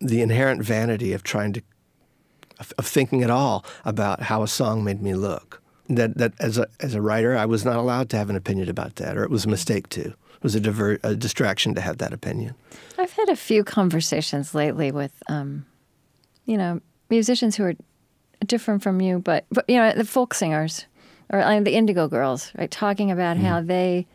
the 0.00 0.20
inherent 0.20 0.64
vanity 0.64 1.12
of 1.12 1.22
trying 1.22 1.52
to, 1.52 1.62
of 2.76 2.86
thinking 2.86 3.22
at 3.22 3.30
all 3.30 3.64
about 3.84 4.22
how 4.22 4.42
a 4.42 4.48
song 4.48 4.82
made 4.82 5.00
me 5.00 5.14
look 5.14 5.62
that 5.88 6.16
that 6.16 6.32
as 6.38 6.58
a 6.58 6.66
as 6.80 6.94
a 6.94 7.02
writer, 7.02 7.36
I 7.36 7.46
was 7.46 7.64
not 7.64 7.76
allowed 7.76 8.08
to 8.10 8.16
have 8.16 8.30
an 8.30 8.36
opinion 8.36 8.68
about 8.68 8.96
that, 8.96 9.16
or 9.16 9.24
it 9.24 9.30
was 9.30 9.44
a 9.44 9.48
mistake 9.48 9.88
to. 9.90 10.00
It 10.00 10.42
was 10.42 10.54
a, 10.54 10.60
diver, 10.60 10.98
a 11.02 11.14
distraction 11.14 11.74
to 11.74 11.80
have 11.80 11.98
that 11.98 12.12
opinion. 12.12 12.54
I've 12.98 13.12
had 13.12 13.30
a 13.30 13.36
few 13.36 13.64
conversations 13.64 14.54
lately 14.54 14.92
with, 14.92 15.22
um, 15.28 15.64
you 16.44 16.58
know, 16.58 16.80
musicians 17.08 17.56
who 17.56 17.64
are 17.64 17.74
different 18.44 18.82
from 18.82 19.00
you, 19.00 19.18
but 19.18 19.46
but 19.50 19.64
you 19.68 19.76
know, 19.76 19.92
the 19.92 20.04
folk 20.04 20.34
singers, 20.34 20.84
or 21.30 21.38
the 21.62 21.74
Indigo 21.74 22.08
Girls, 22.08 22.52
right? 22.58 22.70
Talking 22.70 23.10
about 23.10 23.38
how 23.38 23.62
they, 23.62 24.06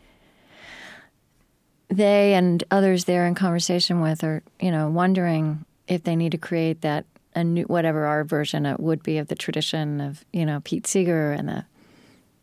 they 1.88 2.34
and 2.34 2.62
others 2.70 3.04
they're 3.04 3.26
in 3.26 3.34
conversation 3.34 4.00
with 4.00 4.22
are, 4.22 4.42
you 4.60 4.70
know, 4.70 4.88
wondering 4.88 5.64
if 5.88 6.04
they 6.04 6.14
need 6.14 6.32
to 6.32 6.38
create 6.38 6.82
that 6.82 7.04
a 7.34 7.44
new 7.44 7.64
whatever 7.64 8.06
our 8.06 8.24
version 8.24 8.66
it 8.66 8.80
would 8.80 9.02
be 9.02 9.18
of 9.18 9.28
the 9.28 9.34
tradition 9.34 10.00
of 10.00 10.24
you 10.32 10.44
know 10.44 10.60
Pete 10.64 10.86
Seeger 10.86 11.32
and 11.32 11.48
the 11.48 11.64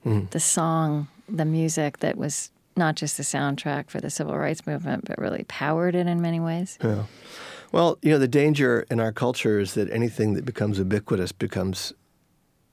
hmm. 0.03 0.25
the 0.31 0.39
song, 0.39 1.07
the 1.27 1.45
music 1.45 1.99
that 1.99 2.17
was 2.17 2.51
not 2.75 2.95
just 2.95 3.17
the 3.17 3.23
soundtrack 3.23 3.89
for 3.89 3.99
the 3.99 4.09
civil 4.09 4.37
rights 4.37 4.65
movement, 4.67 5.05
but 5.05 5.17
really 5.17 5.45
powered 5.47 5.95
it 5.95 6.07
in 6.07 6.21
many 6.21 6.39
ways. 6.39 6.77
Yeah. 6.83 7.03
Well, 7.71 7.97
you 8.01 8.11
know, 8.11 8.19
the 8.19 8.27
danger 8.27 8.85
in 8.89 8.99
our 8.99 9.11
culture 9.11 9.59
is 9.59 9.73
that 9.73 9.89
anything 9.91 10.35
that 10.35 10.45
becomes 10.45 10.77
ubiquitous 10.77 11.31
becomes 11.31 11.93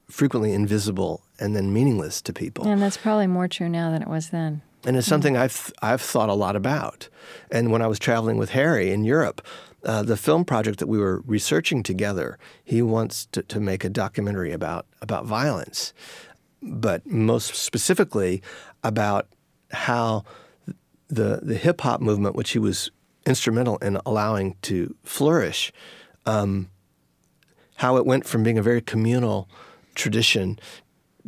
frequently 0.09 0.53
invisible 0.53 1.23
and 1.41 1.57
then 1.57 1.73
meaningless 1.73 2.23
to 2.23 2.33
people. 2.33 2.67
And 2.67 2.81
that's 2.81 2.97
probably 2.97 3.27
more 3.27 3.49
true 3.49 3.69
now 3.69 3.91
than 3.91 4.03
it 4.03 4.09
was 4.09 4.31
then. 4.31 4.63
And 4.87 4.97
it's 4.97 5.07
hmm. 5.07 5.11
something 5.11 5.37
I've 5.37 5.73
I've 5.83 6.03
thought 6.03 6.29
a 6.29 6.35
lot 6.35 6.55
about. 6.55 7.09
And 7.51 7.73
when 7.73 7.83
I 7.83 7.87
was 7.87 7.99
traveling 7.99 8.37
with 8.37 8.51
Harry 8.51 8.93
in 8.93 9.05
Europe, 9.05 9.41
uh, 9.85 10.03
the 10.03 10.17
film 10.17 10.45
project 10.45 10.79
that 10.79 10.87
we 10.87 10.99
were 10.99 11.23
researching 11.27 11.83
together, 11.83 12.39
he 12.65 12.83
wants 12.83 13.27
to, 13.27 13.43
to 13.43 13.61
make 13.61 13.85
a 13.85 13.89
documentary 13.89 14.53
about 14.53 14.87
about 15.03 15.27
violence, 15.27 15.93
but 16.63 17.07
most 17.07 17.55
specifically 17.55 18.43
about 18.83 19.29
how 19.71 20.25
the 21.09 21.41
the 21.43 21.57
hip 21.57 21.81
hop 21.83 22.01
movement, 22.01 22.35
which 22.35 22.51
he 22.51 22.59
was 22.59 22.91
instrumental 23.27 23.79
in 23.79 23.99
allowing 24.07 24.57
to 24.63 24.95
flourish, 25.03 25.73
um, 26.27 26.71
how 27.77 27.97
it 27.97 28.07
went 28.07 28.27
from 28.27 28.43
being 28.43 28.59
a 28.59 28.63
very 28.63 28.81
communal 28.81 29.49
tradition 29.95 30.59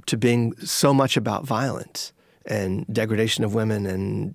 to 0.06 0.16
being 0.16 0.54
so 0.58 0.92
much 0.92 1.16
about 1.16 1.44
violence 1.44 2.12
and 2.44 2.86
degradation 2.92 3.44
of 3.44 3.54
women 3.54 3.86
and 3.86 4.34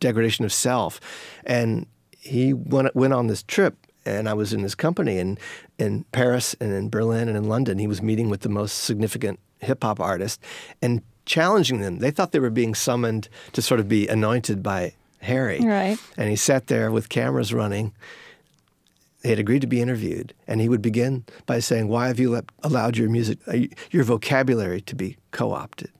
degradation 0.00 0.44
of 0.44 0.52
self. 0.52 1.00
And 1.44 1.86
he 2.22 2.52
went 2.52 2.94
went 2.94 3.12
on 3.12 3.26
this 3.26 3.42
trip, 3.42 3.76
and 4.06 4.28
I 4.28 4.34
was 4.34 4.52
in 4.52 4.60
his 4.60 4.74
company 4.74 5.18
in 5.18 5.38
in 5.78 6.04
Paris 6.12 6.54
and 6.60 6.72
in 6.72 6.88
Berlin 6.88 7.28
and 7.28 7.36
in 7.36 7.48
London. 7.48 7.78
He 7.78 7.88
was 7.88 8.00
meeting 8.00 8.30
with 8.30 8.42
the 8.42 8.48
most 8.48 8.84
significant 8.84 9.40
hip 9.58 9.82
hop 9.82 10.00
artists 10.00 10.38
and 10.80 11.02
challenging 11.26 11.80
them. 11.80 11.98
They 11.98 12.10
thought 12.10 12.32
they 12.32 12.38
were 12.38 12.50
being 12.50 12.74
summoned 12.74 13.28
to 13.52 13.62
sort 13.62 13.80
of 13.80 13.88
be 13.88 14.06
anointed 14.06 14.62
by 14.62 14.94
Harry. 15.20 15.60
Right. 15.60 15.98
And 16.16 16.30
he 16.30 16.36
sat 16.36 16.68
there 16.68 16.90
with 16.90 17.08
cameras 17.08 17.52
running. 17.52 17.92
They 19.22 19.30
had 19.30 19.38
agreed 19.38 19.60
to 19.60 19.68
be 19.68 19.80
interviewed, 19.80 20.34
and 20.46 20.60
he 20.60 20.68
would 20.68 20.82
begin 20.82 21.24
by 21.46 21.58
saying, 21.58 21.88
"Why 21.88 22.06
have 22.06 22.20
you 22.20 22.30
let, 22.30 22.44
allowed 22.62 22.96
your 22.96 23.08
music, 23.08 23.38
uh, 23.48 23.66
your 23.90 24.04
vocabulary, 24.04 24.80
to 24.82 24.94
be 24.94 25.16
co-opted?" 25.32 25.90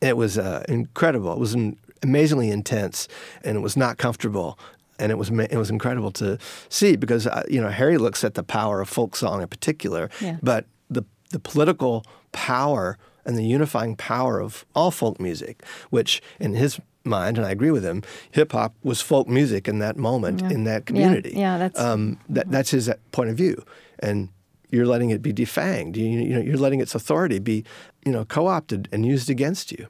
It 0.00 0.16
was 0.16 0.38
uh, 0.38 0.64
incredible. 0.68 1.32
It 1.32 1.38
was 1.38 1.54
an, 1.54 1.76
amazingly 2.02 2.50
intense, 2.50 3.08
and 3.44 3.56
it 3.56 3.60
was 3.60 3.76
not 3.76 3.98
comfortable. 3.98 4.58
And 4.98 5.10
it 5.10 5.16
was 5.18 5.30
it 5.30 5.56
was 5.56 5.70
incredible 5.70 6.10
to 6.12 6.38
see 6.68 6.96
because 6.96 7.26
uh, 7.26 7.42
you 7.48 7.60
know 7.60 7.70
Harry 7.70 7.98
looks 7.98 8.22
at 8.24 8.34
the 8.34 8.42
power 8.42 8.80
of 8.80 8.88
folk 8.88 9.16
song 9.16 9.42
in 9.42 9.48
particular, 9.48 10.10
Yeah. 10.20 10.36
but 10.42 10.66
the 10.90 11.02
the 11.30 11.38
political 11.40 12.04
power 12.32 12.98
and 13.24 13.36
the 13.36 13.44
unifying 13.44 13.96
power 13.96 14.40
of 14.40 14.64
all 14.74 14.90
folk 14.90 15.18
music, 15.20 15.62
which 15.90 16.20
in 16.40 16.54
his 16.54 16.78
mind, 17.04 17.36
and 17.38 17.46
I 17.46 17.50
agree 17.50 17.70
with 17.72 17.84
him, 17.84 18.02
hip 18.30 18.52
hop 18.52 18.74
was 18.84 19.00
folk 19.00 19.26
music 19.28 19.66
in 19.66 19.78
that 19.80 19.96
moment 19.96 20.42
in 20.42 20.64
that 20.64 20.86
community. 20.86 21.32
yeah, 21.34 21.58
that's- 21.58 21.84
um, 21.84 22.18
that, 22.28 22.50
that's 22.50 22.70
his 22.70 22.88
point 23.10 23.30
of 23.30 23.36
view, 23.36 23.64
and 23.98 24.28
you're 24.70 24.86
letting 24.86 25.10
it 25.10 25.20
be 25.20 25.32
defanged. 25.32 25.96
You, 25.96 26.04
you 26.04 26.34
know, 26.34 26.40
you're 26.40 26.56
letting 26.58 26.80
its 26.80 26.94
authority 26.94 27.38
be, 27.40 27.64
you 28.06 28.12
know, 28.12 28.24
co-opted 28.24 28.88
and 28.92 29.04
used 29.04 29.28
against 29.30 29.72
you. 29.72 29.86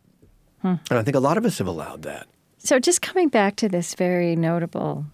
Hmm. 0.62 0.74
And 0.90 0.98
I 0.98 1.02
think 1.02 1.16
a 1.16 1.20
lot 1.20 1.36
of 1.36 1.44
us 1.44 1.58
have 1.58 1.66
allowed 1.66 2.02
that. 2.02 2.26
So, 2.58 2.78
just 2.78 3.02
coming 3.02 3.28
back 3.28 3.56
to 3.56 3.68
this 3.68 3.94
very 3.94 4.36
notable 4.36 5.04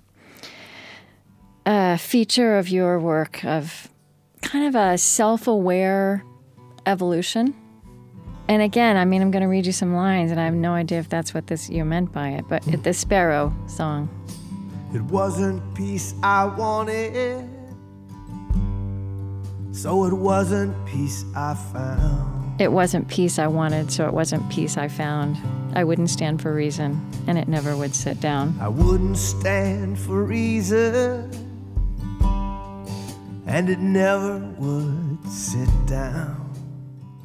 uh, 1.64 1.96
feature 1.96 2.58
of 2.58 2.68
your 2.68 3.00
work 3.00 3.44
of 3.44 3.88
kind 4.42 4.66
of 4.66 4.74
a 4.74 4.98
self 4.98 5.46
aware 5.46 6.24
evolution. 6.86 7.54
And 8.48 8.62
again, 8.62 8.96
I 8.96 9.04
mean, 9.04 9.20
I'm 9.20 9.30
going 9.30 9.42
to 9.42 9.48
read 9.48 9.66
you 9.66 9.72
some 9.72 9.94
lines, 9.94 10.30
and 10.30 10.40
I 10.40 10.46
have 10.46 10.54
no 10.54 10.72
idea 10.72 10.98
if 10.98 11.10
that's 11.10 11.34
what 11.34 11.48
this 11.48 11.68
you 11.68 11.84
meant 11.84 12.12
by 12.12 12.30
it, 12.30 12.46
but 12.48 12.62
the 12.82 12.94
Sparrow 12.94 13.54
song. 13.66 14.08
It 14.94 15.02
wasn't 15.02 15.62
peace 15.74 16.14
I 16.22 16.46
wanted, 16.46 17.46
so 19.72 20.04
it 20.04 20.14
wasn't 20.14 20.74
peace 20.86 21.26
I 21.36 21.54
found. 21.54 22.37
It 22.58 22.72
wasn't 22.72 23.06
peace 23.06 23.38
I 23.38 23.46
wanted, 23.46 23.92
so 23.92 24.06
it 24.06 24.12
wasn't 24.12 24.48
peace 24.50 24.76
I 24.76 24.88
found. 24.88 25.36
I 25.76 25.84
wouldn't 25.84 26.10
stand 26.10 26.42
for 26.42 26.52
reason, 26.52 27.00
and 27.28 27.38
it 27.38 27.46
never 27.46 27.76
would 27.76 27.94
sit 27.94 28.20
down. 28.20 28.58
I 28.60 28.66
wouldn't 28.66 29.16
stand 29.16 29.96
for 29.96 30.24
reason, 30.24 31.30
and 33.46 33.70
it 33.70 33.78
never 33.78 34.38
would 34.38 35.24
sit 35.30 35.68
down. 35.86 36.44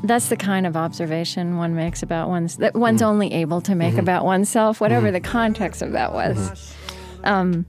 That's 0.04 0.30
the 0.30 0.38
kind 0.38 0.68
of 0.68 0.78
observation 0.78 1.58
one 1.58 1.74
makes 1.76 2.04
about 2.04 2.30
one's 2.30 2.58
that 2.58 2.76
one's 2.76 3.02
mm. 3.02 3.08
only 3.08 3.34
able 3.34 3.62
to 3.62 3.74
make 3.74 3.92
mm-hmm. 3.92 4.02
about 4.02 4.26
oneself, 4.26 4.80
whatever 4.80 5.10
mm. 5.10 5.14
the 5.14 5.22
context 5.22 5.82
of 5.82 5.94
that 5.94 6.14
was. 6.14 6.38
Mm-hmm. 6.38 7.26
Um, 7.26 7.66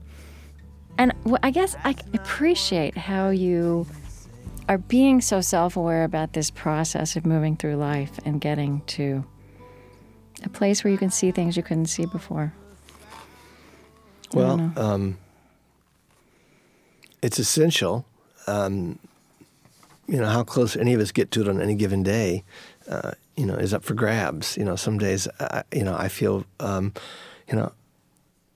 and 0.99 1.13
I 1.41 1.49
guess 1.49 1.75
I 1.83 1.95
appreciate 2.13 2.95
how 2.95 3.29
you 3.29 3.87
are 4.67 4.77
being 4.77 5.21
so 5.21 5.41
self-aware 5.41 6.03
about 6.03 6.33
this 6.33 6.49
process 6.49 7.15
of 7.15 7.25
moving 7.25 7.55
through 7.55 7.75
life 7.75 8.19
and 8.25 8.41
getting 8.41 8.81
to 8.87 9.23
a 10.43 10.49
place 10.49 10.83
where 10.83 10.91
you 10.91 10.97
can 10.97 11.09
see 11.09 11.31
things 11.31 11.55
you 11.55 11.63
couldn't 11.63 11.85
see 11.87 12.05
before. 12.05 12.53
Well, 14.33 14.73
um, 14.75 15.17
it's 17.21 17.39
essential. 17.39 18.05
Um, 18.47 18.99
you 20.07 20.17
know 20.19 20.27
how 20.27 20.43
close 20.43 20.75
any 20.75 20.93
of 20.93 21.01
us 21.01 21.11
get 21.11 21.31
to 21.31 21.41
it 21.41 21.47
on 21.47 21.61
any 21.61 21.75
given 21.75 22.03
day. 22.03 22.43
Uh, 22.87 23.11
you 23.35 23.45
know, 23.45 23.55
is 23.55 23.73
up 23.73 23.83
for 23.83 23.93
grabs. 23.93 24.57
You 24.57 24.63
know, 24.65 24.75
some 24.75 24.97
days, 24.97 25.27
I, 25.39 25.63
you 25.73 25.83
know, 25.83 25.95
I 25.97 26.07
feel, 26.09 26.45
um, 26.59 26.93
you 27.49 27.55
know, 27.55 27.71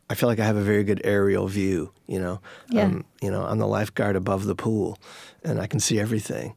I 0.10 0.16
feel 0.16 0.30
like 0.30 0.40
I 0.40 0.46
have 0.46 0.56
a 0.58 0.62
very 0.62 0.84
good 0.84 1.02
aerial 1.04 1.48
view. 1.48 1.92
You 2.08 2.20
know, 2.20 2.42
Yeah. 2.70 2.84
um, 2.84 3.06
you 3.22 3.32
know, 3.32 3.44
I'm 3.44 3.58
the 3.58 3.68
lifeguard 3.68 4.16
above 4.16 4.46
the 4.46 4.56
pool, 4.56 4.98
and 5.44 5.60
I 5.60 5.68
can 5.68 5.80
see 5.80 6.00
everything, 6.00 6.56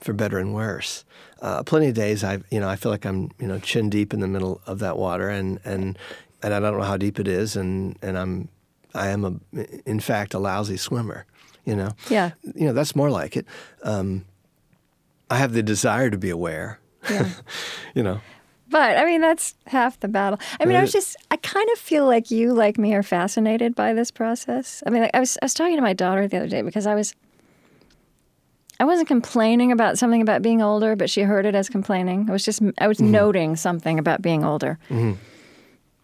for 0.00 0.12
better 0.12 0.38
and 0.38 0.54
worse. 0.54 1.04
Uh, 1.40 1.62
plenty 1.62 1.88
of 1.88 1.94
days, 1.94 2.24
I, 2.24 2.40
you 2.50 2.60
know, 2.60 2.68
I 2.68 2.76
feel 2.76 2.90
like 2.90 3.04
I'm, 3.04 3.30
you 3.38 3.46
know, 3.46 3.58
chin 3.58 3.90
deep 3.90 4.14
in 4.14 4.20
the 4.20 4.28
middle 4.28 4.60
of 4.66 4.78
that 4.78 4.96
water, 4.96 5.28
and 5.28 5.60
and 5.64 5.98
and 6.42 6.54
I 6.54 6.60
don't 6.60 6.78
know 6.78 6.84
how 6.84 6.96
deep 6.96 7.18
it 7.18 7.28
is, 7.28 7.56
and 7.56 7.98
and 8.02 8.16
I'm, 8.18 8.48
I 8.94 9.08
am 9.08 9.24
a, 9.24 9.60
in 9.86 10.00
fact, 10.00 10.34
a 10.34 10.38
lousy 10.38 10.76
swimmer. 10.76 11.26
You 11.64 11.76
know. 11.76 11.90
Yeah. 12.10 12.32
You 12.54 12.66
know, 12.66 12.72
that's 12.72 12.94
more 12.94 13.10
like 13.10 13.36
it. 13.36 13.46
Um, 13.82 14.26
I 15.30 15.36
have 15.36 15.52
the 15.52 15.62
desire 15.62 16.10
to 16.10 16.18
be 16.18 16.30
aware. 16.30 16.78
Yeah. 17.10 17.28
you 17.94 18.02
know. 18.02 18.20
But 18.68 18.96
I 18.96 19.04
mean, 19.04 19.20
that's 19.20 19.54
half 19.66 20.00
the 20.00 20.08
battle. 20.08 20.38
I 20.58 20.64
mean, 20.64 20.76
I 20.76 20.80
was 20.80 20.92
just, 20.92 21.16
I 21.30 21.36
kind 21.36 21.68
of 21.72 21.78
feel 21.78 22.06
like 22.06 22.30
you, 22.30 22.52
like 22.52 22.76
me, 22.76 22.94
are 22.94 23.02
fascinated 23.02 23.74
by 23.74 23.92
this 23.92 24.10
process. 24.10 24.82
I 24.86 24.90
mean, 24.90 25.02
like, 25.02 25.10
I 25.14 25.20
was, 25.20 25.38
I 25.40 25.44
was 25.44 25.54
talking 25.54 25.76
to 25.76 25.82
my 25.82 25.92
daughter 25.92 26.26
the 26.26 26.38
other 26.38 26.48
day 26.48 26.62
because 26.62 26.86
I 26.86 26.94
was, 26.94 27.14
I 28.80 28.84
wasn't 28.84 29.08
complaining 29.08 29.70
about 29.70 29.98
something 29.98 30.20
about 30.20 30.42
being 30.42 30.60
older, 30.60 30.96
but 30.96 31.08
she 31.08 31.22
heard 31.22 31.46
it 31.46 31.54
as 31.54 31.68
complaining. 31.68 32.26
I 32.28 32.32
was 32.32 32.44
just, 32.44 32.60
I 32.78 32.88
was 32.88 32.98
mm-hmm. 32.98 33.12
noting 33.12 33.56
something 33.56 33.98
about 33.98 34.20
being 34.20 34.44
older. 34.44 34.78
Mm-hmm. 34.90 35.12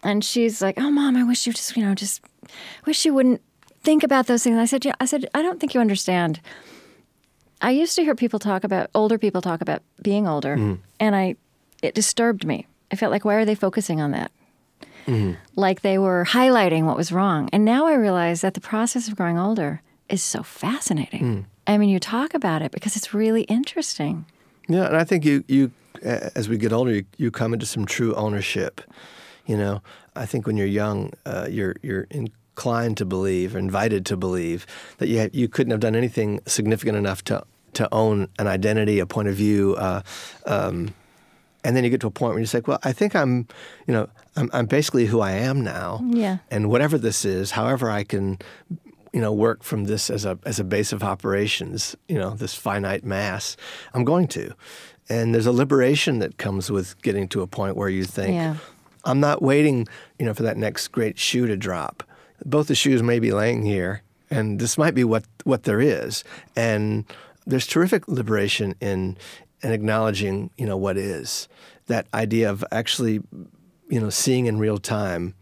And 0.03 0.23
she's 0.23 0.61
like, 0.61 0.79
"Oh, 0.79 0.89
mom, 0.89 1.15
I 1.15 1.23
wish 1.23 1.45
you 1.45 1.53
just, 1.53 1.77
you 1.77 1.83
know, 1.83 1.93
just 1.93 2.21
wish 2.85 3.05
you 3.05 3.13
wouldn't 3.13 3.41
think 3.83 4.03
about 4.03 4.27
those 4.27 4.43
things." 4.43 4.57
I 4.57 4.65
said, 4.65 4.83
"Yeah, 4.83 4.93
I 4.99 5.05
said, 5.05 5.27
I 5.35 5.41
don't 5.41 5.59
think 5.59 5.73
you 5.73 5.81
understand." 5.81 6.39
I 7.61 7.69
used 7.69 7.95
to 7.97 8.03
hear 8.03 8.15
people 8.15 8.39
talk 8.39 8.63
about 8.63 8.89
older 8.95 9.19
people 9.19 9.41
talk 9.41 9.61
about 9.61 9.83
being 10.01 10.27
older, 10.27 10.55
mm-hmm. 10.55 10.81
and 10.99 11.15
I 11.15 11.35
it 11.83 11.93
disturbed 11.93 12.45
me. 12.45 12.65
I 12.91 12.95
felt 12.95 13.11
like 13.11 13.25
why 13.25 13.35
are 13.35 13.45
they 13.45 13.53
focusing 13.53 14.01
on 14.01 14.11
that? 14.11 14.31
Like 15.55 15.81
they 15.81 15.97
were 15.97 16.25
highlighting 16.27 16.85
what 16.85 16.97
was 16.97 17.11
wrong. 17.11 17.49
And 17.51 17.65
now 17.65 17.87
I 17.87 17.93
realize 17.93 18.41
that 18.41 18.53
the 18.53 18.61
process 18.61 19.07
of 19.07 19.15
growing 19.15 19.37
older 19.37 19.81
is 20.09 20.21
so 20.21 20.43
fascinating. 20.43 21.21
Mm. 21.21 21.45
I 21.67 21.77
mean, 21.77 21.89
you 21.89 21.99
talk 21.99 22.33
about 22.33 22.61
it 22.61 22.71
because 22.71 22.95
it's 22.95 23.13
really 23.13 23.43
interesting. 23.43 24.25
Yeah, 24.67 24.85
and 24.85 24.97
I 24.97 25.03
think 25.03 25.25
you 25.25 25.43
you 25.47 25.71
as 26.01 26.49
we 26.49 26.57
get 26.57 26.73
older, 26.73 26.91
you, 26.91 27.05
you 27.17 27.31
come 27.31 27.53
into 27.53 27.65
some 27.65 27.85
true 27.85 28.13
ownership. 28.15 28.81
You 29.45 29.57
know, 29.57 29.81
I 30.15 30.25
think 30.25 30.47
when 30.47 30.57
you're 30.57 30.67
young, 30.67 31.13
uh, 31.25 31.47
you're 31.49 31.75
you're 31.81 32.07
inclined 32.09 32.97
to 32.97 33.05
believe, 33.05 33.55
or 33.55 33.59
invited 33.59 34.05
to 34.07 34.17
believe 34.17 34.65
that 34.97 35.07
you 35.07 35.29
you 35.33 35.47
couldn't 35.47 35.71
have 35.71 35.79
done 35.79 35.95
anything 35.95 36.39
significant 36.45 36.97
enough 36.97 37.23
to 37.25 37.43
to 37.73 37.87
own 37.91 38.27
an 38.39 38.47
identity, 38.47 38.99
a 38.99 39.05
point 39.05 39.27
of 39.27 39.35
view. 39.35 39.75
Uh, 39.75 40.01
um, 40.45 40.93
and 41.63 41.75
then 41.75 41.83
you 41.83 41.89
get 41.89 42.01
to 42.01 42.07
a 42.07 42.11
point 42.11 42.33
where 42.33 42.39
you 42.39 42.45
say, 42.45 42.61
"Well, 42.65 42.79
I 42.83 42.91
think 42.91 43.15
I'm, 43.15 43.47
you 43.87 43.93
know, 43.93 44.09
I'm, 44.35 44.49
I'm 44.53 44.65
basically 44.65 45.05
who 45.05 45.19
I 45.21 45.31
am 45.31 45.63
now." 45.63 46.03
Yeah. 46.07 46.37
And 46.49 46.69
whatever 46.69 46.97
this 46.97 47.23
is, 47.23 47.51
however 47.51 47.89
I 47.89 48.03
can, 48.03 48.39
you 49.13 49.19
know, 49.19 49.33
work 49.33 49.63
from 49.63 49.85
this 49.85 50.09
as 50.09 50.25
a 50.25 50.39
as 50.45 50.59
a 50.59 50.63
base 50.63 50.93
of 50.93 51.03
operations, 51.03 51.95
you 52.07 52.17
know, 52.17 52.31
this 52.31 52.55
finite 52.55 53.03
mass, 53.03 53.57
I'm 53.93 54.03
going 54.03 54.27
to. 54.29 54.53
And 55.09 55.33
there's 55.35 55.45
a 55.45 55.51
liberation 55.51 56.19
that 56.19 56.37
comes 56.37 56.71
with 56.71 57.01
getting 57.01 57.27
to 57.29 57.41
a 57.41 57.47
point 57.47 57.75
where 57.75 57.89
you 57.89 58.05
think, 58.05 58.33
Yeah. 58.35 58.55
I'm 59.03 59.19
not 59.19 59.41
waiting, 59.41 59.87
you 60.19 60.25
know, 60.25 60.33
for 60.33 60.43
that 60.43 60.57
next 60.57 60.89
great 60.89 61.17
shoe 61.17 61.47
to 61.47 61.57
drop. 61.57 62.03
Both 62.45 62.67
the 62.67 62.75
shoes 62.75 63.01
may 63.03 63.19
be 63.19 63.31
laying 63.31 63.63
here, 63.63 64.03
and 64.29 64.59
this 64.59 64.77
might 64.77 64.93
be 64.95 65.03
what 65.03 65.25
what 65.43 65.63
there 65.63 65.81
is. 65.81 66.23
And 66.55 67.05
there's 67.45 67.67
terrific 67.67 68.07
liberation 68.07 68.75
in 68.79 69.17
in 69.63 69.71
acknowledging, 69.71 70.51
you 70.57 70.65
know, 70.65 70.77
what 70.77 70.97
is. 70.97 71.47
That 71.87 72.07
idea 72.13 72.49
of 72.49 72.63
actually, 72.71 73.21
you 73.89 73.99
know, 73.99 74.09
seeing 74.09 74.45
in 74.45 74.57
real 74.57 74.77
time 74.77 75.33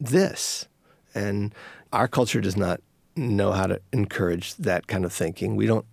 this. 0.00 0.66
And 1.14 1.54
our 1.92 2.08
culture 2.08 2.40
does 2.40 2.56
not 2.56 2.80
know 3.16 3.52
how 3.52 3.66
to 3.66 3.80
encourage 3.92 4.54
that 4.56 4.86
kind 4.86 5.04
of 5.04 5.12
thinking. 5.12 5.56
We 5.56 5.66
don't 5.66 5.86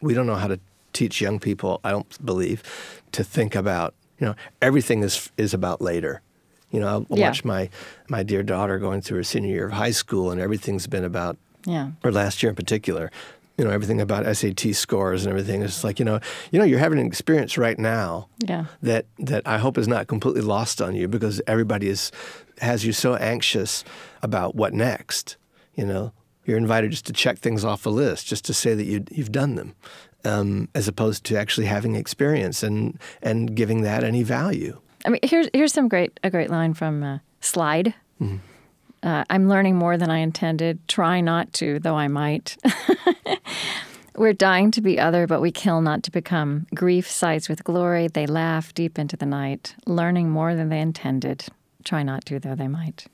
we 0.00 0.14
don't 0.14 0.26
know 0.26 0.36
how 0.36 0.46
to 0.48 0.60
teach 0.92 1.20
young 1.20 1.38
people, 1.40 1.80
I 1.84 1.90
don't 1.90 2.24
believe, 2.24 2.62
to 3.12 3.24
think 3.24 3.54
about, 3.54 3.94
you 4.18 4.26
know, 4.26 4.34
everything 4.62 5.02
is 5.02 5.30
is 5.36 5.52
about 5.54 5.80
later. 5.80 6.22
You 6.70 6.80
know, 6.80 6.86
I'll 6.88 7.06
Yeah. 7.10 7.28
watch 7.28 7.44
my 7.44 7.68
my 8.08 8.22
dear 8.22 8.42
daughter 8.42 8.78
going 8.78 9.00
through 9.02 9.18
her 9.18 9.24
senior 9.24 9.50
year 9.50 9.66
of 9.66 9.72
high 9.72 9.90
school 9.90 10.30
and 10.30 10.40
everything's 10.40 10.86
been 10.86 11.04
about 11.04 11.36
Yeah. 11.64 11.90
or 12.04 12.12
last 12.12 12.42
year 12.42 12.50
in 12.50 12.56
particular, 12.56 13.10
you 13.56 13.64
know, 13.64 13.70
everything 13.70 14.00
about 14.00 14.24
SAT 14.26 14.72
scores 14.72 15.24
and 15.24 15.30
everything. 15.30 15.62
It's 15.62 15.82
like, 15.82 15.98
you 15.98 16.04
know, 16.04 16.20
you 16.52 16.58
know, 16.58 16.64
you're 16.64 16.78
having 16.78 17.00
an 17.00 17.06
experience 17.06 17.58
right 17.58 17.78
now 17.78 18.28
Yeah. 18.38 18.66
that 18.82 19.06
that 19.18 19.42
I 19.46 19.58
hope 19.58 19.78
is 19.78 19.88
not 19.88 20.06
completely 20.06 20.42
lost 20.42 20.80
on 20.80 20.94
you 20.94 21.08
because 21.08 21.40
everybody 21.46 21.88
is 21.88 22.12
has 22.60 22.84
you 22.84 22.92
so 22.92 23.14
anxious 23.16 23.82
about 24.22 24.54
what 24.54 24.72
next. 24.74 25.36
You 25.74 25.86
know, 25.86 26.12
you're 26.48 26.56
invited 26.56 26.90
just 26.90 27.06
to 27.06 27.12
check 27.12 27.38
things 27.38 27.64
off 27.64 27.86
a 27.86 27.90
list, 27.90 28.26
just 28.26 28.44
to 28.46 28.54
say 28.54 28.74
that 28.74 28.84
you 28.84 29.04
you've 29.10 29.30
done 29.30 29.54
them, 29.54 29.74
um, 30.24 30.68
as 30.74 30.88
opposed 30.88 31.24
to 31.24 31.36
actually 31.36 31.66
having 31.66 31.94
experience 31.94 32.62
and 32.62 32.98
and 33.22 33.54
giving 33.54 33.82
that 33.82 34.02
any 34.02 34.22
value. 34.22 34.80
I 35.04 35.10
mean, 35.10 35.20
here's 35.22 35.48
here's 35.52 35.72
some 35.72 35.88
great 35.88 36.18
a 36.24 36.30
great 36.30 36.50
line 36.50 36.74
from 36.74 37.02
uh, 37.02 37.18
Slide. 37.40 37.94
Mm-hmm. 38.20 38.38
Uh, 39.02 39.24
I'm 39.30 39.48
learning 39.48 39.76
more 39.76 39.96
than 39.96 40.10
I 40.10 40.18
intended. 40.18 40.80
Try 40.88 41.20
not 41.20 41.52
to, 41.54 41.78
though 41.78 41.94
I 41.94 42.08
might. 42.08 42.56
We're 44.16 44.32
dying 44.32 44.72
to 44.72 44.80
be 44.80 44.98
other, 44.98 45.28
but 45.28 45.40
we 45.40 45.52
kill 45.52 45.80
not 45.80 46.02
to 46.02 46.10
become. 46.10 46.66
Grief 46.74 47.08
sighs 47.08 47.48
with 47.48 47.62
glory. 47.62 48.08
They 48.08 48.26
laugh 48.26 48.74
deep 48.74 48.98
into 48.98 49.16
the 49.16 49.26
night. 49.26 49.76
Learning 49.86 50.28
more 50.28 50.56
than 50.56 50.70
they 50.70 50.80
intended. 50.80 51.44
Try 51.84 52.02
not 52.02 52.24
to, 52.24 52.40
though 52.40 52.56
they 52.56 52.66
might. 52.66 53.06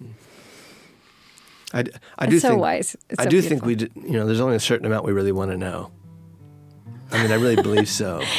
I, 1.75 1.85
I 2.19 2.27
do 2.27 2.39
so 2.39 2.49
think 2.51 2.61
wise. 2.61 2.97
It's 3.11 3.19
I 3.21 3.25
so 3.25 3.31
do 3.31 3.41
beautiful. 3.43 3.69
think 3.69 3.95
we 3.97 4.03
you 4.11 4.17
know 4.17 4.27
there's 4.27 4.41
only 4.41 4.57
a 4.57 4.61
certain 4.61 4.87
amount 4.87 5.05
we 5.05 5.13
really 5.13 5.33
want 5.33 5.51
to 5.51 5.59
know. 5.59 5.91
I 7.13 7.23
mean, 7.23 7.31
I 7.31 7.35
really 7.37 7.57
believe 7.57 7.89
so. 7.89 8.23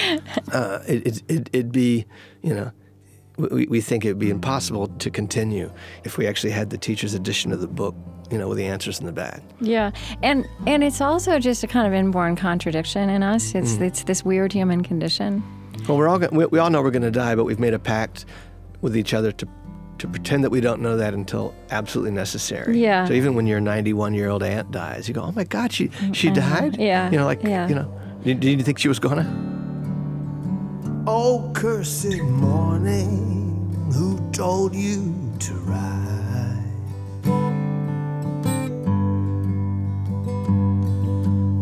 Uh, 0.51 0.79
it, 0.87 1.05
it, 1.07 1.23
it, 1.27 1.49
it'd 1.53 1.71
be, 1.71 2.05
you 2.41 2.53
know, 2.53 2.71
we, 3.37 3.65
we 3.67 3.81
think 3.81 4.05
it'd 4.05 4.19
be 4.19 4.29
impossible 4.29 4.87
to 4.87 5.09
continue 5.09 5.69
if 6.05 6.17
we 6.17 6.27
actually 6.27 6.51
had 6.51 6.69
the 6.69 6.77
teacher's 6.77 7.13
edition 7.13 7.51
of 7.51 7.59
the 7.59 7.67
book, 7.67 7.93
you 8.31 8.37
know, 8.37 8.47
with 8.47 8.57
the 8.57 8.63
answers 8.65 8.99
in 8.99 9.05
the 9.05 9.11
back. 9.11 9.41
Yeah, 9.59 9.91
and 10.23 10.47
and 10.65 10.83
it's 10.83 11.01
also 11.01 11.39
just 11.39 11.63
a 11.63 11.67
kind 11.67 11.87
of 11.87 11.93
inborn 11.93 12.35
contradiction 12.37 13.09
in 13.09 13.21
us. 13.23 13.53
It's 13.53 13.73
Mm. 13.75 13.81
it's 13.81 14.03
this 14.03 14.23
weird 14.23 14.53
human 14.53 14.81
condition. 14.83 15.43
Well, 15.89 15.97
we're 15.97 16.07
all 16.07 16.19
we, 16.31 16.45
we 16.45 16.59
all 16.59 16.69
know 16.69 16.81
we're 16.81 16.91
going 16.91 17.01
to 17.01 17.11
die, 17.11 17.35
but 17.35 17.43
we've 17.43 17.59
made 17.59 17.73
a 17.73 17.79
pact 17.79 18.25
with 18.81 18.95
each 18.95 19.13
other 19.13 19.31
to 19.33 19.45
to 19.97 20.07
pretend 20.07 20.43
that 20.43 20.49
we 20.49 20.59
don't 20.61 20.81
know 20.81 20.97
that 20.97 21.13
until 21.13 21.53
absolutely 21.71 22.11
necessary. 22.11 22.79
Yeah. 22.79 23.05
So 23.05 23.13
even 23.13 23.33
when 23.35 23.47
your 23.47 23.61
91 23.61 24.13
year 24.13 24.29
old 24.29 24.43
aunt 24.43 24.71
dies, 24.71 25.07
you 25.07 25.13
go, 25.13 25.21
"Oh 25.23 25.31
my 25.31 25.43
God, 25.45 25.71
she 25.71 25.89
she 26.13 26.29
died." 26.29 26.77
Yeah, 26.77 27.09
You 27.11 27.17
know, 27.17 27.25
like 27.25 27.43
yeah. 27.43 27.67
you 27.67 27.75
know, 27.75 27.91
did, 28.23 28.39
did 28.39 28.57
you 28.59 28.63
think 28.63 28.77
she 28.79 28.87
was 28.87 28.99
gonna? 28.99 29.25
Oh, 31.07 31.51
cursed 31.53 32.19
morning, 32.21 33.89
who 33.93 34.19
told 34.31 34.73
you 34.75 35.13
to 35.39 35.53
rise? 35.53 36.01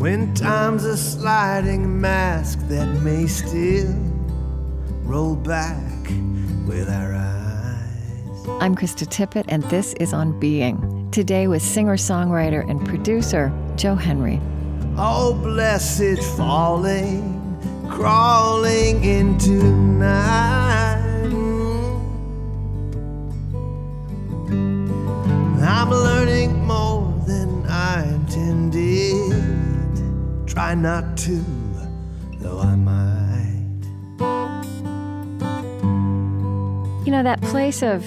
When 0.02 0.34
time's 0.34 0.84
a 0.86 0.98
sliding 0.98 2.00
mask 2.02 2.60
that 2.68 2.88
may 3.04 3.26
still 3.28 3.94
roll 5.04 5.36
back 5.36 5.78
with 6.68 6.90
our 6.90 7.14
eyes. 7.14 7.33
I'm 8.46 8.76
Krista 8.76 9.08
Tippett, 9.08 9.46
and 9.48 9.64
this 9.64 9.94
is 9.94 10.12
On 10.12 10.38
Being. 10.38 11.10
Today 11.12 11.48
with 11.48 11.62
singer 11.62 11.96
songwriter 11.96 12.70
and 12.70 12.86
producer 12.86 13.54
Joe 13.78 13.96
Henry. 13.96 14.42
Oh, 14.98 15.34
blessed 15.34 16.22
falling, 16.36 17.58
crawling 17.90 19.02
into 19.04 19.64
night. 19.64 21.00
I'm 25.66 25.90
learning 25.90 26.66
more 26.66 27.14
than 27.26 27.66
I 27.68 28.04
intended. 28.14 29.32
Try 30.48 30.76
not 30.76 31.16
to, 31.20 31.42
though 32.40 32.60
I 32.60 32.76
might. 32.76 33.00
You 37.06 37.12
know, 37.12 37.24
that 37.24 37.42
place 37.42 37.82
of 37.82 38.04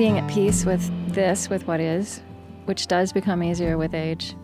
being 0.00 0.16
at 0.16 0.26
peace 0.30 0.64
with 0.64 0.90
this, 1.12 1.50
with 1.50 1.66
what 1.66 1.78
is, 1.78 2.22
which 2.64 2.86
does 2.86 3.12
become 3.12 3.42
easier 3.42 3.76
with 3.76 3.92
age. 3.92 4.34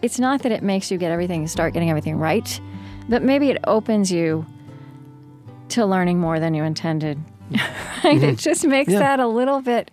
It's 0.00 0.18
not 0.18 0.40
that 0.42 0.52
it 0.52 0.62
makes 0.62 0.90
you 0.90 0.96
get 0.96 1.12
everything, 1.12 1.46
start 1.48 1.74
getting 1.74 1.90
everything 1.90 2.16
right, 2.16 2.58
but 3.06 3.22
maybe 3.22 3.50
it 3.50 3.58
opens 3.66 4.10
you 4.10 4.46
to 5.68 5.84
learning 5.84 6.18
more 6.18 6.40
than 6.40 6.54
you 6.54 6.64
intended. 6.64 7.18
right? 8.04 8.22
It 8.22 8.38
just 8.38 8.66
makes 8.66 8.90
Yeah. 8.90 9.00
that 9.00 9.20
a 9.20 9.26
little 9.26 9.60
bit 9.60 9.90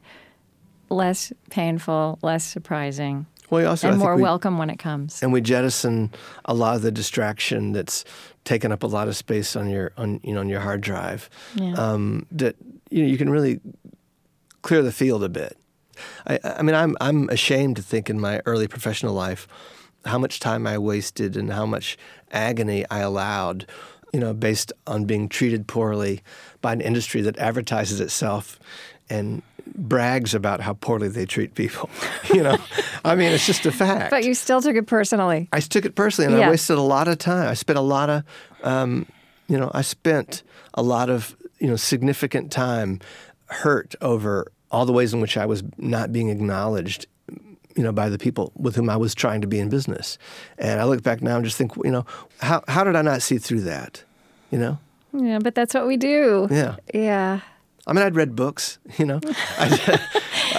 less 0.89 1.33
painful, 1.49 2.17
less 2.21 2.45
surprising, 2.45 3.25
Well, 3.49 3.67
also 3.67 3.89
and 3.89 3.99
more 3.99 4.15
we- 4.15 4.21
welcome 4.21 4.57
when 4.57 4.69
it 4.69 4.79
comes. 4.79 5.21
and 5.21 5.33
we 5.33 5.41
jettison 5.41 6.11
a 6.45 6.53
lot 6.53 6.77
of 6.77 6.81
the 6.81 6.91
distraction 6.93 7.73
that's 7.73 8.05
taken 8.45 8.71
up 8.71 8.83
a 8.83 8.87
lot 8.87 9.09
of 9.09 9.17
space 9.17 9.57
on 9.57 9.69
your 9.69 9.91
on 9.97 10.21
you 10.23 10.33
know 10.33 10.39
on 10.39 10.47
your 10.47 10.61
hard 10.61 10.79
drive. 10.79 11.29
Yeah. 11.55 11.73
Um, 11.73 12.25
that 12.31 12.55
you 12.89 13.03
know 13.03 13.09
you 13.09 13.17
can 13.17 13.29
really 13.29 13.59
clear 14.67 14.81
the 14.83 14.91
field 14.91 15.23
a 15.23 15.29
bit. 15.29 15.57
I, 16.27 16.39
I 16.43 16.61
mean, 16.61 16.75
I'm 16.75 16.95
I'm 16.99 17.29
ashamed 17.29 17.77
to 17.77 17.81
think 17.81 18.09
in 18.09 18.19
my 18.19 18.41
early 18.45 18.67
professional 18.67 19.13
life 19.13 19.47
how 20.05 20.19
much 20.19 20.39
time 20.39 20.67
I 20.67 20.77
wasted 20.77 21.35
and 21.37 21.51
how 21.51 21.65
much 21.65 21.97
agony 22.31 22.85
I 22.91 22.99
allowed, 22.99 23.65
you 24.13 24.19
know, 24.19 24.33
based 24.33 24.71
on 24.85 25.05
being 25.05 25.29
treated 25.29 25.67
poorly 25.67 26.21
by 26.61 26.73
an 26.73 26.81
industry 26.81 27.21
that 27.21 27.37
advertises 27.37 27.99
itself 28.01 28.59
and 29.09 29.41
brags 29.75 30.33
about 30.35 30.59
how 30.59 30.73
poorly 30.73 31.07
they 31.07 31.25
treat 31.25 31.55
people. 31.55 31.89
you 32.33 32.43
know, 32.43 32.57
I 33.05 33.15
mean, 33.15 33.31
it's 33.31 33.45
just 33.45 33.65
a 33.65 33.71
fact. 33.71 34.11
But 34.11 34.25
you 34.25 34.33
still 34.33 34.61
took 34.61 34.75
it 34.75 34.85
personally. 34.85 35.47
I 35.53 35.61
took 35.61 35.85
it 35.85 35.95
personally, 35.95 36.31
and 36.31 36.39
Yeah. 36.39 36.47
I 36.47 36.51
wasted 36.51 36.77
a 36.77 36.81
lot 36.81 37.07
of 37.07 37.17
time. 37.17 37.47
I 37.47 37.53
spent 37.53 37.79
a 37.79 37.81
lot 37.81 38.09
of, 38.09 38.23
um, 38.63 39.07
you 39.47 39.57
know, 39.57 39.71
I 39.73 39.81
spent 39.81 40.43
a 40.73 40.83
lot 40.83 41.09
of, 41.09 41.35
you 41.59 41.67
know, 41.67 41.77
significant 41.77 42.51
time 42.51 42.99
hurt 43.47 43.95
over 44.01 44.51
all 44.71 44.85
the 44.85 44.93
ways 44.93 45.13
in 45.13 45.21
which 45.21 45.37
I 45.37 45.45
was 45.45 45.63
not 45.77 46.11
being 46.11 46.29
acknowledged, 46.29 47.05
you 47.75 47.83
know, 47.83 47.91
by 47.91 48.09
the 48.09 48.17
people 48.17 48.51
with 48.55 48.75
whom 48.75 48.89
I 48.89 48.97
was 48.97 49.13
trying 49.15 49.41
to 49.41 49.47
be 49.47 49.59
in 49.59 49.69
business. 49.69 50.17
And 50.57 50.79
I 50.81 50.83
look 50.85 51.03
back 51.03 51.21
now 51.21 51.35
and 51.35 51.45
just 51.45 51.57
think, 51.57 51.71
you 51.83 51.91
know, 51.91 52.05
how 52.39 52.63
how 52.67 52.83
did 52.83 52.95
I 52.95 53.01
not 53.01 53.21
see 53.21 53.37
through 53.37 53.61
that? 53.61 54.03
You 54.51 54.59
know, 54.59 54.77
Yeah, 55.13 55.39
but 55.39 55.55
that's 55.55 55.73
what 55.73 55.87
we 55.87 55.97
do. 55.97 56.47
yeah. 56.51 56.75
Yeah. 56.93 57.41
I 57.85 57.93
mean, 57.93 58.03
I'd 58.03 58.15
read 58.15 58.35
books, 58.35 58.79
you 58.97 59.05
know. 59.05 59.21
I, 59.57 59.99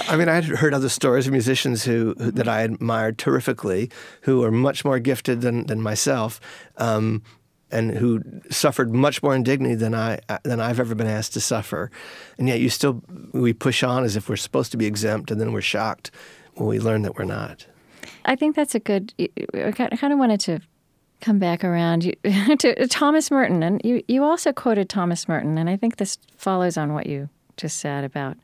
I 0.07 0.15
mean, 0.17 0.27
I'd 0.29 0.45
heard 0.45 0.73
other 0.73 0.89
stories 0.89 1.27
of 1.27 1.31
musicians 1.33 1.83
who, 1.83 2.15
who 2.17 2.31
that 2.31 2.47
I 2.47 2.61
admired 2.61 3.19
terrifically, 3.19 3.91
who 4.21 4.43
are 4.43 4.49
much 4.51 4.83
more 4.83 4.97
gifted 4.99 5.41
than, 5.41 5.67
than 5.67 5.79
myself, 5.81 6.41
um, 6.77 7.21
and 7.71 7.91
who 7.91 8.21
suffered 8.49 8.93
much 8.93 9.21
more 9.21 9.35
indignity 9.35 9.75
than 9.75 9.93
I 9.93 10.19
than 10.43 10.59
I've 10.59 10.79
ever 10.79 10.95
been 10.95 11.07
asked 11.07 11.33
to 11.33 11.41
suffer. 11.41 11.91
And 12.37 12.47
yet, 12.47 12.59
you 12.59 12.69
still 12.69 13.01
we 13.31 13.53
push 13.53 13.83
on 13.83 14.03
as 14.03 14.15
if 14.15 14.29
we're 14.29 14.35
supposed 14.35 14.71
to 14.71 14.77
be 14.77 14.85
exempt, 14.85 15.31
and 15.31 15.39
then 15.39 15.53
we're 15.53 15.61
shocked 15.61 16.11
when 16.55 16.67
we 16.67 16.79
learn 16.79 17.03
that 17.03 17.17
we're 17.17 17.25
not. 17.25 17.65
I 18.25 18.35
think 18.35 18.55
that's 18.55 18.75
a 18.75 18.79
good. 18.79 19.13
I 19.53 19.71
kind 19.71 20.13
of 20.13 20.19
wanted 20.19 20.39
to 20.41 20.59
come 21.21 21.39
back 21.39 21.63
around 21.63 22.01
to 22.59 22.87
Thomas 22.87 23.31
Merton, 23.31 23.63
and 23.63 23.81
you, 23.83 24.03
you 24.07 24.23
also 24.23 24.53
quoted 24.53 24.89
Thomas 24.89 25.27
Merton, 25.27 25.57
and 25.57 25.69
I 25.69 25.75
think 25.75 25.97
this 25.97 26.17
follows 26.37 26.77
on 26.77 26.93
what 26.93 27.07
you 27.07 27.29
just 27.57 27.77
said 27.79 28.03
about 28.03 28.37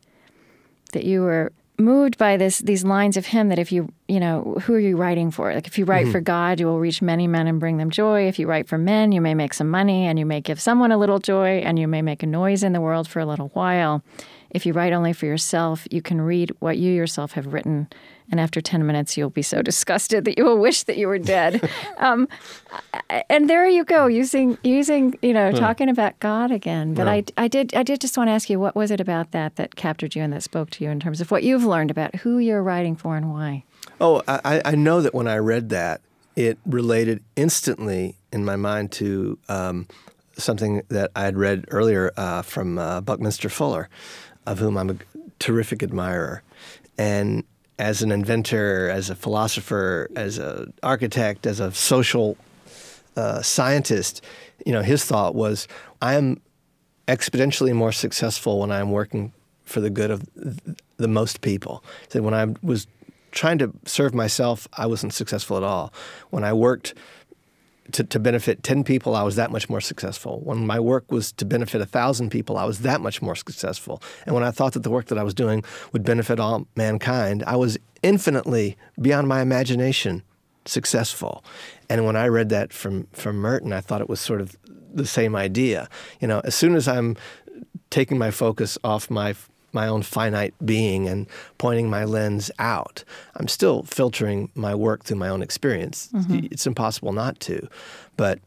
that 0.91 1.03
you 1.03 1.21
were 1.21 1.51
moved 1.77 2.17
by 2.17 2.37
this 2.37 2.59
these 2.59 2.83
lines 2.83 3.17
of 3.17 3.25
him 3.25 3.49
that 3.49 3.59
if 3.59 3.71
you 3.71 3.91
you 4.07 4.19
know 4.19 4.57
who 4.63 4.73
are 4.73 4.79
you 4.79 4.97
writing 4.97 5.31
for? 5.31 5.53
Like 5.53 5.67
if 5.67 5.77
you 5.77 5.85
write 5.85 6.03
mm-hmm. 6.03 6.11
for 6.11 6.21
god 6.21 6.59
you 6.59 6.65
will 6.65 6.79
reach 6.79 7.01
many 7.01 7.27
men 7.27 7.47
and 7.47 7.59
bring 7.59 7.77
them 7.77 7.89
joy. 7.89 8.27
If 8.27 8.39
you 8.39 8.47
write 8.47 8.67
for 8.67 8.77
men 8.77 9.11
you 9.11 9.21
may 9.21 9.33
make 9.33 9.53
some 9.53 9.69
money 9.69 10.05
and 10.05 10.17
you 10.17 10.25
may 10.25 10.41
give 10.41 10.59
someone 10.59 10.91
a 10.91 10.97
little 10.97 11.19
joy 11.19 11.59
and 11.59 11.77
you 11.77 11.87
may 11.87 12.01
make 12.01 12.23
a 12.23 12.27
noise 12.27 12.63
in 12.63 12.73
the 12.73 12.81
world 12.81 13.07
for 13.07 13.19
a 13.19 13.25
little 13.25 13.49
while 13.49 14.03
if 14.55 14.65
you 14.65 14.73
write 14.73 14.93
only 14.93 15.13
for 15.13 15.25
yourself 15.25 15.87
you 15.91 16.01
can 16.01 16.21
read 16.21 16.51
what 16.59 16.77
you 16.77 16.91
yourself 16.91 17.33
have 17.33 17.53
written 17.53 17.87
and 18.31 18.39
after 18.39 18.59
10 18.59 18.85
minutes, 18.85 19.17
you'll 19.17 19.29
be 19.29 19.41
so 19.41 19.61
disgusted 19.61 20.25
that 20.25 20.37
you 20.37 20.45
will 20.45 20.57
wish 20.57 20.83
that 20.83 20.97
you 20.97 21.07
were 21.07 21.19
dead. 21.19 21.69
um, 21.97 22.27
and 23.29 23.49
there 23.49 23.67
you 23.67 23.83
go, 23.83 24.07
using, 24.07 24.57
using 24.63 25.17
you 25.21 25.33
know, 25.33 25.51
talking 25.51 25.89
about 25.89 26.19
God 26.19 26.51
again. 26.51 26.93
But 26.93 27.07
I, 27.07 27.23
I, 27.37 27.47
did, 27.47 27.75
I 27.75 27.83
did 27.83 28.01
just 28.01 28.17
want 28.17 28.27
to 28.29 28.31
ask 28.31 28.49
you, 28.49 28.59
what 28.59 28.75
was 28.75 28.91
it 28.91 28.99
about 28.99 29.31
that 29.31 29.55
that 29.57 29.75
captured 29.75 30.15
you 30.15 30.23
and 30.23 30.33
that 30.33 30.43
spoke 30.43 30.69
to 30.71 30.83
you 30.83 30.89
in 30.89 30.99
terms 30.99 31.21
of 31.21 31.31
what 31.31 31.43
you've 31.43 31.65
learned 31.65 31.91
about 31.91 32.15
who 32.15 32.39
you're 32.39 32.63
writing 32.63 32.95
for 32.95 33.15
and 33.15 33.31
why? 33.31 33.63
Oh, 34.01 34.21
I, 34.27 34.61
I 34.65 34.75
know 34.75 35.01
that 35.01 35.13
when 35.13 35.27
I 35.27 35.37
read 35.37 35.69
that, 35.69 36.01
it 36.35 36.57
related 36.65 37.23
instantly 37.37 38.17
in 38.33 38.43
my 38.43 38.57
mind 38.57 38.91
to 38.93 39.37
um, 39.47 39.87
something 40.37 40.81
that 40.89 41.11
I 41.15 41.23
had 41.23 41.37
read 41.37 41.65
earlier 41.69 42.11
uh, 42.17 42.41
from 42.41 42.77
uh, 42.77 43.01
Buckminster 43.01 43.49
Fuller, 43.49 43.89
of 44.45 44.59
whom 44.59 44.77
I'm 44.77 44.89
a 44.89 44.97
terrific 45.39 45.83
admirer. 45.83 46.43
And 46.97 47.43
as 47.77 48.01
an 48.01 48.11
inventor, 48.11 48.89
as 48.89 49.09
a 49.09 49.15
philosopher, 49.15 50.09
as 50.15 50.37
an 50.37 50.73
architect, 50.81 51.45
as 51.45 51.59
a 51.59 51.71
social 51.71 52.37
uh, 53.15 53.41
scientist, 53.41 54.21
you 54.65 54.71
know, 54.71 54.81
his 54.81 55.03
thought 55.03 55.35
was, 55.35 55.67
I 56.01 56.15
am 56.15 56.41
exponentially 57.07 57.73
more 57.73 57.91
successful 57.91 58.59
when 58.59 58.71
I'm 58.71 58.91
working 58.91 59.33
for 59.63 59.81
the 59.81 59.89
good 59.89 60.11
of 60.11 60.23
the 60.97 61.07
most 61.07 61.41
people. 61.41 61.83
Said, 62.09 62.21
when 62.21 62.33
I 62.33 62.47
was 62.61 62.87
trying 63.31 63.57
to 63.57 63.73
serve 63.85 64.13
myself, 64.13 64.67
I 64.73 64.85
wasn't 64.85 65.13
successful 65.13 65.57
at 65.57 65.63
all. 65.63 65.93
When 66.29 66.43
I 66.43 66.53
worked 66.53 66.93
to, 67.91 68.03
to 68.03 68.19
benefit 68.19 68.63
10 68.63 68.83
people, 68.83 69.15
I 69.15 69.23
was 69.23 69.35
that 69.35 69.51
much 69.51 69.69
more 69.69 69.81
successful. 69.81 70.39
When 70.43 70.65
my 70.65 70.79
work 70.79 71.11
was 71.11 71.31
to 71.33 71.45
benefit 71.45 71.79
1,000 71.79 72.29
people, 72.29 72.57
I 72.57 72.65
was 72.65 72.79
that 72.79 73.01
much 73.01 73.21
more 73.21 73.35
successful. 73.35 74.01
And 74.25 74.33
when 74.33 74.43
I 74.43 74.51
thought 74.51 74.73
that 74.73 74.83
the 74.83 74.89
work 74.89 75.07
that 75.07 75.17
I 75.17 75.23
was 75.23 75.33
doing 75.33 75.63
would 75.93 76.03
benefit 76.03 76.39
all 76.39 76.67
mankind, 76.75 77.43
I 77.45 77.55
was 77.55 77.77
infinitely 78.01 78.77
beyond 78.99 79.27
my 79.27 79.41
imagination 79.41 80.23
successful. 80.65 81.43
And 81.89 82.05
when 82.05 82.15
I 82.15 82.27
read 82.27 82.49
that 82.49 82.73
from, 82.73 83.07
from 83.13 83.37
Merton, 83.37 83.71
I 83.71 83.81
thought 83.81 84.01
it 84.01 84.09
was 84.09 84.19
sort 84.19 84.41
of 84.41 84.55
the 84.93 85.05
same 85.05 85.35
idea. 85.35 85.87
You 86.19 86.27
know, 86.27 86.41
as 86.43 86.55
soon 86.55 86.75
as 86.75 86.87
I'm 86.87 87.15
taking 87.89 88.17
my 88.17 88.31
focus 88.31 88.77
off 88.83 89.09
my 89.09 89.35
my 89.75 89.87
own 89.87 90.01
finite 90.01 90.55
being 90.65 91.07
and 91.07 91.27
pointing 91.59 91.89
my 91.89 92.05
lens 92.05 92.49
out. 92.57 93.03
I'm 93.35 93.47
still 93.47 93.83
filtering 93.83 94.49
my 94.55 94.73
work 94.73 95.03
through 95.03 95.17
my 95.17 95.29
own 95.29 95.43
experience. 95.43 96.09
Mm-hmm. 96.13 96.47
It's 96.49 96.65
impossible 96.65 97.13
not 97.13 97.39
to. 97.41 97.67
But 98.17 98.39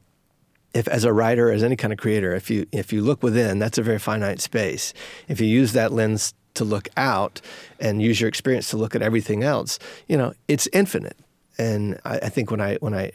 if 0.74 0.88
as 0.88 1.04
a 1.04 1.12
writer, 1.12 1.52
as 1.52 1.62
any 1.62 1.76
kind 1.76 1.92
of 1.92 1.98
creator, 1.98 2.34
if 2.34 2.50
you 2.50 2.66
if 2.72 2.92
you 2.92 3.02
look 3.02 3.22
within, 3.22 3.58
that's 3.58 3.78
a 3.78 3.82
very 3.82 3.98
finite 3.98 4.40
space. 4.40 4.92
If 5.28 5.40
you 5.40 5.46
use 5.46 5.72
that 5.72 5.92
lens 5.92 6.34
to 6.54 6.64
look 6.64 6.88
out 6.96 7.40
and 7.78 8.02
use 8.02 8.20
your 8.20 8.28
experience 8.28 8.70
to 8.70 8.76
look 8.76 8.94
at 8.94 9.02
everything 9.02 9.42
else, 9.42 9.78
you 10.08 10.16
know, 10.16 10.34
it's 10.48 10.66
infinite. 10.72 11.16
And 11.58 11.98
I, 12.04 12.16
I 12.18 12.28
think 12.28 12.50
when 12.50 12.60
I 12.60 12.76
when 12.76 12.94
I 12.94 13.12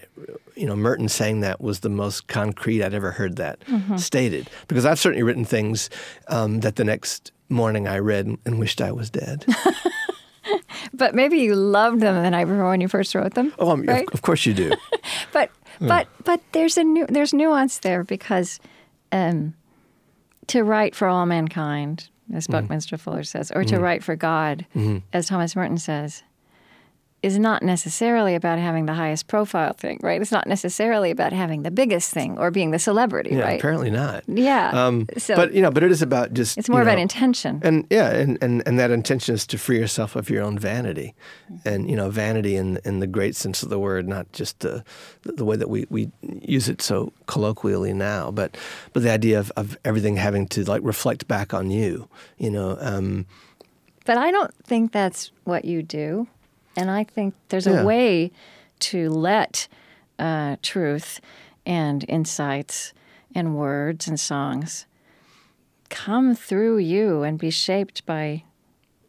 you 0.56 0.66
know 0.66 0.76
Merton 0.76 1.10
saying 1.10 1.42
that 1.42 1.62
was 1.62 1.82
the 1.82 1.90
most 1.90 2.28
concrete 2.28 2.84
I'd 2.84 2.94
ever 2.94 3.12
heard 3.12 3.38
that 3.38 3.60
mm-hmm. 3.62 3.98
stated 3.98 4.50
because 4.68 4.86
I've 4.86 5.00
certainly 5.00 5.24
written 5.24 5.46
things 5.46 5.90
um, 6.28 6.60
that 6.62 6.76
the 6.76 6.84
next 6.84 7.32
morning 7.54 7.88
I 7.88 8.00
read 8.00 8.28
and 8.46 8.60
wished 8.60 8.82
I 8.82 8.92
was 8.92 9.10
dead. 9.10 9.46
but 10.94 11.16
maybe 11.16 11.38
you 11.38 11.56
loved 11.56 12.02
them 12.02 12.22
the 12.22 12.30
night 12.30 12.46
before 12.46 12.70
when 12.70 12.82
you 12.82 12.88
first 12.88 13.16
wrote 13.16 13.34
them. 13.34 13.54
Oh, 13.60 13.72
um, 13.72 13.84
right? 13.84 14.08
of, 14.08 14.14
of, 14.14 14.22
course 14.22 14.46
you 14.46 14.54
do. 14.54 14.72
but 15.32 15.50
yeah. 15.80 15.88
but 15.88 16.08
but 16.24 16.42
there's 16.52 16.78
a 16.78 16.84
new 16.84 17.06
there's 17.08 17.34
nuance 17.34 17.80
there 17.80 18.04
because 18.04 18.60
um, 19.12 19.54
to 20.48 20.64
write 20.64 20.96
for 20.96 21.08
all 21.08 21.26
mankind, 21.26 22.10
as 22.34 22.48
mm-hmm. 22.48 22.98
Fuller 22.98 23.24
says, 23.24 23.52
or 23.52 23.64
to 23.64 23.76
mm-hmm. 23.76 23.84
write 23.84 24.04
for 24.04 24.16
God, 24.16 24.66
mm-hmm. 24.76 25.00
as 25.14 25.28
Thomas 25.28 25.56
Merton 25.56 25.78
says, 25.78 26.24
is 27.24 27.40
not 27.40 27.64
necessarily 27.64 28.36
about 28.36 28.60
having 28.60 28.86
the 28.86 28.94
highest 28.94 29.28
profile 29.28 29.72
thing, 29.72 29.98
right? 30.04 30.22
It's 30.22 30.32
not 30.32 30.46
necessarily 30.46 31.10
about 31.10 31.32
having 31.32 31.64
the 31.64 31.72
biggest 31.72 32.14
thing 32.14 32.38
or 32.38 32.52
being 32.52 32.72
the 32.72 32.80
celebrity, 32.80 33.32
yeah, 33.32 33.44
right? 33.44 33.60
Apparently 33.60 33.90
not. 33.90 34.26
Yeah. 34.28 34.72
Um, 34.74 35.08
so, 35.18 35.36
but 35.36 35.54
you 35.54 35.62
know, 35.62 35.72
but 35.72 35.84
it 35.84 35.92
is 35.92 36.02
about 36.02 36.34
just. 36.34 36.58
It's 36.58 36.68
more 36.68 36.82
about 36.82 36.98
know, 36.98 37.04
intention. 37.04 37.62
And 37.64 37.88
yeah, 37.90 38.12
and, 38.12 38.38
and 38.42 38.62
and 38.66 38.78
that 38.78 38.92
intention 38.92 39.34
is 39.34 39.48
to 39.48 39.58
free 39.58 39.80
yourself 39.80 40.18
of 40.18 40.30
your 40.30 40.44
own 40.44 40.60
vanity, 40.60 41.16
and 41.64 41.90
you 41.90 41.96
know, 41.96 42.10
vanity 42.10 42.58
in 42.58 42.78
in 42.84 43.00
the 43.00 43.08
great 43.08 43.38
sense 43.38 43.64
of 43.64 43.70
the 43.70 43.80
word, 43.80 44.06
not 44.06 44.30
just 44.34 44.60
the 44.60 44.84
the 45.24 45.46
way 45.46 45.56
that 45.56 45.70
we, 45.70 45.88
we 45.90 46.12
use 46.22 46.68
it 46.68 46.82
so 46.82 47.14
colloquially 47.28 47.94
now, 47.94 48.32
but 48.32 48.58
but 48.92 49.02
the 49.02 49.12
idea 49.12 49.40
of, 49.40 49.50
of 49.56 49.78
everything 49.86 50.18
having 50.18 50.46
to 50.48 50.66
like 50.66 50.82
reflect 50.84 51.28
back 51.28 51.54
on 51.54 51.72
you, 51.72 52.10
you 52.38 52.52
know. 52.52 52.78
Um, 52.82 53.26
but 54.06 54.18
I 54.18 54.32
don't 54.32 54.54
think 54.66 54.92
that's 54.92 55.32
what 55.46 55.64
you 55.64 55.82
do. 55.82 56.28
And 56.76 56.90
I 56.90 57.04
think 57.04 57.36
there's 57.50 57.68
yeah. 57.68 57.82
a 57.82 57.86
way 57.86 58.32
to 58.80 59.10
let 59.10 59.68
uh, 60.20 60.58
truth 60.62 61.20
and 61.66 62.06
insights 62.08 62.94
and 63.36 63.56
words 63.56 64.08
and 64.08 64.20
songs 64.20 64.86
come 65.90 66.36
through 66.36 66.80
you 66.80 67.24
and 67.24 67.38
be 67.38 67.50
shaped 67.50 68.06
by 68.06 68.44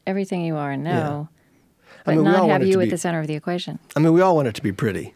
everything 0.07 0.45
you 0.45 0.57
are 0.57 0.71
and 0.71 0.85
know, 0.85 1.29
yeah. 1.31 2.03
but 2.05 2.12
I 2.12 2.15
mean, 2.17 2.25
not 2.25 2.49
have 2.49 2.67
you 2.67 2.81
at 2.81 2.91
the 2.91 2.99
center 2.99 3.21
of 3.21 3.27
the 3.27 3.35
equation. 3.35 3.79
I 3.97 4.01
mean, 4.01 4.12
we 4.12 4.21
all 4.21 4.37
want 4.37 4.49
it 4.49 4.55
to 4.57 4.62
be 4.62 4.73
pretty. 4.73 5.15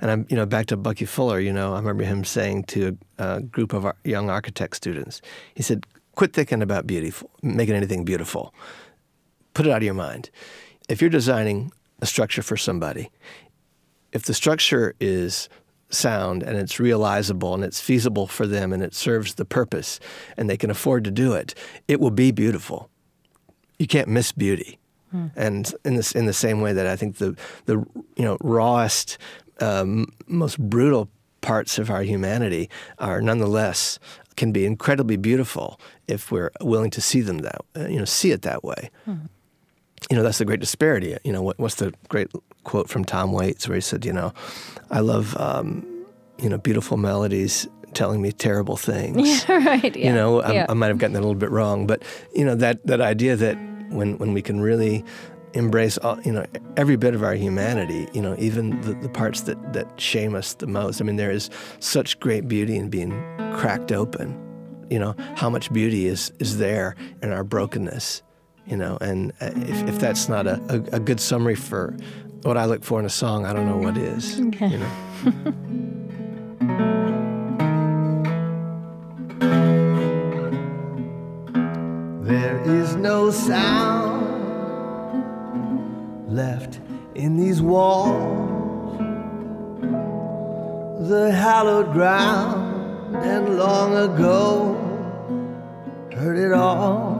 And 0.00 0.10
I'm, 0.10 0.26
you 0.30 0.36
know, 0.36 0.46
back 0.46 0.66
to 0.66 0.78
Bucky 0.78 1.04
Fuller. 1.04 1.38
You 1.38 1.52
know, 1.52 1.74
I 1.74 1.76
remember 1.76 2.04
him 2.04 2.24
saying 2.24 2.64
to 2.64 2.96
a, 3.18 3.34
a 3.36 3.40
group 3.42 3.74
of 3.74 3.92
young 4.02 4.30
architect 4.30 4.76
students, 4.76 5.20
he 5.54 5.62
said, 5.62 5.86
"Quit 6.14 6.32
thinking 6.32 6.62
about 6.62 6.86
beautiful, 6.86 7.30
making 7.42 7.74
anything 7.74 8.06
beautiful. 8.06 8.54
Put 9.52 9.66
it 9.66 9.70
out 9.70 9.78
of 9.78 9.82
your 9.82 9.94
mind. 9.94 10.30
If 10.88 11.02
you're 11.02 11.10
designing 11.10 11.70
a 12.00 12.06
structure 12.06 12.42
for 12.42 12.56
somebody. 12.56 13.10
If 14.12 14.24
the 14.24 14.34
structure 14.34 14.94
is 15.00 15.48
sound 15.90 16.42
and 16.42 16.56
it's 16.56 16.80
realizable 16.80 17.54
and 17.54 17.64
it's 17.64 17.80
feasible 17.80 18.26
for 18.26 18.46
them 18.46 18.72
and 18.72 18.82
it 18.82 18.94
serves 18.94 19.34
the 19.34 19.44
purpose 19.44 20.00
and 20.36 20.48
they 20.48 20.56
can 20.56 20.70
afford 20.70 21.04
to 21.04 21.10
do 21.10 21.32
it, 21.32 21.54
it 21.88 22.00
will 22.00 22.10
be 22.10 22.30
beautiful. 22.30 22.88
You 23.78 23.86
can't 23.86 24.08
miss 24.08 24.32
beauty. 24.32 24.78
Hmm. 25.10 25.26
And 25.36 25.74
in 25.84 25.96
this, 25.96 26.12
in 26.12 26.26
the 26.26 26.32
same 26.32 26.60
way 26.60 26.72
that 26.72 26.86
I 26.86 26.96
think 26.96 27.16
the 27.16 27.36
the 27.66 27.84
you 28.16 28.24
know 28.24 28.36
rawest, 28.40 29.18
um, 29.60 30.06
most 30.28 30.58
brutal 30.58 31.08
parts 31.40 31.78
of 31.78 31.90
our 31.90 32.02
humanity 32.02 32.70
are 32.98 33.20
nonetheless 33.20 33.98
can 34.36 34.52
be 34.52 34.64
incredibly 34.64 35.16
beautiful 35.16 35.80
if 36.06 36.30
we're 36.30 36.50
willing 36.60 36.90
to 36.90 37.00
see 37.00 37.22
them 37.22 37.38
that 37.38 37.60
you 37.74 37.98
know 37.98 38.04
see 38.04 38.30
it 38.30 38.42
that 38.42 38.62
way. 38.62 38.90
Hmm 39.04 39.26
you 40.08 40.16
know, 40.16 40.22
that's 40.22 40.38
the 40.38 40.44
great 40.44 40.60
disparity. 40.60 41.16
You 41.24 41.32
know, 41.32 41.42
what, 41.42 41.58
what's 41.58 41.76
the 41.76 41.92
great 42.08 42.28
quote 42.64 42.88
from 42.88 43.04
Tom 43.04 43.32
Waits 43.32 43.68
where 43.68 43.74
he 43.74 43.80
said, 43.80 44.04
you 44.04 44.12
know, 44.12 44.32
I 44.90 45.00
love, 45.00 45.36
um, 45.36 45.86
you 46.38 46.48
know, 46.48 46.58
beautiful 46.58 46.96
melodies 46.96 47.68
telling 47.94 48.22
me 48.22 48.32
terrible 48.32 48.76
things. 48.76 49.44
Yeah, 49.48 49.64
right. 49.64 49.96
Yeah. 49.96 50.06
You 50.08 50.14
know, 50.14 50.42
I, 50.42 50.52
yeah. 50.52 50.66
I 50.68 50.74
might 50.74 50.88
have 50.88 50.98
gotten 50.98 51.14
that 51.14 51.20
a 51.20 51.26
little 51.26 51.34
bit 51.34 51.50
wrong, 51.50 51.86
but 51.86 52.02
you 52.34 52.44
know 52.44 52.54
that 52.56 52.84
that 52.86 53.00
idea 53.00 53.36
that 53.36 53.56
when 53.90 54.18
when 54.18 54.32
we 54.32 54.42
can 54.42 54.60
really 54.60 55.04
embrace 55.54 55.98
all, 55.98 56.20
you 56.22 56.32
know 56.32 56.44
every 56.76 56.96
bit 56.96 57.14
of 57.14 57.22
our 57.22 57.34
humanity, 57.34 58.08
you 58.12 58.22
know, 58.22 58.36
even 58.38 58.80
the, 58.82 58.94
the 58.94 59.08
parts 59.08 59.42
that 59.42 59.72
that 59.72 60.00
shame 60.00 60.34
us 60.34 60.54
the 60.54 60.66
most. 60.66 61.00
I 61.00 61.04
mean, 61.04 61.16
there 61.16 61.30
is 61.30 61.50
such 61.80 62.18
great 62.20 62.48
beauty 62.48 62.76
in 62.76 62.90
being 62.90 63.12
cracked 63.54 63.92
open. 63.92 64.38
You 64.88 64.98
know, 64.98 65.14
how 65.36 65.50
much 65.50 65.72
beauty 65.72 66.06
is 66.06 66.32
is 66.38 66.58
there 66.58 66.96
in 67.22 67.32
our 67.32 67.44
brokenness 67.44 68.22
you 68.70 68.76
know 68.76 68.96
and 69.00 69.32
uh, 69.40 69.50
if, 69.56 69.88
if 69.88 69.98
that's 69.98 70.28
not 70.28 70.46
a, 70.46 70.60
a, 70.68 70.96
a, 70.96 71.00
good 71.00 71.20
summary 71.20 71.56
for 71.56 71.96
what 72.42 72.56
i 72.56 72.64
look 72.64 72.84
for 72.84 73.00
in 73.00 73.04
a 73.04 73.10
song 73.10 73.44
i 73.44 73.52
don't 73.52 73.66
know 73.66 73.76
what 73.76 73.96
is 73.96 74.40
okay. 74.40 74.68
you 74.68 74.78
know? 74.78 75.54
There 82.30 82.60
is 82.60 82.94
no 82.94 83.32
sound 83.32 84.22
left 86.32 86.78
in 87.16 87.36
these 87.36 87.60
walls. 87.60 88.96
The 91.08 91.32
hallowed 91.32 91.92
ground 91.92 93.16
and 93.16 93.58
long 93.58 93.96
ago 93.96 94.76
heard 96.14 96.38
it 96.38 96.52
all 96.52 97.19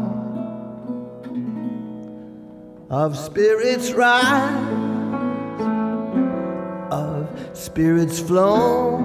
of 2.90 3.16
spirits 3.16 3.92
rise, 3.92 4.66
of 6.90 7.28
spirits 7.52 8.18
flow, 8.18 8.98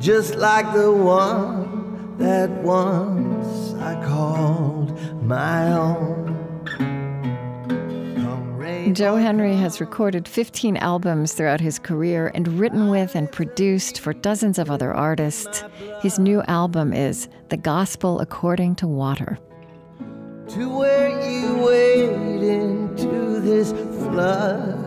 just 0.00 0.34
like 0.34 0.72
the 0.74 0.90
one 0.90 2.16
that 2.18 2.50
once 2.50 3.74
I 3.74 4.04
called 4.04 4.98
my 5.22 5.72
own. 5.72 6.24
Joe 8.92 9.16
Henry 9.16 9.54
has 9.56 9.80
recorded 9.80 10.28
15 10.28 10.76
albums 10.76 11.32
throughout 11.32 11.60
his 11.60 11.78
career 11.78 12.30
and 12.34 12.46
written 12.60 12.90
with 12.90 13.14
and 13.14 13.30
produced 13.30 14.00
for 14.00 14.12
dozens 14.12 14.58
of 14.58 14.70
other 14.70 14.92
artists. 14.92 15.64
His 16.00 16.18
new 16.18 16.42
album 16.42 16.92
is 16.92 17.28
The 17.48 17.56
Gospel 17.56 18.20
According 18.20 18.76
to 18.76 18.86
Water. 18.86 19.38
To 20.50 20.68
where 20.78 21.08
you 21.30 21.64
wade 21.64 22.42
into 22.42 23.40
this 23.40 23.72
flood. 23.72 24.82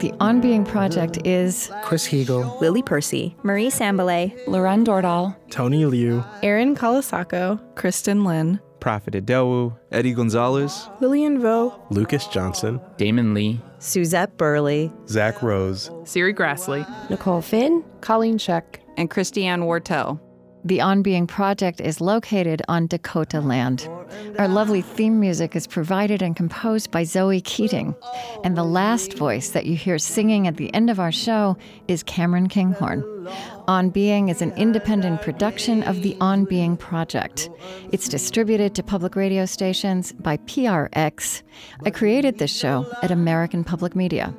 The 0.00 0.12
On 0.20 0.40
Being 0.40 0.64
Project 0.64 1.18
is 1.24 1.70
Chris 1.82 2.06
Heagle, 2.06 2.60
Lily 2.60 2.82
Percy, 2.82 3.36
Marie 3.42 3.70
Sambilay, 3.70 4.36
Laurén 4.46 4.84
Dørdal, 4.84 5.36
Tony 5.50 5.86
Liu, 5.86 6.22
Erin 6.42 6.76
Colasacco, 6.76 7.60
Kristin 7.74 8.24
Lin, 8.26 8.60
Profit 8.80 9.14
Idowu, 9.14 9.76
Eddie 9.90 10.12
Gonzalez, 10.12 10.88
Lilian 11.00 11.40
Vo, 11.40 11.80
Lucas 11.90 12.26
Johnson, 12.28 12.80
Damon 12.96 13.34
Lee, 13.34 13.60
Suzette 13.78 14.36
Burley, 14.36 14.92
Zack 15.08 15.42
Rose, 15.42 15.88
Serri 16.02 16.34
Graslie, 16.34 16.86
Nicole 17.10 17.42
Finn, 17.42 17.84
Colleen 18.00 18.38
Scheck, 18.38 18.80
and 18.96 19.10
Christiane 19.10 19.62
Wartell. 19.62 20.20
The 20.64 20.80
On 20.80 21.02
Being 21.02 21.26
Project 21.26 21.80
is 21.80 22.00
located 22.00 22.62
on 22.68 22.88
Dakota 22.88 23.40
land. 23.40 23.88
Our 24.38 24.48
lovely 24.48 24.82
theme 24.82 25.20
music 25.20 25.54
is 25.54 25.66
provided 25.66 26.20
and 26.20 26.34
composed 26.34 26.90
by 26.90 27.04
Zoe 27.04 27.40
Keating. 27.40 27.94
And 28.42 28.56
the 28.56 28.64
last 28.64 29.16
voice 29.16 29.50
that 29.50 29.66
you 29.66 29.76
hear 29.76 29.98
singing 29.98 30.46
at 30.48 30.56
the 30.56 30.72
end 30.74 30.90
of 30.90 30.98
our 30.98 31.12
show 31.12 31.56
is 31.86 32.02
Cameron 32.02 32.48
Kinghorn. 32.48 33.04
On 33.68 33.90
Being 33.90 34.30
is 34.30 34.42
an 34.42 34.52
independent 34.56 35.22
production 35.22 35.82
of 35.84 36.02
the 36.02 36.16
On 36.20 36.44
Being 36.44 36.76
Project. 36.76 37.50
It's 37.92 38.08
distributed 38.08 38.74
to 38.74 38.82
public 38.82 39.14
radio 39.14 39.46
stations 39.46 40.12
by 40.12 40.38
PRX. 40.38 41.42
I 41.84 41.90
created 41.90 42.38
this 42.38 42.54
show 42.54 42.90
at 43.02 43.10
American 43.10 43.62
Public 43.62 43.94
Media. 43.94 44.34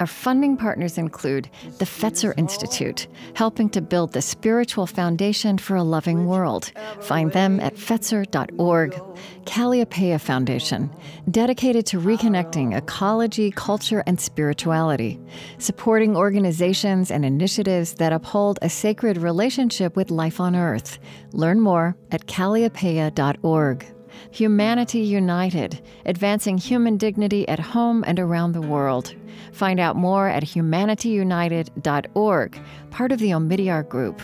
Our 0.00 0.06
funding 0.06 0.56
partners 0.56 0.98
include 0.98 1.48
the 1.78 1.84
Fetzer 1.84 2.34
Institute, 2.36 3.06
helping 3.34 3.68
to 3.70 3.80
build 3.80 4.12
the 4.12 4.22
spiritual 4.22 4.86
foundation 4.86 5.58
for 5.58 5.76
a 5.76 5.82
loving 5.82 6.26
world. 6.26 6.72
Find 7.00 7.32
them 7.32 7.60
at 7.60 7.76
fetzer.org. 7.76 9.00
Kalliopeia 9.44 10.20
Foundation, 10.20 10.90
dedicated 11.30 11.86
to 11.86 12.00
reconnecting 12.00 12.76
ecology, 12.76 13.50
culture, 13.50 14.02
and 14.06 14.20
spirituality, 14.20 15.20
supporting 15.58 16.16
organizations 16.16 17.10
and 17.10 17.24
initiatives 17.24 17.94
that 17.94 18.12
uphold 18.12 18.58
a 18.62 18.68
sacred 18.68 19.18
relationship 19.18 19.96
with 19.96 20.10
life 20.10 20.40
on 20.40 20.54
earth. 20.54 20.98
Learn 21.32 21.60
more 21.60 21.96
at 22.10 22.26
kalliopeia.org. 22.26 23.86
Humanity 24.32 25.00
United, 25.00 25.82
advancing 26.06 26.56
human 26.56 26.96
dignity 26.96 27.46
at 27.48 27.60
home 27.60 28.02
and 28.06 28.18
around 28.18 28.52
the 28.52 28.62
world. 28.62 29.14
Find 29.52 29.78
out 29.78 29.94
more 29.94 30.26
at 30.26 30.42
humanityunited.org, 30.42 32.60
part 32.90 33.12
of 33.12 33.18
the 33.18 33.30
Omidyar 33.30 33.86
Group. 33.86 34.22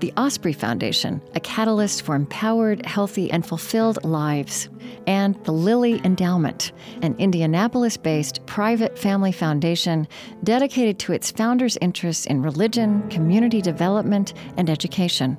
The 0.00 0.12
Osprey 0.16 0.54
Foundation, 0.54 1.20
a 1.34 1.40
catalyst 1.40 2.02
for 2.02 2.14
empowered, 2.14 2.86
healthy, 2.86 3.30
and 3.30 3.44
fulfilled 3.44 4.02
lives. 4.02 4.70
And 5.06 5.34
the 5.44 5.52
Lilly 5.52 6.00
Endowment, 6.04 6.72
an 7.02 7.14
Indianapolis 7.18 7.98
based 7.98 8.44
private 8.46 8.98
family 8.98 9.32
foundation 9.32 10.08
dedicated 10.42 10.98
to 11.00 11.12
its 11.12 11.30
founders' 11.30 11.76
interests 11.82 12.24
in 12.24 12.40
religion, 12.40 13.06
community 13.10 13.60
development, 13.60 14.32
and 14.56 14.70
education. 14.70 15.36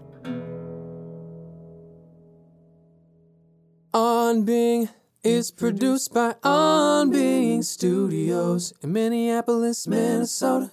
On 3.94 4.44
Being 4.44 4.88
is 5.22 5.52
produced 5.52 6.14
by 6.14 6.36
On 6.44 7.12
Being 7.12 7.62
Studios 7.62 8.72
in 8.82 8.94
Minneapolis, 8.94 9.86
Minnesota. 9.86 10.72